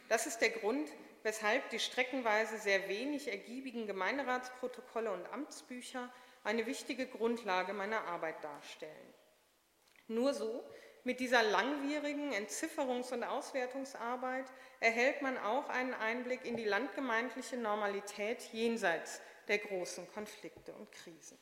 Das 0.08 0.26
ist 0.26 0.38
der 0.38 0.50
Grund, 0.50 0.90
weshalb 1.22 1.70
die 1.70 1.78
streckenweise 1.78 2.58
sehr 2.58 2.88
wenig 2.88 3.28
ergiebigen 3.28 3.86
Gemeinderatsprotokolle 3.86 5.12
und 5.12 5.32
Amtsbücher 5.32 6.12
eine 6.42 6.66
wichtige 6.66 7.06
Grundlage 7.06 7.72
meiner 7.72 8.04
Arbeit 8.06 8.42
darstellen. 8.42 9.14
Nur 10.08 10.34
so 10.34 10.64
mit 11.04 11.18
dieser 11.18 11.42
langwierigen 11.42 12.32
Entzifferungs- 12.32 13.12
und 13.12 13.24
Auswertungsarbeit 13.24 14.46
erhält 14.80 15.20
man 15.20 15.36
auch 15.38 15.68
einen 15.68 15.94
Einblick 15.94 16.44
in 16.44 16.56
die 16.56 16.64
landgemeindliche 16.64 17.56
Normalität 17.56 18.40
jenseits 18.52 19.20
der 19.48 19.58
großen 19.58 20.10
Konflikte 20.12 20.72
und 20.72 20.90
Krisen. 20.92 21.38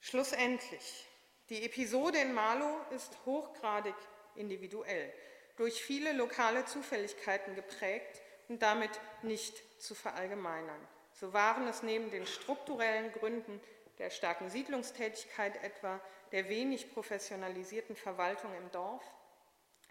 Schlussendlich, 0.00 1.06
die 1.50 1.64
Episode 1.64 2.18
in 2.18 2.32
Marlow 2.32 2.80
ist 2.90 3.16
hochgradig 3.26 3.94
individuell, 4.34 5.12
durch 5.56 5.82
viele 5.82 6.12
lokale 6.12 6.64
Zufälligkeiten 6.64 7.54
geprägt 7.54 8.22
und 8.48 8.62
damit 8.62 8.90
nicht 9.22 9.62
zu 9.80 9.94
verallgemeinern. 9.94 10.88
So 11.12 11.32
waren 11.32 11.68
es 11.68 11.82
neben 11.82 12.10
den 12.10 12.26
strukturellen 12.26 13.12
Gründen 13.12 13.60
der 13.98 14.10
starken 14.10 14.50
Siedlungstätigkeit 14.50 15.62
etwa 15.62 16.00
der 16.32 16.48
wenig 16.48 16.92
professionalisierten 16.92 17.96
Verwaltung 17.96 18.54
im 18.56 18.70
Dorf, 18.70 19.04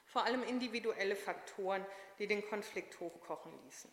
vor 0.05 0.25
allem 0.25 0.43
individuelle 0.43 1.15
Faktoren, 1.15 1.85
die 2.19 2.27
den 2.27 2.47
Konflikt 2.47 2.99
hochkochen 2.99 3.51
ließen. 3.63 3.91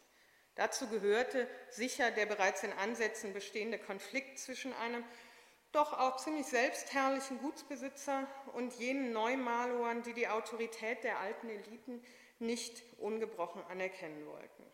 Dazu 0.55 0.89
gehörte 0.89 1.49
sicher 1.71 2.11
der 2.11 2.27
bereits 2.27 2.63
in 2.63 2.73
Ansätzen 2.73 3.33
bestehende 3.33 3.79
Konflikt 3.79 4.39
zwischen 4.39 4.75
einem 4.75 5.05
doch 5.73 5.93
auch 5.93 6.17
ziemlich 6.17 6.47
selbstherrlichen 6.47 7.39
Gutsbesitzer 7.39 8.27
und 8.55 8.75
jenen 8.75 9.13
Neumaloern, 9.13 10.03
die 10.03 10.13
die 10.13 10.29
Autorität 10.29 11.05
der 11.05 11.21
alten 11.21 11.49
Eliten 11.49 12.05
nicht 12.41 12.83
ungebrochen 12.99 13.63
anerkennen 13.69 14.27
wollten. 14.27 14.67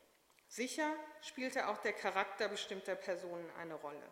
Sicher 0.48 0.90
spielte 1.20 1.68
auch 1.68 1.78
der 1.78 1.92
Charakter 1.92 2.48
bestimmter 2.48 2.94
Personen 2.94 3.50
eine 3.58 3.74
Rolle. 3.74 4.10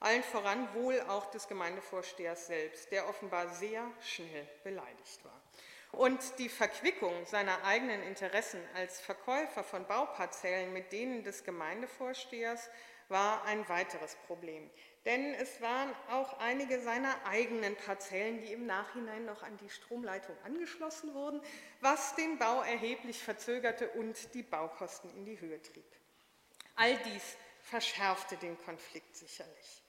Allen 0.00 0.22
voran 0.22 0.72
wohl 0.74 1.00
auch 1.08 1.30
des 1.30 1.48
Gemeindevorstehers 1.48 2.46
selbst, 2.46 2.92
der 2.92 3.08
offenbar 3.08 3.48
sehr 3.48 3.90
schnell 4.00 4.48
beleidigt 4.62 5.24
war. 5.24 5.42
Und 5.92 6.20
die 6.38 6.48
Verquickung 6.48 7.26
seiner 7.26 7.64
eigenen 7.64 8.02
Interessen 8.02 8.60
als 8.74 9.00
Verkäufer 9.00 9.64
von 9.64 9.86
Bauparzellen 9.86 10.72
mit 10.72 10.92
denen 10.92 11.24
des 11.24 11.44
Gemeindevorstehers 11.44 12.70
war 13.08 13.44
ein 13.44 13.66
weiteres 13.68 14.14
Problem. 14.26 14.70
Denn 15.06 15.34
es 15.34 15.60
waren 15.62 15.94
auch 16.10 16.38
einige 16.40 16.80
seiner 16.80 17.16
eigenen 17.24 17.74
Parzellen, 17.76 18.42
die 18.42 18.52
im 18.52 18.66
Nachhinein 18.66 19.24
noch 19.24 19.42
an 19.42 19.56
die 19.56 19.70
Stromleitung 19.70 20.36
angeschlossen 20.44 21.14
wurden, 21.14 21.40
was 21.80 22.14
den 22.16 22.38
Bau 22.38 22.60
erheblich 22.62 23.22
verzögerte 23.22 23.88
und 23.90 24.34
die 24.34 24.42
Baukosten 24.42 25.10
in 25.16 25.24
die 25.24 25.40
Höhe 25.40 25.60
trieb. 25.62 25.90
All 26.76 26.96
dies 26.98 27.36
verschärfte 27.62 28.36
den 28.36 28.58
Konflikt 28.58 29.16
sicherlich. 29.16 29.82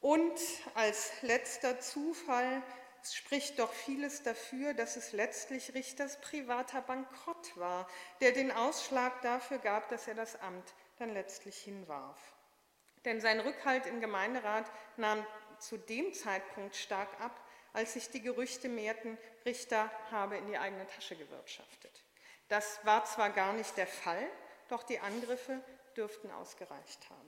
Und 0.00 0.38
als 0.74 1.10
letzter 1.22 1.80
Zufall 1.80 2.62
spricht 3.02 3.58
doch 3.58 3.72
vieles 3.72 4.22
dafür, 4.22 4.74
dass 4.74 4.96
es 4.96 5.12
letztlich 5.12 5.74
Richters 5.74 6.20
privater 6.20 6.82
Bankrott 6.82 7.56
war, 7.56 7.88
der 8.20 8.32
den 8.32 8.50
Ausschlag 8.50 9.22
dafür 9.22 9.58
gab, 9.58 9.88
dass 9.88 10.08
er 10.08 10.14
das 10.14 10.40
Amt 10.40 10.74
dann 10.98 11.12
letztlich 11.12 11.58
hinwarf. 11.58 12.18
Denn 13.04 13.20
sein 13.20 13.40
Rückhalt 13.40 13.86
im 13.86 14.00
Gemeinderat 14.00 14.70
nahm 14.96 15.24
zu 15.58 15.76
dem 15.76 16.12
Zeitpunkt 16.12 16.76
stark 16.76 17.08
ab, 17.20 17.40
als 17.72 17.94
sich 17.94 18.10
die 18.10 18.22
Gerüchte 18.22 18.68
mehrten, 18.68 19.18
Richter 19.44 19.90
habe 20.10 20.36
in 20.36 20.46
die 20.46 20.58
eigene 20.58 20.86
Tasche 20.86 21.16
gewirtschaftet. 21.16 22.04
Das 22.48 22.84
war 22.84 23.04
zwar 23.04 23.30
gar 23.30 23.52
nicht 23.52 23.76
der 23.76 23.86
Fall, 23.86 24.26
doch 24.68 24.82
die 24.82 25.00
Angriffe 25.00 25.62
dürften 25.96 26.30
ausgereicht 26.30 27.08
haben. 27.10 27.27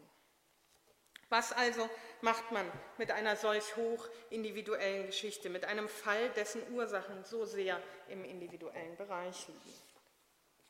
Was 1.31 1.53
also 1.53 1.89
macht 2.21 2.51
man 2.51 2.71
mit 2.99 3.11
einer 3.13 3.37
solch 3.37 3.77
hoch 3.77 4.09
individuellen 4.31 5.07
Geschichte, 5.07 5.49
mit 5.49 5.65
einem 5.65 5.89
Fall, 5.89 6.29
dessen 6.31 6.61
Ursachen 6.73 7.25
so 7.25 7.47
sehr 7.47 7.81
im 8.09 8.25
individuellen 8.25 8.97
Bereich 8.97 9.47
liegen? 9.47 9.75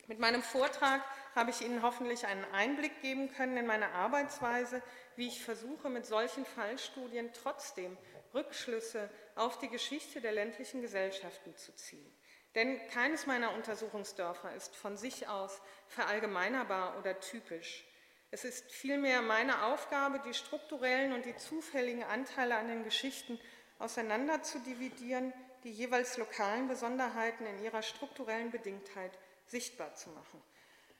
Mit 0.07 0.19
meinem 0.19 0.43
Vortrag 0.43 1.03
habe 1.35 1.51
ich 1.51 1.63
Ihnen 1.63 1.83
hoffentlich 1.83 2.27
einen 2.27 2.45
Einblick 2.53 3.01
geben 3.01 3.33
können 3.33 3.57
in 3.57 3.67
meine 3.67 3.91
Arbeitsweise, 3.93 4.83
wie 5.17 5.29
ich 5.29 5.43
versuche, 5.43 5.89
mit 5.89 6.05
solchen 6.05 6.45
Fallstudien 6.45 7.33
trotzdem 7.33 7.97
Rückschlüsse 8.35 9.09
auf 9.37 9.59
die 9.59 9.69
Geschichte 9.69 10.21
der 10.21 10.33
ländlichen 10.33 10.83
Gesellschaften 10.83 11.57
zu 11.57 11.75
ziehen. 11.75 12.13
Denn 12.55 12.81
keines 12.89 13.27
meiner 13.27 13.55
Untersuchungsdörfer 13.55 14.55
ist 14.55 14.75
von 14.75 14.97
sich 14.97 15.29
aus 15.29 15.63
verallgemeinerbar 15.87 16.99
oder 16.99 17.19
typisch. 17.21 17.85
Es 18.33 18.45
ist 18.45 18.71
vielmehr 18.71 19.23
meine 19.23 19.65
Aufgabe, 19.65 20.21
die 20.25 20.35
strukturellen 20.35 21.13
und 21.13 21.25
die 21.25 21.37
zufälligen 21.37 22.05
Anteile 22.05 22.57
an 22.57 22.69
den 22.69 22.85
Geschichten 22.85 23.41
auseinander 23.79 24.43
zu 24.43 24.61
dividieren, 24.61 25.33
die 25.65 25.73
jeweils 25.73 26.17
lokalen 26.17 26.69
Besonderheiten 26.69 27.45
in 27.47 27.65
ihrer 27.65 27.83
strukturellen 27.83 28.51
Bedingtheit 28.51 29.11
sichtbar 29.47 29.95
zu 29.95 30.11
machen. 30.11 30.41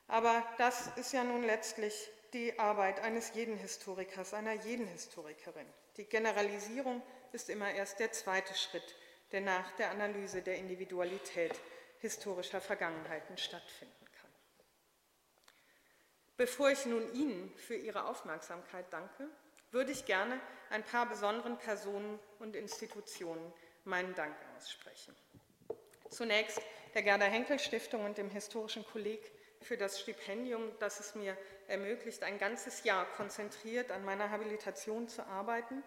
Aber 0.09 0.45
das 0.59 0.89
ist 0.97 1.13
ja 1.13 1.23
nun 1.23 1.45
letztlich 1.45 2.11
die 2.33 2.59
Arbeit 2.59 3.01
eines 3.01 3.33
jeden 3.35 3.57
Historikers, 3.57 4.35
einer 4.35 4.55
jeden 4.55 4.87
Historikerin. 4.89 5.67
Die 5.97 6.05
Generalisierung 6.05 7.01
ist 7.33 7.49
immer 7.49 7.71
erst 7.71 8.01
der 8.01 8.11
zweite 8.11 8.55
Schritt, 8.55 8.97
der 9.31 9.41
nach 9.41 9.71
der 9.77 9.91
Analyse 9.93 10.43
der 10.43 10.57
Individualität 10.57 11.55
historischer 12.01 12.61
Vergangenheiten 12.61 13.39
stattfindet. 13.39 14.00
Bevor 16.41 16.71
ich 16.71 16.87
nun 16.87 17.13
Ihnen 17.13 17.53
für 17.59 17.75
Ihre 17.75 18.07
Aufmerksamkeit 18.07 18.87
danke, 18.89 19.29
würde 19.73 19.93
ich 19.93 20.07
gerne 20.07 20.41
ein 20.71 20.83
paar 20.83 21.07
besonderen 21.07 21.59
Personen 21.59 22.19
und 22.39 22.57
Institutionen 22.57 23.53
meinen 23.85 24.15
Dank 24.15 24.35
aussprechen. 24.57 25.15
Zunächst 26.09 26.63
der 26.95 27.03
Gerda 27.03 27.27
Henkel 27.27 27.59
Stiftung 27.59 28.07
und 28.07 28.17
dem 28.17 28.31
Historischen 28.31 28.87
Kolleg 28.87 29.21
für 29.61 29.77
das 29.77 30.01
Stipendium, 30.01 30.63
das 30.79 30.99
es 30.99 31.15
mir 31.15 31.37
ermöglicht, 31.69 32.23
ein 32.23 32.39
ganzes 32.39 32.85
Jahr 32.85 33.05
konzentriert 33.19 33.91
an 33.91 34.03
meiner 34.07 34.31
Habilitation 34.31 35.11
zu 35.11 35.27
arbeiten, 35.27 35.83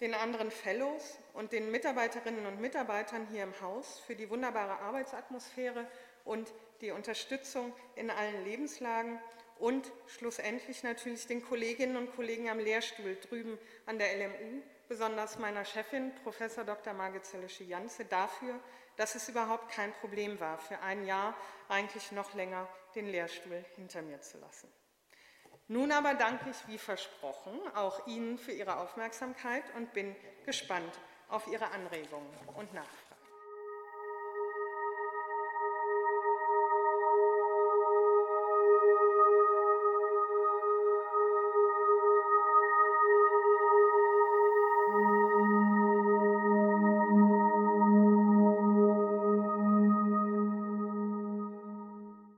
den 0.00 0.14
anderen 0.14 0.50
Fellows 0.50 1.18
und 1.34 1.52
den 1.52 1.70
Mitarbeiterinnen 1.70 2.46
und 2.46 2.62
Mitarbeitern 2.62 3.26
hier 3.30 3.42
im 3.42 3.60
Haus 3.60 3.98
für 3.98 4.16
die 4.16 4.30
wunderbare 4.30 4.78
Arbeitsatmosphäre 4.80 5.86
und 6.24 6.50
die 6.80 6.92
Unterstützung 6.92 7.74
in 7.94 8.10
allen 8.10 8.42
Lebenslagen 8.42 9.20
und 9.62 9.92
schlussendlich 10.08 10.82
natürlich 10.82 11.28
den 11.28 11.40
Kolleginnen 11.40 11.96
und 11.96 12.16
Kollegen 12.16 12.48
am 12.48 12.58
Lehrstuhl 12.58 13.16
drüben 13.16 13.56
an 13.86 13.96
der 13.96 14.16
LMU, 14.16 14.60
besonders 14.88 15.38
meiner 15.38 15.64
Chefin, 15.64 16.12
Professor 16.24 16.64
Dr. 16.64 16.92
Margit 16.92 17.24
Zellische-Janze, 17.24 18.06
dafür, 18.06 18.58
dass 18.96 19.14
es 19.14 19.28
überhaupt 19.28 19.70
kein 19.70 19.92
Problem 19.92 20.40
war, 20.40 20.58
für 20.58 20.80
ein 20.80 21.06
Jahr, 21.06 21.36
eigentlich 21.68 22.10
noch 22.10 22.34
länger, 22.34 22.66
den 22.96 23.06
Lehrstuhl 23.06 23.64
hinter 23.76 24.02
mir 24.02 24.20
zu 24.20 24.38
lassen. 24.38 24.68
Nun 25.68 25.92
aber 25.92 26.14
danke 26.14 26.50
ich, 26.50 26.66
wie 26.66 26.78
versprochen, 26.78 27.56
auch 27.76 28.08
Ihnen 28.08 28.38
für 28.38 28.52
Ihre 28.52 28.78
Aufmerksamkeit 28.78 29.62
und 29.76 29.92
bin 29.92 30.16
gespannt 30.44 30.98
auf 31.28 31.46
Ihre 31.46 31.70
Anregungen 31.70 32.36
und 32.56 32.74
Nachfragen. 32.74 33.11